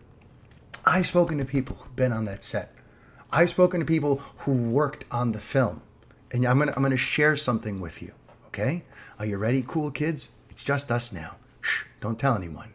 I've 0.85 1.07
spoken 1.07 1.37
to 1.37 1.45
people 1.45 1.77
who've 1.77 1.95
been 1.95 2.11
on 2.11 2.25
that 2.25 2.43
set. 2.43 2.73
I've 3.31 3.49
spoken 3.49 3.79
to 3.79 3.85
people 3.85 4.17
who 4.39 4.53
worked 4.53 5.05
on 5.09 5.31
the 5.31 5.39
film. 5.39 5.81
And 6.31 6.45
I'm 6.45 6.59
gonna 6.59 6.73
I'm 6.75 6.83
gonna 6.83 6.97
share 6.97 7.35
something 7.35 7.79
with 7.79 8.01
you. 8.01 8.11
Okay? 8.47 8.83
Are 9.19 9.25
you 9.25 9.37
ready, 9.37 9.63
cool 9.67 9.89
kids? 9.89 10.29
It's 10.49 10.63
just 10.63 10.91
us 10.91 11.11
now. 11.11 11.37
Shh, 11.61 11.85
don't 12.01 12.19
tell 12.19 12.35
anyone. 12.35 12.73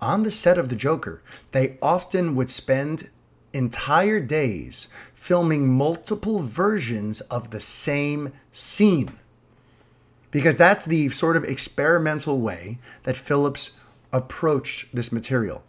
On 0.00 0.22
the 0.22 0.30
set 0.30 0.58
of 0.58 0.68
The 0.68 0.76
Joker, 0.76 1.22
they 1.52 1.78
often 1.80 2.34
would 2.34 2.50
spend 2.50 3.10
entire 3.52 4.20
days 4.20 4.88
filming 5.14 5.72
multiple 5.72 6.40
versions 6.40 7.20
of 7.22 7.50
the 7.50 7.60
same 7.60 8.32
scene. 8.52 9.18
Because 10.34 10.56
that's 10.56 10.84
the 10.84 11.10
sort 11.10 11.36
of 11.36 11.44
experimental 11.44 12.40
way 12.40 12.80
that 13.04 13.14
Phillips 13.14 13.70
approached 14.12 14.92
this 14.92 15.12
material. 15.12 15.62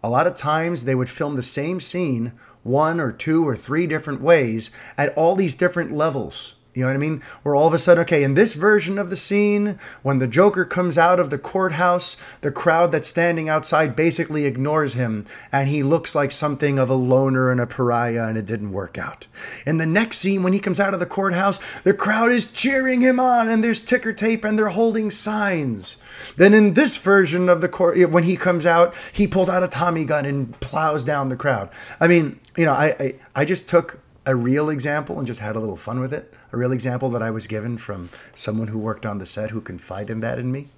A 0.00 0.08
lot 0.08 0.28
of 0.28 0.36
times 0.36 0.84
they 0.84 0.94
would 0.94 1.10
film 1.10 1.34
the 1.34 1.42
same 1.42 1.80
scene 1.80 2.30
one 2.62 3.00
or 3.00 3.10
two 3.10 3.46
or 3.46 3.56
three 3.56 3.88
different 3.88 4.20
ways 4.20 4.70
at 4.96 5.12
all 5.18 5.34
these 5.34 5.56
different 5.56 5.90
levels 5.90 6.54
you 6.74 6.82
know 6.82 6.88
what 6.88 6.94
I 6.94 6.98
mean? 6.98 7.22
Where 7.42 7.54
all 7.54 7.68
of 7.68 7.74
a 7.74 7.78
sudden, 7.78 8.02
okay, 8.02 8.22
in 8.22 8.32
this 8.32 8.54
version 8.54 8.98
of 8.98 9.10
the 9.10 9.16
scene, 9.16 9.78
when 10.02 10.18
the 10.18 10.26
Joker 10.26 10.64
comes 10.64 10.96
out 10.96 11.20
of 11.20 11.28
the 11.28 11.38
courthouse, 11.38 12.16
the 12.40 12.50
crowd 12.50 12.92
that's 12.92 13.08
standing 13.08 13.48
outside 13.48 13.94
basically 13.94 14.46
ignores 14.46 14.94
him, 14.94 15.26
and 15.50 15.68
he 15.68 15.82
looks 15.82 16.14
like 16.14 16.30
something 16.30 16.78
of 16.78 16.88
a 16.88 16.94
loner 16.94 17.50
and 17.50 17.60
a 17.60 17.66
pariah, 17.66 18.26
and 18.26 18.38
it 18.38 18.46
didn't 18.46 18.72
work 18.72 18.96
out. 18.96 19.26
In 19.66 19.76
the 19.76 19.86
next 19.86 20.18
scene, 20.18 20.42
when 20.42 20.54
he 20.54 20.60
comes 20.60 20.80
out 20.80 20.94
of 20.94 21.00
the 21.00 21.06
courthouse, 21.06 21.60
the 21.82 21.92
crowd 21.92 22.32
is 22.32 22.50
cheering 22.50 23.02
him 23.02 23.20
on, 23.20 23.50
and 23.50 23.62
there's 23.62 23.80
ticker 23.80 24.14
tape, 24.14 24.42
and 24.42 24.58
they're 24.58 24.68
holding 24.68 25.10
signs. 25.10 25.98
Then 26.36 26.54
in 26.54 26.72
this 26.72 26.96
version 26.96 27.50
of 27.50 27.60
the 27.60 27.68
court, 27.68 27.98
when 28.10 28.24
he 28.24 28.36
comes 28.36 28.64
out, 28.64 28.94
he 29.12 29.26
pulls 29.26 29.50
out 29.50 29.62
a 29.62 29.68
Tommy 29.68 30.06
gun 30.06 30.24
and 30.24 30.58
plows 30.60 31.04
down 31.04 31.28
the 31.28 31.36
crowd. 31.36 31.68
I 32.00 32.08
mean, 32.08 32.40
you 32.56 32.64
know, 32.64 32.72
I, 32.72 32.94
I, 32.98 33.14
I 33.34 33.44
just 33.44 33.68
took 33.68 33.98
a 34.24 34.36
real 34.36 34.70
example 34.70 35.18
and 35.18 35.26
just 35.26 35.40
had 35.40 35.56
a 35.56 35.60
little 35.60 35.76
fun 35.76 36.00
with 36.00 36.14
it. 36.14 36.32
A 36.52 36.56
real 36.56 36.72
example 36.72 37.10
that 37.10 37.22
I 37.22 37.30
was 37.30 37.46
given 37.46 37.78
from 37.78 38.10
someone 38.34 38.68
who 38.68 38.78
worked 38.78 39.04
on 39.04 39.18
the 39.18 39.26
set 39.26 39.50
who 39.50 39.60
confided 39.60 40.10
in 40.10 40.20
that 40.20 40.38
in 40.38 40.52
me. 40.52 40.68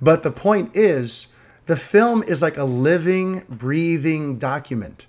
But 0.00 0.22
the 0.22 0.32
point 0.32 0.76
is, 0.76 1.28
the 1.66 1.76
film 1.76 2.22
is 2.24 2.42
like 2.42 2.56
a 2.56 2.64
living, 2.64 3.44
breathing 3.48 4.38
document. 4.38 5.06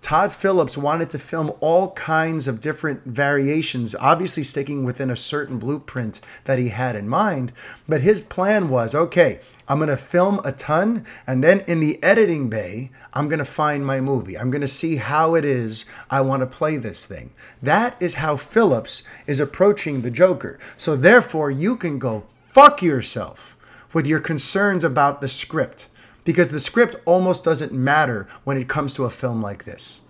Todd 0.00 0.32
Phillips 0.32 0.78
wanted 0.78 1.10
to 1.10 1.18
film 1.18 1.52
all 1.60 1.90
kinds 1.92 2.46
of 2.46 2.60
different 2.60 3.04
variations, 3.04 3.96
obviously 3.98 4.44
sticking 4.44 4.84
within 4.84 5.10
a 5.10 5.16
certain 5.16 5.58
blueprint 5.58 6.20
that 6.44 6.58
he 6.58 6.68
had 6.68 6.94
in 6.94 7.08
mind. 7.08 7.52
But 7.88 8.02
his 8.02 8.20
plan 8.20 8.68
was 8.68 8.94
okay, 8.94 9.40
I'm 9.66 9.78
going 9.78 9.88
to 9.88 9.96
film 9.96 10.40
a 10.44 10.52
ton, 10.52 11.04
and 11.26 11.42
then 11.42 11.64
in 11.66 11.80
the 11.80 12.02
editing 12.02 12.48
bay, 12.48 12.90
I'm 13.12 13.28
going 13.28 13.40
to 13.40 13.44
find 13.44 13.84
my 13.84 14.00
movie. 14.00 14.38
I'm 14.38 14.50
going 14.50 14.62
to 14.62 14.68
see 14.68 14.96
how 14.96 15.34
it 15.34 15.44
is 15.44 15.84
I 16.10 16.20
want 16.20 16.40
to 16.40 16.46
play 16.46 16.76
this 16.76 17.04
thing. 17.04 17.32
That 17.60 18.00
is 18.00 18.14
how 18.14 18.36
Phillips 18.36 19.02
is 19.26 19.40
approaching 19.40 20.02
the 20.02 20.10
Joker. 20.10 20.58
So 20.76 20.96
therefore, 20.96 21.50
you 21.50 21.76
can 21.76 21.98
go 21.98 22.24
fuck 22.44 22.82
yourself 22.82 23.56
with 23.92 24.06
your 24.06 24.20
concerns 24.20 24.84
about 24.84 25.20
the 25.20 25.28
script 25.28 25.88
because 26.28 26.50
the 26.50 26.58
script 26.58 26.94
almost 27.06 27.42
doesn't 27.42 27.72
matter 27.72 28.28
when 28.44 28.58
it 28.58 28.68
comes 28.68 28.92
to 28.92 29.06
a 29.06 29.08
film 29.08 29.40
like 29.40 29.64
this. 29.64 30.02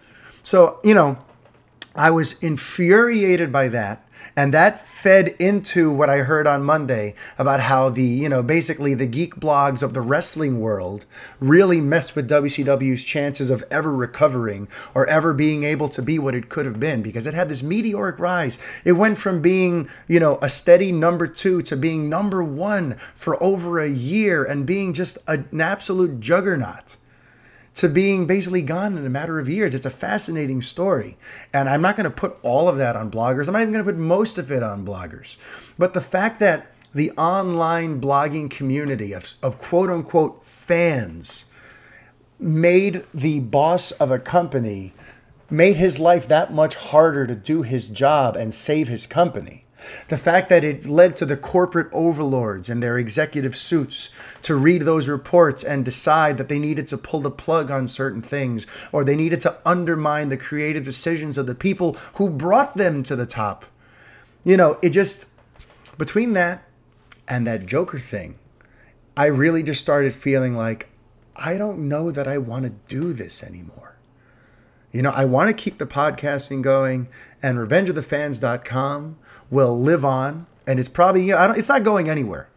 So, 0.42 0.80
you 0.82 0.92
know, 0.92 1.16
I 1.94 2.10
was 2.10 2.42
infuriated 2.42 3.52
by 3.52 3.68
that. 3.68 4.04
And 4.38 4.54
that 4.54 4.86
fed 4.86 5.34
into 5.40 5.90
what 5.90 6.08
I 6.08 6.18
heard 6.18 6.46
on 6.46 6.62
Monday 6.62 7.16
about 7.38 7.58
how 7.58 7.88
the, 7.88 8.04
you 8.04 8.28
know, 8.28 8.40
basically 8.40 8.94
the 8.94 9.04
geek 9.04 9.34
blogs 9.34 9.82
of 9.82 9.94
the 9.94 10.00
wrestling 10.00 10.60
world 10.60 11.06
really 11.40 11.80
messed 11.80 12.14
with 12.14 12.30
WCW's 12.30 13.02
chances 13.02 13.50
of 13.50 13.64
ever 13.68 13.92
recovering 13.92 14.68
or 14.94 15.08
ever 15.08 15.34
being 15.34 15.64
able 15.64 15.88
to 15.88 16.02
be 16.02 16.20
what 16.20 16.36
it 16.36 16.50
could 16.50 16.66
have 16.66 16.78
been 16.78 17.02
because 17.02 17.26
it 17.26 17.34
had 17.34 17.48
this 17.48 17.64
meteoric 17.64 18.20
rise. 18.20 18.60
It 18.84 18.92
went 18.92 19.18
from 19.18 19.42
being, 19.42 19.88
you 20.06 20.20
know, 20.20 20.38
a 20.40 20.48
steady 20.48 20.92
number 20.92 21.26
two 21.26 21.60
to 21.62 21.76
being 21.76 22.08
number 22.08 22.40
one 22.40 22.94
for 23.16 23.42
over 23.42 23.80
a 23.80 23.90
year 23.90 24.44
and 24.44 24.64
being 24.64 24.92
just 24.92 25.18
an 25.26 25.60
absolute 25.60 26.20
juggernaut 26.20 26.96
to 27.78 27.88
being 27.88 28.26
basically 28.26 28.60
gone 28.60 28.98
in 28.98 29.06
a 29.06 29.10
matter 29.10 29.38
of 29.38 29.48
years. 29.48 29.72
It's 29.72 29.86
a 29.86 29.90
fascinating 29.90 30.62
story. 30.62 31.16
And 31.54 31.68
I'm 31.68 31.80
not 31.80 31.94
going 31.96 32.10
to 32.10 32.10
put 32.10 32.36
all 32.42 32.68
of 32.68 32.76
that 32.78 32.96
on 32.96 33.08
bloggers. 33.08 33.46
I'm 33.46 33.52
not 33.52 33.62
even 33.62 33.72
going 33.72 33.84
to 33.84 33.92
put 33.92 34.00
most 34.00 34.36
of 34.36 34.50
it 34.50 34.64
on 34.64 34.84
bloggers. 34.84 35.36
But 35.78 35.94
the 35.94 36.00
fact 36.00 36.40
that 36.40 36.72
the 36.92 37.12
online 37.12 38.00
blogging 38.00 38.50
community 38.50 39.12
of, 39.12 39.32
of 39.44 39.58
quote 39.58 39.90
unquote 39.90 40.44
fans 40.44 41.46
made 42.40 43.04
the 43.14 43.38
boss 43.38 43.92
of 43.92 44.10
a 44.10 44.18
company, 44.18 44.92
made 45.48 45.76
his 45.76 46.00
life 46.00 46.26
that 46.26 46.52
much 46.52 46.74
harder 46.74 47.28
to 47.28 47.36
do 47.36 47.62
his 47.62 47.88
job 47.88 48.34
and 48.34 48.52
save 48.52 48.88
his 48.88 49.06
company 49.06 49.64
the 50.08 50.18
fact 50.18 50.48
that 50.48 50.64
it 50.64 50.86
led 50.86 51.16
to 51.16 51.26
the 51.26 51.36
corporate 51.36 51.88
overlords 51.92 52.70
and 52.70 52.82
their 52.82 52.98
executive 52.98 53.56
suits 53.56 54.10
to 54.42 54.54
read 54.54 54.82
those 54.82 55.08
reports 55.08 55.62
and 55.62 55.84
decide 55.84 56.38
that 56.38 56.48
they 56.48 56.58
needed 56.58 56.86
to 56.88 56.98
pull 56.98 57.20
the 57.20 57.30
plug 57.30 57.70
on 57.70 57.88
certain 57.88 58.22
things 58.22 58.66
or 58.92 59.04
they 59.04 59.16
needed 59.16 59.40
to 59.40 59.56
undermine 59.64 60.28
the 60.28 60.36
creative 60.36 60.84
decisions 60.84 61.38
of 61.38 61.46
the 61.46 61.54
people 61.54 61.96
who 62.14 62.28
brought 62.30 62.76
them 62.76 63.02
to 63.02 63.16
the 63.16 63.26
top. 63.26 63.64
You 64.44 64.56
know, 64.56 64.78
it 64.82 64.90
just, 64.90 65.28
between 65.98 66.32
that 66.34 66.64
and 67.26 67.46
that 67.46 67.66
Joker 67.66 67.98
thing, 67.98 68.38
I 69.16 69.26
really 69.26 69.62
just 69.62 69.80
started 69.80 70.14
feeling 70.14 70.54
like 70.54 70.88
I 71.34 71.56
don't 71.56 71.88
know 71.88 72.10
that 72.10 72.26
I 72.26 72.38
want 72.38 72.64
to 72.64 72.70
do 72.70 73.12
this 73.12 73.42
anymore. 73.42 73.96
You 74.90 75.02
know, 75.02 75.10
I 75.10 75.24
want 75.24 75.48
to 75.48 75.54
keep 75.54 75.78
the 75.78 75.86
podcasting 75.86 76.62
going 76.62 77.08
and 77.42 77.58
revengeofthefans.com 77.58 79.18
will 79.50 79.78
live 79.78 80.04
on, 80.04 80.46
and 80.66 80.78
it's 80.78 80.88
probably 80.88 81.32
I 81.32 81.46
don't, 81.46 81.58
it's 81.58 81.68
not 81.68 81.84
going 81.84 82.08
anywhere. 82.08 82.48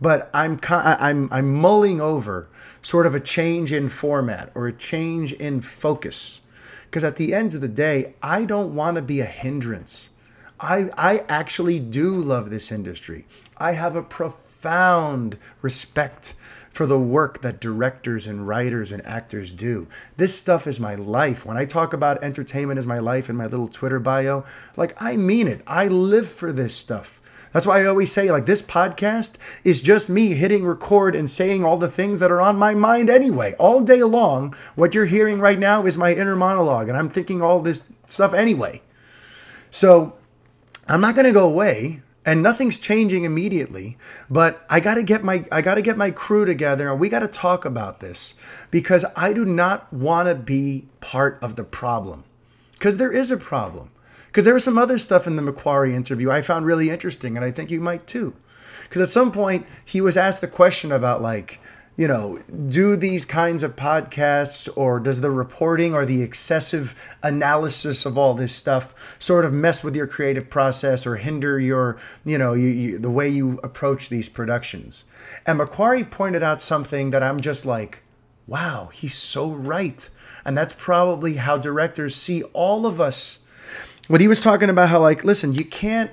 But 0.00 0.30
I'm 0.34 0.58
I'm 0.68 1.28
I'm 1.32 1.54
mulling 1.54 2.00
over 2.00 2.48
sort 2.82 3.06
of 3.06 3.14
a 3.14 3.20
change 3.20 3.72
in 3.72 3.88
format 3.88 4.50
or 4.54 4.66
a 4.66 4.72
change 4.72 5.32
in 5.32 5.60
focus, 5.60 6.42
because 6.84 7.04
at 7.04 7.16
the 7.16 7.32
end 7.32 7.54
of 7.54 7.60
the 7.60 7.68
day, 7.68 8.14
I 8.22 8.44
don't 8.44 8.74
want 8.74 8.96
to 8.96 9.02
be 9.02 9.20
a 9.20 9.26
hindrance. 9.26 10.10
I 10.60 10.90
I 10.96 11.24
actually 11.28 11.80
do 11.80 12.20
love 12.20 12.50
this 12.50 12.70
industry. 12.70 13.26
I 13.56 13.72
have 13.72 13.96
a 13.96 14.02
profound 14.02 15.38
respect 15.62 16.34
for 16.74 16.86
the 16.86 16.98
work 16.98 17.40
that 17.42 17.60
directors 17.60 18.26
and 18.26 18.46
writers 18.48 18.90
and 18.90 19.06
actors 19.06 19.54
do. 19.54 19.88
This 20.16 20.36
stuff 20.36 20.66
is 20.66 20.80
my 20.80 20.96
life. 20.96 21.46
When 21.46 21.56
I 21.56 21.64
talk 21.64 21.92
about 21.92 22.22
entertainment 22.22 22.78
as 22.78 22.86
my 22.86 22.98
life 22.98 23.30
in 23.30 23.36
my 23.36 23.46
little 23.46 23.68
Twitter 23.68 24.00
bio, 24.00 24.44
like 24.76 25.00
I 25.00 25.16
mean 25.16 25.46
it. 25.46 25.62
I 25.68 25.86
live 25.86 26.28
for 26.28 26.52
this 26.52 26.74
stuff. 26.74 27.22
That's 27.52 27.64
why 27.64 27.80
I 27.80 27.86
always 27.86 28.10
say, 28.10 28.32
like, 28.32 28.46
this 28.46 28.62
podcast 28.62 29.36
is 29.62 29.80
just 29.80 30.10
me 30.10 30.34
hitting 30.34 30.64
record 30.66 31.14
and 31.14 31.30
saying 31.30 31.64
all 31.64 31.76
the 31.76 31.86
things 31.86 32.18
that 32.18 32.32
are 32.32 32.40
on 32.40 32.58
my 32.58 32.74
mind 32.74 33.08
anyway. 33.08 33.54
All 33.60 33.80
day 33.80 34.02
long, 34.02 34.56
what 34.74 34.92
you're 34.92 35.06
hearing 35.06 35.38
right 35.38 35.60
now 35.60 35.86
is 35.86 35.96
my 35.96 36.12
inner 36.12 36.34
monologue, 36.34 36.88
and 36.88 36.98
I'm 36.98 37.08
thinking 37.08 37.40
all 37.40 37.62
this 37.62 37.84
stuff 38.08 38.34
anyway. 38.34 38.82
So 39.70 40.14
I'm 40.88 41.00
not 41.00 41.14
going 41.14 41.26
to 41.26 41.32
go 41.32 41.48
away 41.48 42.02
and 42.26 42.42
nothing's 42.42 42.78
changing 42.78 43.24
immediately 43.24 43.96
but 44.30 44.64
i 44.70 44.80
got 44.80 44.94
to 44.94 45.02
get 45.02 45.22
my 45.22 45.44
i 45.52 45.60
got 45.60 45.74
to 45.74 45.82
get 45.82 45.96
my 45.96 46.10
crew 46.10 46.44
together 46.44 46.90
and 46.90 46.98
we 46.98 47.08
got 47.08 47.20
to 47.20 47.28
talk 47.28 47.64
about 47.64 48.00
this 48.00 48.34
because 48.70 49.04
i 49.16 49.32
do 49.32 49.44
not 49.44 49.92
want 49.92 50.28
to 50.28 50.34
be 50.34 50.86
part 51.04 51.38
of 51.42 51.56
the 51.56 51.64
problem. 51.64 52.24
Because 52.72 52.96
there 52.96 53.12
is 53.12 53.30
a 53.30 53.36
problem. 53.36 53.90
Because 54.26 54.44
there 54.44 54.54
was 54.54 54.64
some 54.64 54.78
other 54.78 54.98
stuff 54.98 55.26
in 55.26 55.36
the 55.36 55.42
McQuarrie 55.42 55.94
interview 55.94 56.30
i 56.30 56.42
found 56.42 56.66
really 56.66 56.90
interesting 56.90 57.36
and 57.36 57.44
i 57.44 57.50
think 57.50 57.70
you 57.70 57.80
might 57.80 58.06
too. 58.06 58.34
Because 58.84 59.02
at 59.02 59.08
some 59.10 59.30
point 59.30 59.66
he 59.84 60.00
was 60.00 60.16
asked 60.16 60.40
the 60.40 60.48
question 60.48 60.90
about 60.90 61.22
like 61.22 61.60
you 61.96 62.08
know, 62.08 62.38
do 62.68 62.96
these 62.96 63.24
kinds 63.24 63.62
of 63.62 63.76
podcasts 63.76 64.68
or 64.76 64.98
does 64.98 65.20
the 65.20 65.30
reporting 65.30 65.94
or 65.94 66.04
the 66.04 66.22
excessive 66.22 66.94
analysis 67.22 68.04
of 68.04 68.18
all 68.18 68.34
this 68.34 68.52
stuff 68.52 69.16
sort 69.20 69.44
of 69.44 69.52
mess 69.52 69.84
with 69.84 69.94
your 69.94 70.08
creative 70.08 70.50
process 70.50 71.06
or 71.06 71.16
hinder 71.16 71.58
your, 71.58 71.96
you 72.24 72.36
know, 72.36 72.52
you, 72.52 72.66
you, 72.66 72.98
the 72.98 73.10
way 73.10 73.28
you 73.28 73.60
approach 73.62 74.08
these 74.08 74.28
productions? 74.28 75.04
And 75.46 75.60
McQuarrie 75.60 76.10
pointed 76.10 76.42
out 76.42 76.60
something 76.60 77.12
that 77.12 77.22
I'm 77.22 77.40
just 77.40 77.64
like, 77.64 78.02
wow, 78.48 78.90
he's 78.92 79.14
so 79.14 79.50
right. 79.50 80.08
And 80.44 80.58
that's 80.58 80.72
probably 80.72 81.34
how 81.34 81.58
directors 81.58 82.16
see 82.16 82.42
all 82.52 82.86
of 82.86 83.00
us. 83.00 83.38
What 84.08 84.20
he 84.20 84.28
was 84.28 84.40
talking 84.40 84.68
about, 84.68 84.88
how, 84.88 85.00
like, 85.00 85.24
listen, 85.24 85.54
you 85.54 85.64
can't 85.64 86.10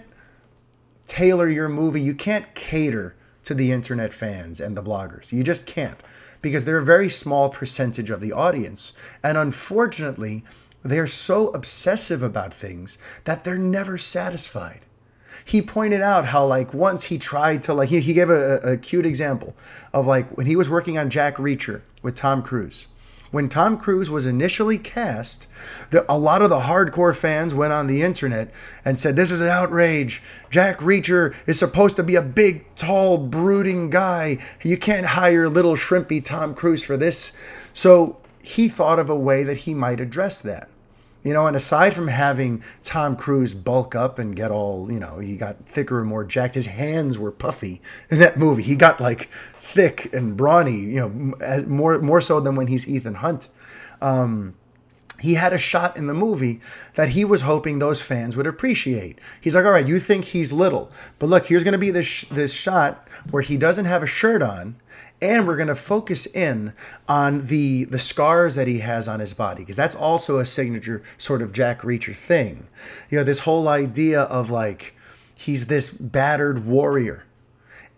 tailor 1.07 1.49
your 1.49 1.67
movie, 1.67 2.01
you 2.01 2.13
can't 2.13 2.53
cater 2.55 3.15
to 3.43 3.53
the 3.53 3.71
internet 3.71 4.13
fans 4.13 4.59
and 4.59 4.75
the 4.75 4.83
bloggers. 4.83 5.31
You 5.31 5.43
just 5.43 5.65
can't 5.65 5.99
because 6.41 6.65
they're 6.65 6.77
a 6.77 6.85
very 6.85 7.09
small 7.09 7.49
percentage 7.49 8.09
of 8.09 8.21
the 8.21 8.31
audience. 8.31 8.93
And 9.23 9.37
unfortunately, 9.37 10.43
they're 10.83 11.07
so 11.07 11.49
obsessive 11.49 12.23
about 12.23 12.53
things 12.53 12.97
that 13.25 13.43
they're 13.43 13.57
never 13.57 13.97
satisfied. 13.97 14.81
He 15.45 15.61
pointed 15.61 16.01
out 16.01 16.25
how, 16.25 16.45
like, 16.45 16.73
once 16.73 17.05
he 17.05 17.17
tried 17.17 17.63
to, 17.63 17.73
like, 17.73 17.89
he, 17.89 17.99
he 17.99 18.13
gave 18.13 18.29
a, 18.29 18.57
a 18.57 18.77
cute 18.77 19.05
example 19.05 19.55
of, 19.93 20.05
like, 20.05 20.35
when 20.37 20.45
he 20.45 20.55
was 20.55 20.69
working 20.69 20.97
on 20.97 21.09
Jack 21.09 21.37
Reacher 21.37 21.81
with 22.01 22.15
Tom 22.15 22.43
Cruise 22.43 22.87
when 23.31 23.49
Tom 23.49 23.77
Cruise 23.77 24.09
was 24.09 24.25
initially 24.25 24.77
cast, 24.77 25.47
the, 25.89 26.05
a 26.11 26.17
lot 26.17 26.41
of 26.41 26.49
the 26.49 26.61
hardcore 26.61 27.15
fans 27.15 27.53
went 27.53 27.73
on 27.73 27.87
the 27.87 28.01
internet 28.01 28.51
and 28.85 28.99
said, 28.99 29.15
This 29.15 29.31
is 29.31 29.41
an 29.41 29.49
outrage. 29.49 30.21
Jack 30.49 30.79
Reacher 30.79 31.35
is 31.47 31.57
supposed 31.57 31.95
to 31.95 32.03
be 32.03 32.15
a 32.15 32.21
big, 32.21 32.65
tall, 32.75 33.17
brooding 33.17 33.89
guy. 33.89 34.37
You 34.61 34.77
can't 34.77 35.05
hire 35.05 35.49
little 35.49 35.75
shrimpy 35.75 36.23
Tom 36.23 36.53
Cruise 36.53 36.83
for 36.83 36.97
this. 36.97 37.31
So 37.73 38.17
he 38.43 38.67
thought 38.67 38.99
of 38.99 39.09
a 39.09 39.15
way 39.15 39.43
that 39.43 39.57
he 39.57 39.73
might 39.73 39.99
address 39.99 40.41
that. 40.41 40.67
You 41.23 41.33
know, 41.33 41.45
and 41.45 41.55
aside 41.55 41.93
from 41.93 42.07
having 42.07 42.63
Tom 42.81 43.15
Cruise 43.15 43.53
bulk 43.53 43.93
up 43.93 44.17
and 44.17 44.35
get 44.35 44.49
all, 44.49 44.91
you 44.91 44.99
know, 44.99 45.19
he 45.19 45.37
got 45.37 45.57
thicker 45.67 45.99
and 45.99 46.09
more 46.09 46.23
jacked, 46.23 46.55
his 46.55 46.65
hands 46.65 47.19
were 47.19 47.31
puffy 47.31 47.81
in 48.09 48.19
that 48.19 48.37
movie. 48.37 48.63
He 48.63 48.75
got 48.75 48.99
like 48.99 49.29
thick 49.61 50.13
and 50.13 50.35
brawny, 50.35 50.79
you 50.79 50.99
know, 50.99 51.63
more 51.67 51.99
more 51.99 52.21
so 52.21 52.39
than 52.39 52.55
when 52.55 52.67
he's 52.67 52.87
Ethan 52.87 53.15
Hunt. 53.15 53.49
Um, 54.01 54.55
he 55.19 55.35
had 55.35 55.53
a 55.53 55.57
shot 55.59 55.95
in 55.97 56.07
the 56.07 56.13
movie 56.15 56.59
that 56.95 57.09
he 57.09 57.23
was 57.23 57.41
hoping 57.41 57.77
those 57.77 58.01
fans 58.01 58.35
would 58.35 58.47
appreciate. 58.47 59.19
He's 59.39 59.55
like, 59.55 59.65
"All 59.65 59.71
right, 59.71 59.87
you 59.87 59.99
think 59.99 60.25
he's 60.25 60.51
little, 60.51 60.89
but 61.19 61.27
look, 61.27 61.45
here's 61.45 61.63
going 61.63 61.73
to 61.73 61.77
be 61.77 61.91
this 61.91 62.07
sh- 62.07 62.25
this 62.31 62.53
shot 62.53 63.07
where 63.29 63.43
he 63.43 63.57
doesn't 63.57 63.85
have 63.85 64.01
a 64.01 64.07
shirt 64.07 64.41
on." 64.41 64.75
And 65.21 65.47
we're 65.47 65.55
going 65.55 65.67
to 65.67 65.75
focus 65.75 66.25
in 66.25 66.73
on 67.07 67.45
the 67.45 67.83
the 67.85 67.99
scars 67.99 68.55
that 68.55 68.67
he 68.67 68.79
has 68.79 69.07
on 69.07 69.19
his 69.19 69.33
body 69.33 69.61
because 69.61 69.75
that's 69.75 69.95
also 69.95 70.39
a 70.39 70.45
signature 70.45 71.03
sort 71.17 71.41
of 71.41 71.53
Jack 71.53 71.81
Reacher 71.81 72.15
thing. 72.15 72.67
You 73.09 73.19
know, 73.19 73.23
this 73.23 73.39
whole 73.39 73.67
idea 73.67 74.21
of 74.21 74.49
like 74.49 74.95
he's 75.35 75.67
this 75.67 75.91
battered 75.91 76.65
warrior 76.65 77.25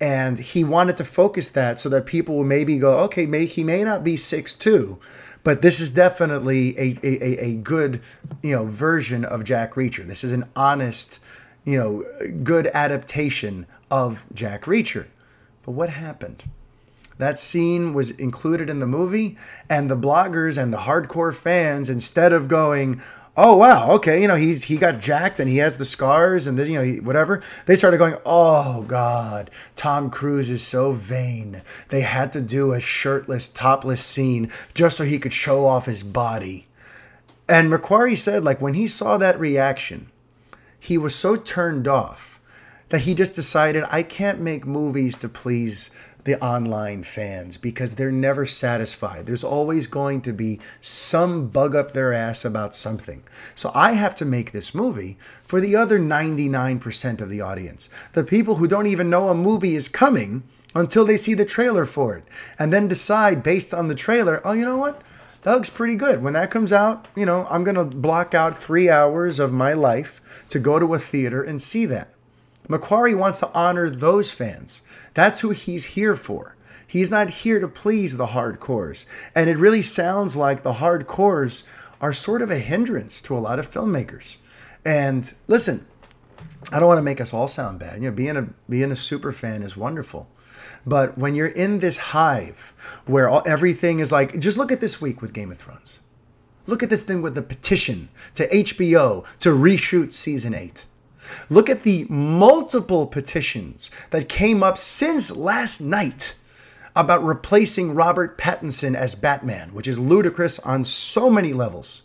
and 0.04 0.38
he 0.38 0.66
wanted 0.66 0.98
to 0.98 1.06
focus 1.06 1.50
that 1.52 1.80
so 1.80 1.88
that 1.88 2.06
people 2.06 2.36
will 2.36 2.44
maybe 2.44 2.78
go, 2.78 3.00
okay, 3.00 3.26
may, 3.26 3.46
he 3.46 3.64
may 3.64 3.86
not 3.86 4.04
be 4.04 4.18
six 4.18 4.54
two, 4.54 5.00
but 5.44 5.62
this 5.62 5.80
is 5.80 5.94
definitely 5.94 6.78
a, 6.78 7.00
a, 7.04 7.46
a 7.46 7.54
good 7.56 8.02
you 8.42 8.54
know 8.54 8.66
version 8.66 9.24
of 9.24 9.46
Jack 9.46 9.76
Reacher. 9.76 10.04
This 10.04 10.24
is 10.24 10.34
an 10.34 10.44
honest, 10.58 11.20
you 11.64 11.78
know, 11.78 12.04
good 12.44 12.68
adaptation 12.74 13.66
of 13.90 14.26
Jack 14.34 14.64
Reacher. 14.64 15.06
But 15.62 15.72
what 15.72 15.90
happened? 15.90 16.44
That 17.24 17.40
scene 17.40 17.94
was 17.94 18.12
included 18.12 18.70
in 18.70 18.80
the 18.80 18.86
movie, 18.86 19.38
and 19.70 19.90
the 19.90 19.98
bloggers 19.98 20.62
and 20.62 20.74
the 20.74 20.78
hardcore 20.78 21.34
fans, 21.34 21.90
instead 21.90 22.34
of 22.34 22.48
going, 22.48 23.02
"Oh 23.36 23.58
wow, 23.58 23.92
okay, 23.94 24.22
you 24.22 24.28
know 24.28 24.36
he's 24.36 24.66
he 24.66 24.78
got 24.78 25.00
jacked 25.00 25.40
and 25.40 25.50
he 25.50 25.58
has 25.58 25.78
the 25.78 25.86
scars 25.86 26.46
and 26.46 26.58
the, 26.58 26.68
you 26.70 26.78
know 26.78 26.84
he, 26.84 27.00
whatever," 27.00 27.42
they 27.66 27.76
started 27.76 27.98
going, 27.98 28.18
"Oh 28.26 28.84
God, 28.84 29.50
Tom 29.76 30.10
Cruise 30.10 30.50
is 30.50 30.62
so 30.62 30.92
vain. 30.92 31.62
They 31.90 32.02
had 32.02 32.32
to 32.34 32.42
do 32.42 32.74
a 32.74 32.80
shirtless, 32.80 33.50
topless 33.50 34.04
scene 34.04 34.52
just 34.74 34.98
so 34.98 35.04
he 35.04 35.20
could 35.20 35.34
show 35.34 35.66
off 35.66 35.86
his 35.86 36.04
body." 36.04 36.68
And 37.48 37.72
McQuarrie 37.72 38.18
said, 38.18 38.46
like 38.46 38.62
when 38.62 38.74
he 38.74 38.88
saw 38.88 39.18
that 39.18 39.40
reaction, 39.40 40.10
he 40.80 40.98
was 40.98 41.14
so 41.14 41.36
turned 41.36 41.88
off 41.88 42.40
that 42.90 43.02
he 43.02 43.14
just 43.14 43.36
decided, 43.36 43.84
I 43.90 44.04
can't 44.04 44.40
make 44.40 44.66
movies 44.66 45.16
to 45.18 45.30
please 45.30 45.92
the 46.24 46.42
online 46.42 47.04
fans 47.04 47.58
because 47.58 47.96
they're 47.96 48.12
never 48.12 48.46
satisfied. 48.46 49.26
There's 49.26 49.44
always 49.44 49.88
going 49.88 50.22
to 50.22 50.34
be 50.34 50.60
some 50.82 51.48
bug 51.48 51.76
up 51.76 51.94
their 51.94 52.14
ass 52.14 52.46
about 52.46 52.76
something. 52.76 53.24
So 53.56 53.72
I 53.74 53.94
have 53.94 54.16
to 54.16 54.26
make 54.26 54.52
this 54.52 54.74
movie 54.74 55.18
for 55.44 55.60
the 55.60 55.76
other 55.76 56.00
99% 56.00 57.22
of 57.22 57.30
the 57.30 57.42
audience. 57.42 57.90
The 58.14 58.24
people 58.24 58.56
who 58.56 58.68
don't 58.68 58.88
even 58.88 59.10
know 59.10 59.30
a 59.30 59.36
movie 59.36 59.76
is 59.76 59.90
coming 59.90 60.44
until 60.76 61.06
they 61.06 61.18
see 61.18 61.34
the 61.34 61.46
trailer 61.46 61.86
for 61.86 62.18
it 62.18 62.24
and 62.58 62.72
then 62.72 62.88
decide 62.88 63.44
based 63.44 63.74
on 63.74 63.88
the 63.88 63.96
trailer, 63.96 64.42
oh, 64.46 64.54
you 64.54 64.66
know 64.66 64.78
what? 64.78 65.02
That 65.44 65.56
looks 65.56 65.70
pretty 65.70 65.96
good. 65.96 66.24
When 66.24 66.34
that 66.34 66.52
comes 66.52 66.72
out, 66.72 67.10
you 67.16 67.26
know, 67.26 67.46
I'm 67.50 67.66
going 67.66 67.76
to 67.76 67.84
block 67.84 68.34
out 68.34 68.58
three 68.58 68.90
hours 68.90 69.40
of 69.40 69.52
my 69.52 69.74
life 69.74 70.22
to 70.50 70.58
go 70.58 70.80
to 70.80 70.94
a 70.94 71.00
theater 71.00 71.44
and 71.44 71.62
see 71.62 71.86
that. 71.88 72.14
McQuarrie 72.70 73.18
wants 73.18 73.40
to 73.40 73.52
honor 73.54 73.90
those 73.90 74.32
fans. 74.32 74.84
That's 75.14 75.42
who 75.42 75.52
he's 75.52 75.86
here 75.86 76.16
for. 76.16 76.56
He's 76.88 77.12
not 77.12 77.30
here 77.30 77.60
to 77.60 77.68
please 77.68 78.18
the 78.18 78.28
hardcores. 78.28 79.06
And 79.36 79.50
it 79.50 79.58
really 79.58 79.82
sounds 79.82 80.36
like 80.36 80.62
the 80.62 80.74
hardcores 80.74 81.64
are 82.02 82.14
sort 82.14 82.42
of 82.42 82.52
a 82.52 82.60
hindrance 82.60 83.22
to 83.24 83.38
a 83.38 83.40
lot 83.40 83.60
of 83.60 83.72
filmmakers. 83.72 84.38
And 84.86 85.34
listen, 85.48 85.88
I 86.72 86.80
don't 86.80 86.88
want 86.88 86.98
to 87.00 87.04
make 87.04 87.22
us 87.22 87.34
all 87.34 87.48
sound 87.48 87.80
bad. 87.80 88.02
You 88.02 88.10
know, 88.10 88.16
being 88.16 88.38
a 88.38 88.48
being 88.70 88.92
a 88.92 88.96
super 88.96 89.32
fan 89.32 89.64
is 89.64 89.78
wonderful. 89.78 90.28
But 90.86 91.18
when 91.18 91.36
you're 91.36 91.48
in 91.48 91.80
this 91.80 91.98
hive 91.98 92.74
where 93.06 93.30
all, 93.30 93.42
everything 93.46 94.00
is 94.00 94.12
like, 94.12 94.38
just 94.40 94.58
look 94.58 94.72
at 94.72 94.82
this 94.82 95.02
week 95.02 95.22
with 95.22 95.34
Game 95.34 95.52
of 95.52 95.58
Thrones. 95.58 96.02
Look 96.66 96.84
at 96.84 96.90
this 96.90 97.02
thing 97.02 97.22
with 97.22 97.36
the 97.36 97.42
petition 97.42 98.10
to 98.36 98.48
HBO 98.48 99.26
to 99.40 99.50
reshoot 99.50 100.14
season 100.14 100.54
eight. 100.54 100.86
Look 101.50 101.70
at 101.70 101.84
the 101.84 102.06
multiple 102.10 103.08
petitions 103.08 103.90
that 104.10 104.30
came 104.30 104.64
up 104.64 104.78
since 104.78 105.36
last 105.36 105.82
night 105.82 106.36
about 106.96 107.24
replacing 107.24 107.96
Robert 107.96 108.38
Pattinson 108.38 108.96
as 108.96 109.16
Batman, 109.16 109.74
which 109.74 109.88
is 109.88 109.98
ludicrous 109.98 110.60
on 110.60 110.84
so 110.84 111.30
many 111.30 111.54
levels. 111.54 112.04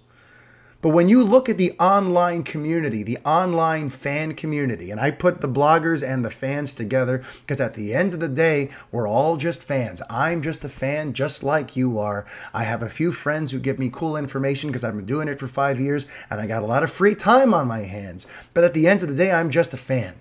But 0.81 0.91
when 0.91 1.09
you 1.09 1.25
look 1.25 1.49
at 1.49 1.57
the 1.57 1.73
online 1.81 2.45
community, 2.45 3.03
the 3.03 3.19
online 3.25 3.91
fan 3.91 4.35
community, 4.35 4.93
and 4.93 5.01
I 5.01 5.11
put 5.11 5.41
the 5.41 5.49
bloggers 5.49 6.09
and 6.09 6.25
the 6.25 6.31
fans 6.31 6.73
together 6.73 7.25
because 7.41 7.61
at 7.61 7.75
the 7.75 7.93
end 7.93 8.15
of 8.15 8.21
the 8.21 8.29
day, 8.29 8.71
we're 8.93 9.09
all 9.09 9.37
just 9.37 9.65
fans. 9.65 10.01
I'm 10.09 10.41
just 10.41 10.65
a 10.65 10.69
fan 10.69 11.15
just 11.15 11.43
like 11.43 11.75
you 11.75 11.99
are. 11.99 12.27
I 12.55 12.63
have 12.63 12.85
a 12.85 12.89
few 12.89 13.11
friends 13.11 13.51
who 13.51 13.59
give 13.59 13.81
me 13.81 13.91
cool 13.93 14.17
information 14.17 14.69
because 14.69 14.85
I've 14.85 14.95
been 14.95 15.05
doing 15.05 15.27
it 15.27 15.41
for 15.41 15.49
five 15.49 15.81
years 15.81 16.07
and 16.31 16.41
I 16.41 16.47
got 16.47 16.63
a 16.63 16.67
lot 16.67 16.85
of 16.85 16.93
free 16.93 17.17
time 17.17 17.53
on 17.53 17.67
my 17.67 17.81
hands. 17.81 18.29
But 18.55 18.63
at 18.63 18.73
the 18.73 18.87
end 18.87 19.03
of 19.03 19.09
the 19.09 19.17
day, 19.17 19.33
I'm 19.33 19.51
just 19.51 19.75
a 19.75 19.77
fan. 19.77 20.15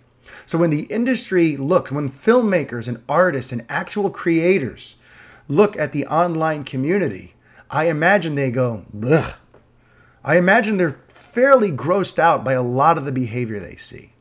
So 0.48 0.58
when 0.58 0.72
the 0.72 0.86
industry 0.86 1.56
looks, 1.56 1.92
when 1.92 2.10
filmmakers 2.10 2.88
and 2.88 3.04
artists 3.08 3.52
and 3.52 3.64
actual 3.70 4.10
creators 4.10 4.96
look 5.48 5.78
at 5.78 5.92
the 5.92 6.08
online 6.08 6.64
community, 6.64 7.36
I 7.70 7.90
imagine 7.90 8.34
they 8.34 8.50
go, 8.50 8.86
ugh 9.06 9.36
I 10.28 10.36
imagine 10.38 10.76
they're 10.76 11.00
fairly 11.08 11.72
grossed 11.72 12.20
out 12.20 12.44
by 12.44 12.52
a 12.52 12.62
lot 12.62 12.98
of 12.98 13.06
the 13.06 13.14
behavior 13.14 13.62
they 13.62 13.78
see. 13.78 14.12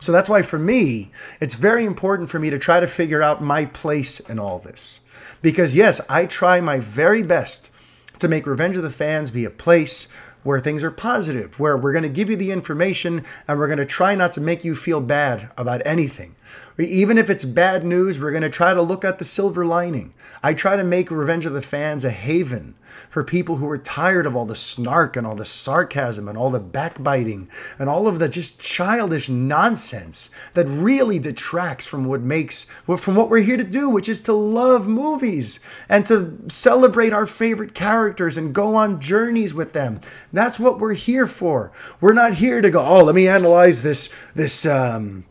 So 0.00 0.10
that's 0.10 0.28
why 0.28 0.42
for 0.42 0.58
me, 0.58 1.12
it's 1.40 1.54
very 1.54 1.84
important 1.84 2.28
for 2.28 2.40
me 2.40 2.50
to 2.50 2.58
try 2.58 2.80
to 2.80 2.88
figure 2.88 3.22
out 3.22 3.40
my 3.40 3.66
place 3.66 4.18
in 4.18 4.40
all 4.40 4.58
this. 4.58 5.02
Because 5.42 5.76
yes, 5.76 6.00
I 6.08 6.26
try 6.26 6.60
my 6.60 6.80
very 6.80 7.22
best 7.22 7.70
to 8.18 8.26
make 8.26 8.48
Revenge 8.48 8.76
of 8.76 8.82
the 8.82 8.90
Fans 8.90 9.30
be 9.30 9.44
a 9.44 9.50
place 9.50 10.08
where 10.42 10.58
things 10.58 10.82
are 10.82 10.90
positive, 10.90 11.60
where 11.60 11.76
we're 11.76 11.92
going 11.92 12.02
to 12.02 12.08
give 12.08 12.28
you 12.28 12.36
the 12.36 12.50
information 12.50 13.24
and 13.46 13.56
we're 13.56 13.68
going 13.68 13.78
to 13.78 13.86
try 13.86 14.16
not 14.16 14.32
to 14.32 14.40
make 14.40 14.64
you 14.64 14.74
feel 14.74 15.00
bad 15.00 15.50
about 15.56 15.86
anything. 15.86 16.34
Even 16.78 17.16
if 17.16 17.30
it's 17.30 17.44
bad 17.44 17.84
news, 17.84 18.18
we're 18.18 18.32
going 18.32 18.42
to 18.42 18.50
try 18.50 18.74
to 18.74 18.82
look 18.82 19.04
at 19.04 19.20
the 19.20 19.24
silver 19.24 19.64
lining. 19.64 20.14
I 20.42 20.52
try 20.52 20.74
to 20.74 20.82
make 20.82 21.12
Revenge 21.12 21.44
of 21.44 21.52
the 21.52 21.62
Fans 21.62 22.04
a 22.04 22.10
haven 22.10 22.74
for 23.08 23.24
people 23.24 23.56
who 23.56 23.68
are 23.68 23.78
tired 23.78 24.26
of 24.26 24.36
all 24.36 24.46
the 24.46 24.56
snark 24.56 25.16
and 25.16 25.26
all 25.26 25.34
the 25.34 25.44
sarcasm 25.44 26.28
and 26.28 26.36
all 26.36 26.50
the 26.50 26.60
backbiting 26.60 27.48
and 27.78 27.88
all 27.88 28.06
of 28.06 28.18
the 28.18 28.28
just 28.28 28.60
childish 28.60 29.28
nonsense 29.28 30.30
that 30.54 30.66
really 30.66 31.18
detracts 31.18 31.86
from 31.86 32.04
what 32.04 32.20
makes 32.20 32.64
from 32.98 33.14
what 33.14 33.28
we're 33.28 33.40
here 33.40 33.56
to 33.56 33.64
do, 33.64 33.88
which 33.88 34.08
is 34.08 34.20
to 34.20 34.32
love 34.32 34.86
movies 34.86 35.60
and 35.88 36.06
to 36.06 36.38
celebrate 36.48 37.12
our 37.12 37.26
favorite 37.26 37.74
characters 37.74 38.36
and 38.36 38.54
go 38.54 38.74
on 38.74 39.00
journeys 39.00 39.54
with 39.54 39.72
them. 39.72 40.00
That's 40.32 40.58
what 40.58 40.78
we're 40.78 40.94
here 40.94 41.26
for. 41.26 41.72
We're 42.00 42.12
not 42.12 42.34
here 42.34 42.60
to 42.60 42.70
go, 42.70 42.84
oh, 42.84 43.04
let 43.04 43.14
me 43.14 43.28
analyze 43.28 43.82
this 43.82 44.14
this 44.34 44.66
um 44.66 45.24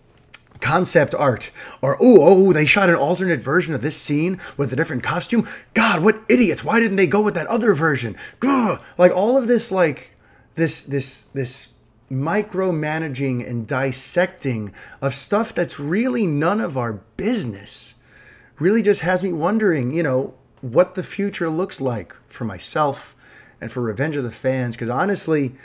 concept 0.63 1.13
art. 1.13 1.51
Or 1.81 1.97
oh 1.99 2.23
oh 2.23 2.53
they 2.53 2.65
shot 2.65 2.89
an 2.89 2.95
alternate 2.95 3.41
version 3.41 3.73
of 3.73 3.81
this 3.81 3.99
scene 3.99 4.39
with 4.57 4.71
a 4.71 4.75
different 4.75 5.03
costume? 5.03 5.47
God 5.73 6.01
what 6.01 6.21
idiots. 6.29 6.63
Why 6.63 6.79
didn't 6.79 6.95
they 6.95 7.05
go 7.05 7.21
with 7.21 7.35
that 7.35 7.47
other 7.47 7.73
version? 7.73 8.15
Gah! 8.39 8.79
like 8.97 9.11
all 9.11 9.37
of 9.37 9.47
this 9.47 9.71
like 9.71 10.11
this 10.55 10.83
this 10.83 11.23
this 11.25 11.73
micromanaging 12.09 13.47
and 13.47 13.67
dissecting 13.67 14.71
of 15.01 15.13
stuff 15.13 15.53
that's 15.53 15.79
really 15.79 16.25
none 16.25 16.61
of 16.61 16.77
our 16.77 16.93
business 17.17 17.95
really 18.59 18.83
just 18.83 19.01
has 19.01 19.23
me 19.23 19.33
wondering 19.33 19.91
you 19.91 20.03
know 20.03 20.33
what 20.61 20.95
the 20.95 21.03
future 21.03 21.49
looks 21.49 21.81
like 21.81 22.15
for 22.27 22.45
myself 22.45 23.15
and 23.59 23.71
for 23.71 23.81
revenge 23.81 24.15
of 24.15 24.23
the 24.23 24.31
fans. 24.31 24.75
Because 24.75 24.89
honestly 24.89 25.55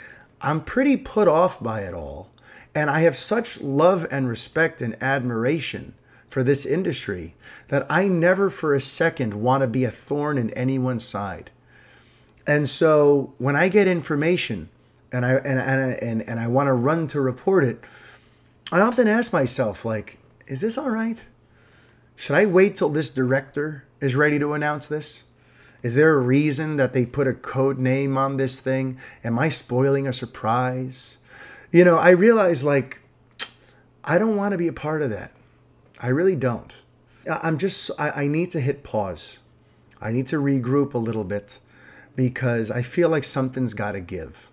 i'm 0.41 0.61
pretty 0.61 0.97
put 0.97 1.27
off 1.27 1.61
by 1.63 1.81
it 1.81 1.93
all 1.93 2.29
and 2.75 2.89
I 2.89 3.01
have 3.01 3.15
such 3.15 3.59
love 3.61 4.07
and 4.11 4.27
respect 4.27 4.81
and 4.81 5.01
admiration 5.01 5.93
for 6.27 6.43
this 6.43 6.65
industry 6.65 7.35
that 7.69 7.85
I 7.89 8.07
never 8.07 8.49
for 8.49 8.73
a 8.73 8.81
second 8.81 9.33
want 9.33 9.61
to 9.61 9.67
be 9.67 9.83
a 9.83 9.91
thorn 9.91 10.37
in 10.37 10.49
anyone's 10.51 11.03
side. 11.03 11.51
And 12.45 12.67
so 12.67 13.33
when 13.37 13.55
I 13.55 13.69
get 13.69 13.87
information 13.87 14.69
and 15.11 15.25
I 15.25 15.33
and 15.33 15.59
and 15.59 15.93
and, 16.01 16.21
and 16.21 16.39
I 16.39 16.47
want 16.47 16.67
to 16.67 16.73
run 16.73 17.07
to 17.07 17.21
report 17.21 17.63
it, 17.63 17.79
I 18.71 18.81
often 18.81 19.07
ask 19.07 19.31
myself 19.33 19.85
like, 19.85 20.17
is 20.47 20.61
this 20.61 20.77
all 20.77 20.89
right? 20.89 21.23
Should 22.15 22.35
I 22.35 22.45
wait 22.47 22.75
till 22.75 22.89
this 22.89 23.09
director 23.09 23.85
is 24.01 24.15
ready 24.15 24.39
to 24.39 24.53
announce 24.53 24.87
this? 24.87 25.23
Is 25.81 25.95
there 25.95 26.13
a 26.13 26.17
reason 26.17 26.75
that 26.75 26.91
they 26.91 27.05
put 27.05 27.27
a 27.27 27.33
code 27.33 27.77
name 27.77 28.17
on 28.17 28.37
this 28.37 28.59
thing? 28.59 28.97
Am 29.23 29.39
I 29.39 29.49
spoiling 29.49 30.07
a 30.07 30.11
surprise? 30.11 31.18
You 31.71 31.83
know, 31.83 31.97
I 31.97 32.11
realize 32.11 32.63
like 32.63 32.99
I 34.03 34.17
don't 34.17 34.35
want 34.35 34.53
to 34.53 34.57
be 34.57 34.67
a 34.67 34.73
part 34.73 35.01
of 35.01 35.09
that. 35.11 35.33
I 35.99 36.07
really 36.07 36.35
don't. 36.35 36.81
I'm 37.29 37.57
just, 37.57 37.91
I, 37.99 38.23
I 38.23 38.27
need 38.27 38.51
to 38.51 38.59
hit 38.59 38.83
pause. 38.83 39.39
I 40.01 40.11
need 40.11 40.27
to 40.27 40.37
regroup 40.37 40.93
a 40.93 40.97
little 40.97 41.25
bit 41.25 41.59
because 42.15 42.71
I 42.71 42.81
feel 42.81 43.09
like 43.09 43.23
something's 43.23 43.73
got 43.73 43.91
to 43.91 43.99
give. 43.99 44.49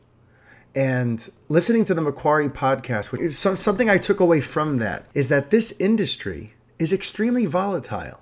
And 0.74 1.26
listening 1.48 1.84
to 1.86 1.94
the 1.94 2.02
McQuarrie 2.02 2.52
podcast, 2.52 3.12
which 3.12 3.22
is 3.22 3.38
something 3.38 3.88
I 3.88 3.96
took 3.96 4.20
away 4.20 4.40
from 4.40 4.76
that, 4.78 5.06
is 5.14 5.28
that 5.28 5.50
this 5.50 5.80
industry 5.80 6.52
is 6.78 6.92
extremely 6.92 7.46
volatile. 7.46 8.20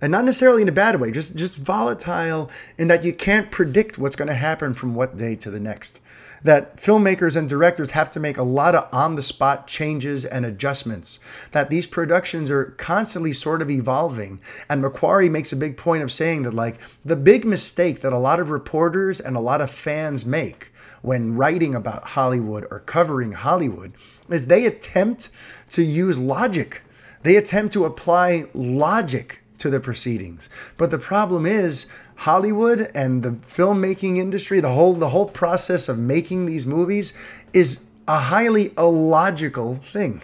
And 0.00 0.10
not 0.10 0.24
necessarily 0.24 0.62
in 0.62 0.68
a 0.68 0.72
bad 0.72 0.98
way, 0.98 1.10
just, 1.10 1.36
just 1.36 1.56
volatile 1.56 2.50
in 2.78 2.88
that 2.88 3.04
you 3.04 3.12
can't 3.12 3.50
predict 3.50 3.98
what's 3.98 4.16
going 4.16 4.28
to 4.28 4.34
happen 4.34 4.72
from 4.72 4.94
what 4.94 5.18
day 5.18 5.36
to 5.36 5.50
the 5.50 5.60
next 5.60 6.00
that 6.42 6.76
filmmakers 6.76 7.36
and 7.36 7.48
directors 7.48 7.90
have 7.90 8.10
to 8.12 8.20
make 8.20 8.38
a 8.38 8.42
lot 8.42 8.74
of 8.74 8.88
on 8.92 9.14
the 9.14 9.22
spot 9.22 9.66
changes 9.66 10.24
and 10.24 10.46
adjustments, 10.46 11.20
that 11.52 11.70
these 11.70 11.86
productions 11.86 12.50
are 12.50 12.74
constantly 12.78 13.32
sort 13.32 13.62
of 13.62 13.70
evolving. 13.70 14.40
And 14.68 14.82
McQuarrie 14.82 15.30
makes 15.30 15.52
a 15.52 15.56
big 15.56 15.76
point 15.76 16.02
of 16.02 16.12
saying 16.12 16.42
that, 16.44 16.54
like, 16.54 16.80
the 17.04 17.16
big 17.16 17.44
mistake 17.44 18.00
that 18.00 18.12
a 18.12 18.18
lot 18.18 18.40
of 18.40 18.50
reporters 18.50 19.20
and 19.20 19.36
a 19.36 19.40
lot 19.40 19.60
of 19.60 19.70
fans 19.70 20.24
make 20.24 20.72
when 21.02 21.34
writing 21.34 21.74
about 21.74 22.04
Hollywood 22.04 22.66
or 22.70 22.80
covering 22.80 23.32
Hollywood 23.32 23.92
is 24.28 24.46
they 24.46 24.66
attempt 24.66 25.30
to 25.70 25.82
use 25.82 26.18
logic. 26.18 26.82
They 27.22 27.36
attempt 27.36 27.72
to 27.74 27.84
apply 27.84 28.46
logic 28.54 29.40
to 29.58 29.70
the 29.70 29.80
proceedings. 29.80 30.48
But 30.78 30.90
the 30.90 30.98
problem 30.98 31.44
is, 31.44 31.86
Hollywood 32.20 32.90
and 32.94 33.22
the 33.22 33.30
filmmaking 33.30 34.18
industry, 34.18 34.60
the 34.60 34.72
whole 34.72 34.92
the 34.92 35.08
whole 35.08 35.24
process 35.24 35.88
of 35.88 35.98
making 35.98 36.44
these 36.44 36.66
movies 36.66 37.14
is 37.54 37.86
a 38.06 38.18
highly 38.18 38.74
illogical 38.76 39.76
thing. 39.76 40.20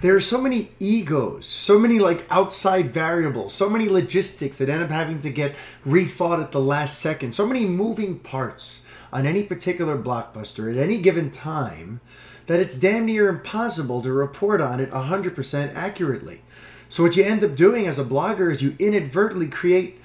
there 0.00 0.16
are 0.16 0.22
so 0.22 0.40
many 0.40 0.70
egos, 0.80 1.44
so 1.44 1.78
many 1.78 1.98
like 1.98 2.24
outside 2.30 2.94
variables, 2.94 3.52
so 3.52 3.68
many 3.68 3.90
logistics 3.90 4.56
that 4.56 4.70
end 4.70 4.82
up 4.82 4.88
having 4.88 5.20
to 5.20 5.28
get 5.28 5.54
rethought 5.86 6.42
at 6.42 6.50
the 6.50 6.60
last 6.60 6.98
second, 6.98 7.34
so 7.34 7.46
many 7.46 7.66
moving 7.66 8.18
parts 8.18 8.82
on 9.12 9.26
any 9.26 9.42
particular 9.42 9.98
blockbuster 9.98 10.72
at 10.72 10.82
any 10.82 10.98
given 10.98 11.30
time 11.30 12.00
that 12.46 12.58
it's 12.58 12.78
damn 12.78 13.04
near 13.04 13.28
impossible 13.28 14.00
to 14.00 14.10
report 14.10 14.62
on 14.62 14.80
it 14.80 14.90
100% 14.90 15.74
accurately. 15.74 16.40
So, 16.88 17.02
what 17.02 17.18
you 17.18 17.24
end 17.24 17.44
up 17.44 17.54
doing 17.54 17.86
as 17.86 17.98
a 17.98 18.04
blogger 18.04 18.50
is 18.50 18.62
you 18.62 18.76
inadvertently 18.78 19.48
create 19.48 20.00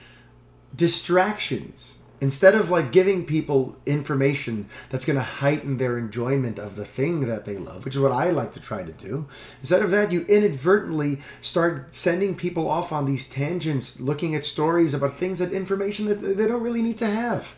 distractions. 0.76 1.96
Instead 2.22 2.54
of 2.54 2.70
like 2.70 2.92
giving 2.92 3.26
people 3.26 3.78
information 3.86 4.68
that's 4.90 5.06
going 5.06 5.16
to 5.16 5.24
heighten 5.24 5.78
their 5.78 5.98
enjoyment 5.98 6.60
of 6.60 6.76
the 6.76 6.84
thing 6.84 7.28
that 7.28 7.46
they 7.46 7.58
love 7.58 7.86
which 7.86 7.96
is 7.96 8.02
what 8.02 8.12
i 8.12 8.30
like 8.30 8.52
to 8.52 8.60
try 8.60 8.84
to 8.84 8.92
do 8.92 9.26
instead 9.62 9.82
of 9.82 9.90
that 9.90 10.12
you 10.12 10.26
inadvertently 10.28 11.18
start 11.42 11.96
sending 11.96 12.36
people 12.36 12.70
off 12.70 12.92
on 12.92 13.06
these 13.06 13.30
tangents 13.30 14.02
looking 14.02 14.36
at 14.36 14.46
stories 14.46 14.94
about 14.94 15.16
things 15.16 15.40
that 15.40 15.54
information 15.54 16.08
that 16.08 16.16
they 16.16 16.48
don't 16.48 16.62
really 16.62 16.82
need 16.82 16.98
to 16.98 17.08
have. 17.08 17.56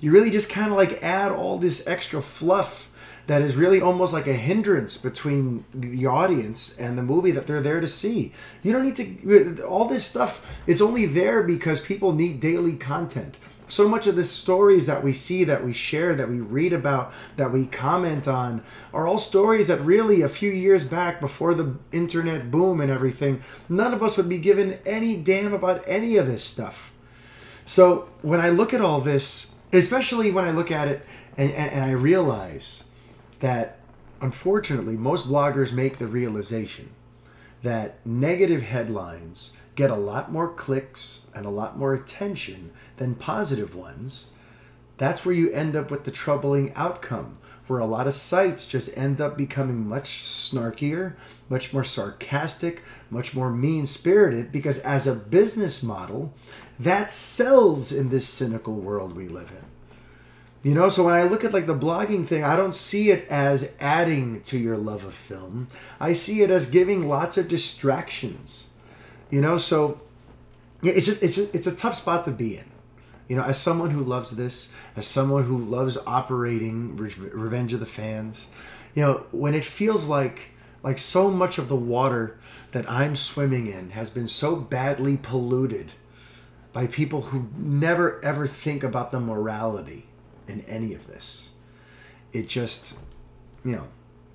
You 0.00 0.10
really 0.10 0.30
just 0.30 0.50
kind 0.50 0.70
of 0.70 0.76
like 0.76 1.02
add 1.02 1.30
all 1.30 1.58
this 1.58 1.86
extra 1.86 2.22
fluff 2.22 2.90
that 3.26 3.42
is 3.42 3.54
really 3.54 3.80
almost 3.80 4.12
like 4.12 4.26
a 4.26 4.34
hindrance 4.34 4.98
between 4.98 5.64
the 5.72 6.06
audience 6.06 6.76
and 6.78 6.98
the 6.98 7.02
movie 7.02 7.30
that 7.30 7.46
they're 7.46 7.60
there 7.60 7.80
to 7.80 7.88
see. 7.88 8.32
You 8.62 8.72
don't 8.72 8.84
need 8.84 8.96
to 8.96 9.64
all 9.64 9.86
this 9.86 10.04
stuff. 10.04 10.46
It's 10.66 10.80
only 10.80 11.06
there 11.06 11.42
because 11.42 11.80
people 11.80 12.12
need 12.12 12.40
daily 12.40 12.76
content 12.76 13.38
so 13.72 13.88
much 13.88 14.06
of 14.06 14.16
the 14.16 14.24
stories 14.24 14.84
that 14.84 15.02
we 15.02 15.14
see, 15.14 15.44
that 15.44 15.64
we 15.64 15.72
share, 15.72 16.14
that 16.14 16.28
we 16.28 16.40
read 16.40 16.74
about, 16.74 17.10
that 17.36 17.50
we 17.50 17.64
comment 17.64 18.28
on, 18.28 18.62
are 18.92 19.06
all 19.06 19.16
stories 19.16 19.68
that 19.68 19.80
really 19.80 20.20
a 20.20 20.28
few 20.28 20.50
years 20.50 20.84
back, 20.84 21.20
before 21.20 21.54
the 21.54 21.74
internet 21.90 22.50
boom 22.50 22.82
and 22.82 22.90
everything, 22.90 23.42
none 23.70 23.94
of 23.94 24.02
us 24.02 24.18
would 24.18 24.28
be 24.28 24.36
given 24.36 24.78
any 24.84 25.16
damn 25.16 25.54
about 25.54 25.82
any 25.86 26.18
of 26.18 26.26
this 26.26 26.44
stuff. 26.44 26.92
So 27.64 28.10
when 28.20 28.40
I 28.40 28.50
look 28.50 28.74
at 28.74 28.82
all 28.82 29.00
this, 29.00 29.54
especially 29.72 30.30
when 30.30 30.44
I 30.44 30.50
look 30.50 30.70
at 30.70 30.88
it 30.88 31.06
and, 31.38 31.50
and, 31.52 31.72
and 31.72 31.84
I 31.84 31.92
realize 31.92 32.84
that 33.42 33.76
unfortunately 34.20 34.96
most 34.96 35.28
bloggers 35.28 35.72
make 35.72 35.98
the 35.98 36.06
realization 36.06 36.88
that 37.62 37.94
negative 38.06 38.62
headlines 38.62 39.52
get 39.74 39.90
a 39.90 39.96
lot 39.96 40.30
more 40.30 40.48
clicks 40.48 41.22
and 41.34 41.44
a 41.44 41.50
lot 41.50 41.76
more 41.76 41.92
attention 41.92 42.70
than 42.98 43.16
positive 43.16 43.74
ones, 43.74 44.28
that's 44.96 45.26
where 45.26 45.34
you 45.34 45.50
end 45.50 45.74
up 45.74 45.90
with 45.90 46.04
the 46.04 46.10
troubling 46.12 46.72
outcome, 46.76 47.36
where 47.66 47.80
a 47.80 47.86
lot 47.86 48.06
of 48.06 48.14
sites 48.14 48.66
just 48.66 48.96
end 48.96 49.20
up 49.20 49.36
becoming 49.36 49.88
much 49.88 50.22
snarkier, 50.22 51.14
much 51.48 51.72
more 51.72 51.84
sarcastic, 51.84 52.82
much 53.10 53.34
more 53.34 53.50
mean 53.50 53.88
spirited, 53.88 54.52
because 54.52 54.78
as 54.80 55.08
a 55.08 55.14
business 55.14 55.82
model, 55.82 56.32
that 56.78 57.10
sells 57.10 57.90
in 57.90 58.10
this 58.10 58.28
cynical 58.28 58.74
world 58.74 59.16
we 59.16 59.26
live 59.26 59.50
in. 59.50 59.71
You 60.62 60.74
know, 60.74 60.88
so 60.88 61.04
when 61.04 61.14
I 61.14 61.24
look 61.24 61.42
at 61.42 61.52
like 61.52 61.66
the 61.66 61.74
blogging 61.74 62.26
thing, 62.26 62.44
I 62.44 62.54
don't 62.54 62.74
see 62.74 63.10
it 63.10 63.26
as 63.28 63.72
adding 63.80 64.42
to 64.42 64.58
your 64.58 64.76
love 64.76 65.04
of 65.04 65.12
film. 65.12 65.66
I 65.98 66.12
see 66.12 66.42
it 66.42 66.50
as 66.50 66.70
giving 66.70 67.08
lots 67.08 67.36
of 67.36 67.48
distractions. 67.48 68.68
You 69.28 69.40
know, 69.40 69.56
so 69.56 70.00
yeah, 70.80 70.92
it's 70.92 71.06
just 71.06 71.22
it's 71.22 71.34
just, 71.34 71.54
it's 71.54 71.66
a 71.66 71.74
tough 71.74 71.96
spot 71.96 72.24
to 72.26 72.30
be 72.30 72.58
in. 72.58 72.70
You 73.28 73.36
know, 73.36 73.42
as 73.42 73.58
someone 73.58 73.90
who 73.90 74.02
loves 74.02 74.36
this, 74.36 74.70
as 74.94 75.06
someone 75.06 75.44
who 75.44 75.58
loves 75.58 75.98
operating 76.06 76.96
Re- 76.96 77.14
Revenge 77.32 77.72
of 77.72 77.80
the 77.80 77.86
Fans, 77.86 78.50
you 78.94 79.02
know, 79.02 79.26
when 79.32 79.54
it 79.54 79.64
feels 79.64 80.06
like 80.06 80.50
like 80.84 80.98
so 80.98 81.28
much 81.28 81.58
of 81.58 81.68
the 81.68 81.76
water 81.76 82.38
that 82.70 82.88
I'm 82.88 83.16
swimming 83.16 83.66
in 83.66 83.90
has 83.90 84.10
been 84.10 84.28
so 84.28 84.54
badly 84.54 85.16
polluted 85.16 85.92
by 86.72 86.86
people 86.86 87.22
who 87.22 87.48
never 87.56 88.24
ever 88.24 88.46
think 88.46 88.84
about 88.84 89.10
the 89.10 89.20
morality 89.20 90.06
in 90.48 90.60
any 90.62 90.94
of 90.94 91.06
this. 91.06 91.50
It 92.32 92.48
just, 92.48 92.98
you 93.64 93.72
know, 93.72 93.88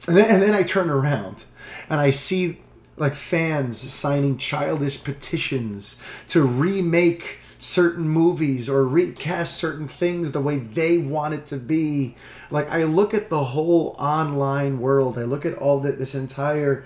and 0.07 0.15
then, 0.15 0.29
and 0.29 0.41
then 0.41 0.53
I 0.53 0.63
turn 0.63 0.89
around 0.89 1.43
and 1.89 1.99
I 1.99 2.11
see 2.11 2.59
like 2.95 3.15
fans 3.15 3.77
signing 3.77 4.37
childish 4.37 5.03
petitions 5.03 5.99
to 6.29 6.41
remake 6.43 7.39
certain 7.59 8.07
movies 8.07 8.69
or 8.69 8.85
recast 8.85 9.57
certain 9.57 9.87
things 9.87 10.31
the 10.31 10.41
way 10.41 10.57
they 10.57 10.97
want 10.97 11.33
it 11.33 11.45
to 11.47 11.57
be. 11.57 12.15
Like 12.49 12.69
I 12.69 12.83
look 12.83 13.13
at 13.13 13.29
the 13.29 13.43
whole 13.43 13.95
online 13.99 14.79
world, 14.79 15.17
I 15.17 15.23
look 15.23 15.45
at 15.45 15.55
all 15.55 15.79
the, 15.79 15.91
this 15.91 16.15
entire 16.15 16.85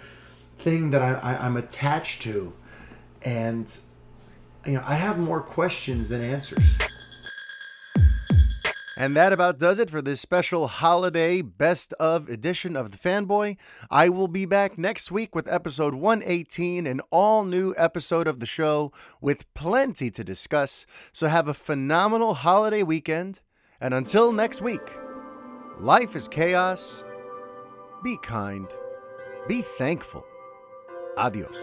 thing 0.60 0.92
that 0.92 1.02
I, 1.02 1.14
I, 1.14 1.46
I'm 1.46 1.58
attached 1.58 2.22
to, 2.24 2.54
and 3.22 3.74
you 4.66 4.74
know 4.74 4.84
I 4.86 4.96
have 4.96 5.18
more 5.18 5.42
questions 5.42 6.10
than 6.10 6.22
answers. 6.22 6.78
And 9.02 9.18
that 9.18 9.34
about 9.34 9.58
does 9.58 9.80
it 9.80 9.90
for 9.90 10.00
this 10.00 10.22
special 10.22 10.68
holiday 10.68 11.42
best 11.42 11.92
of 11.94 12.30
edition 12.30 12.76
of 12.76 12.92
The 12.92 13.00
Fanboy. 13.00 13.58
I 13.90 14.10
will 14.10 14.28
be 14.28 14.46
back 14.46 14.78
next 14.78 15.10
week 15.12 15.34
with 15.34 15.52
episode 15.52 15.96
118, 15.96 16.86
an 16.86 17.02
all 17.10 17.44
new 17.44 17.74
episode 17.80 18.28
of 18.28 18.40
the 18.40 18.46
show 18.46 18.92
with 19.20 19.52
plenty 19.56 20.12
to 20.12 20.24
discuss. 20.24 20.86
So 21.14 21.26
have 21.26 21.48
a 21.48 21.54
phenomenal 21.56 22.36
holiday 22.36 22.84
weekend. 22.84 23.42
And 23.80 23.96
until 23.96 24.32
next 24.32 24.62
week, 24.62 24.96
life 25.80 26.16
is 26.16 26.28
chaos. 26.28 27.04
Be 28.04 28.20
kind. 28.22 28.68
Be 29.48 29.64
thankful. 29.64 30.24
Adios. 31.18 31.58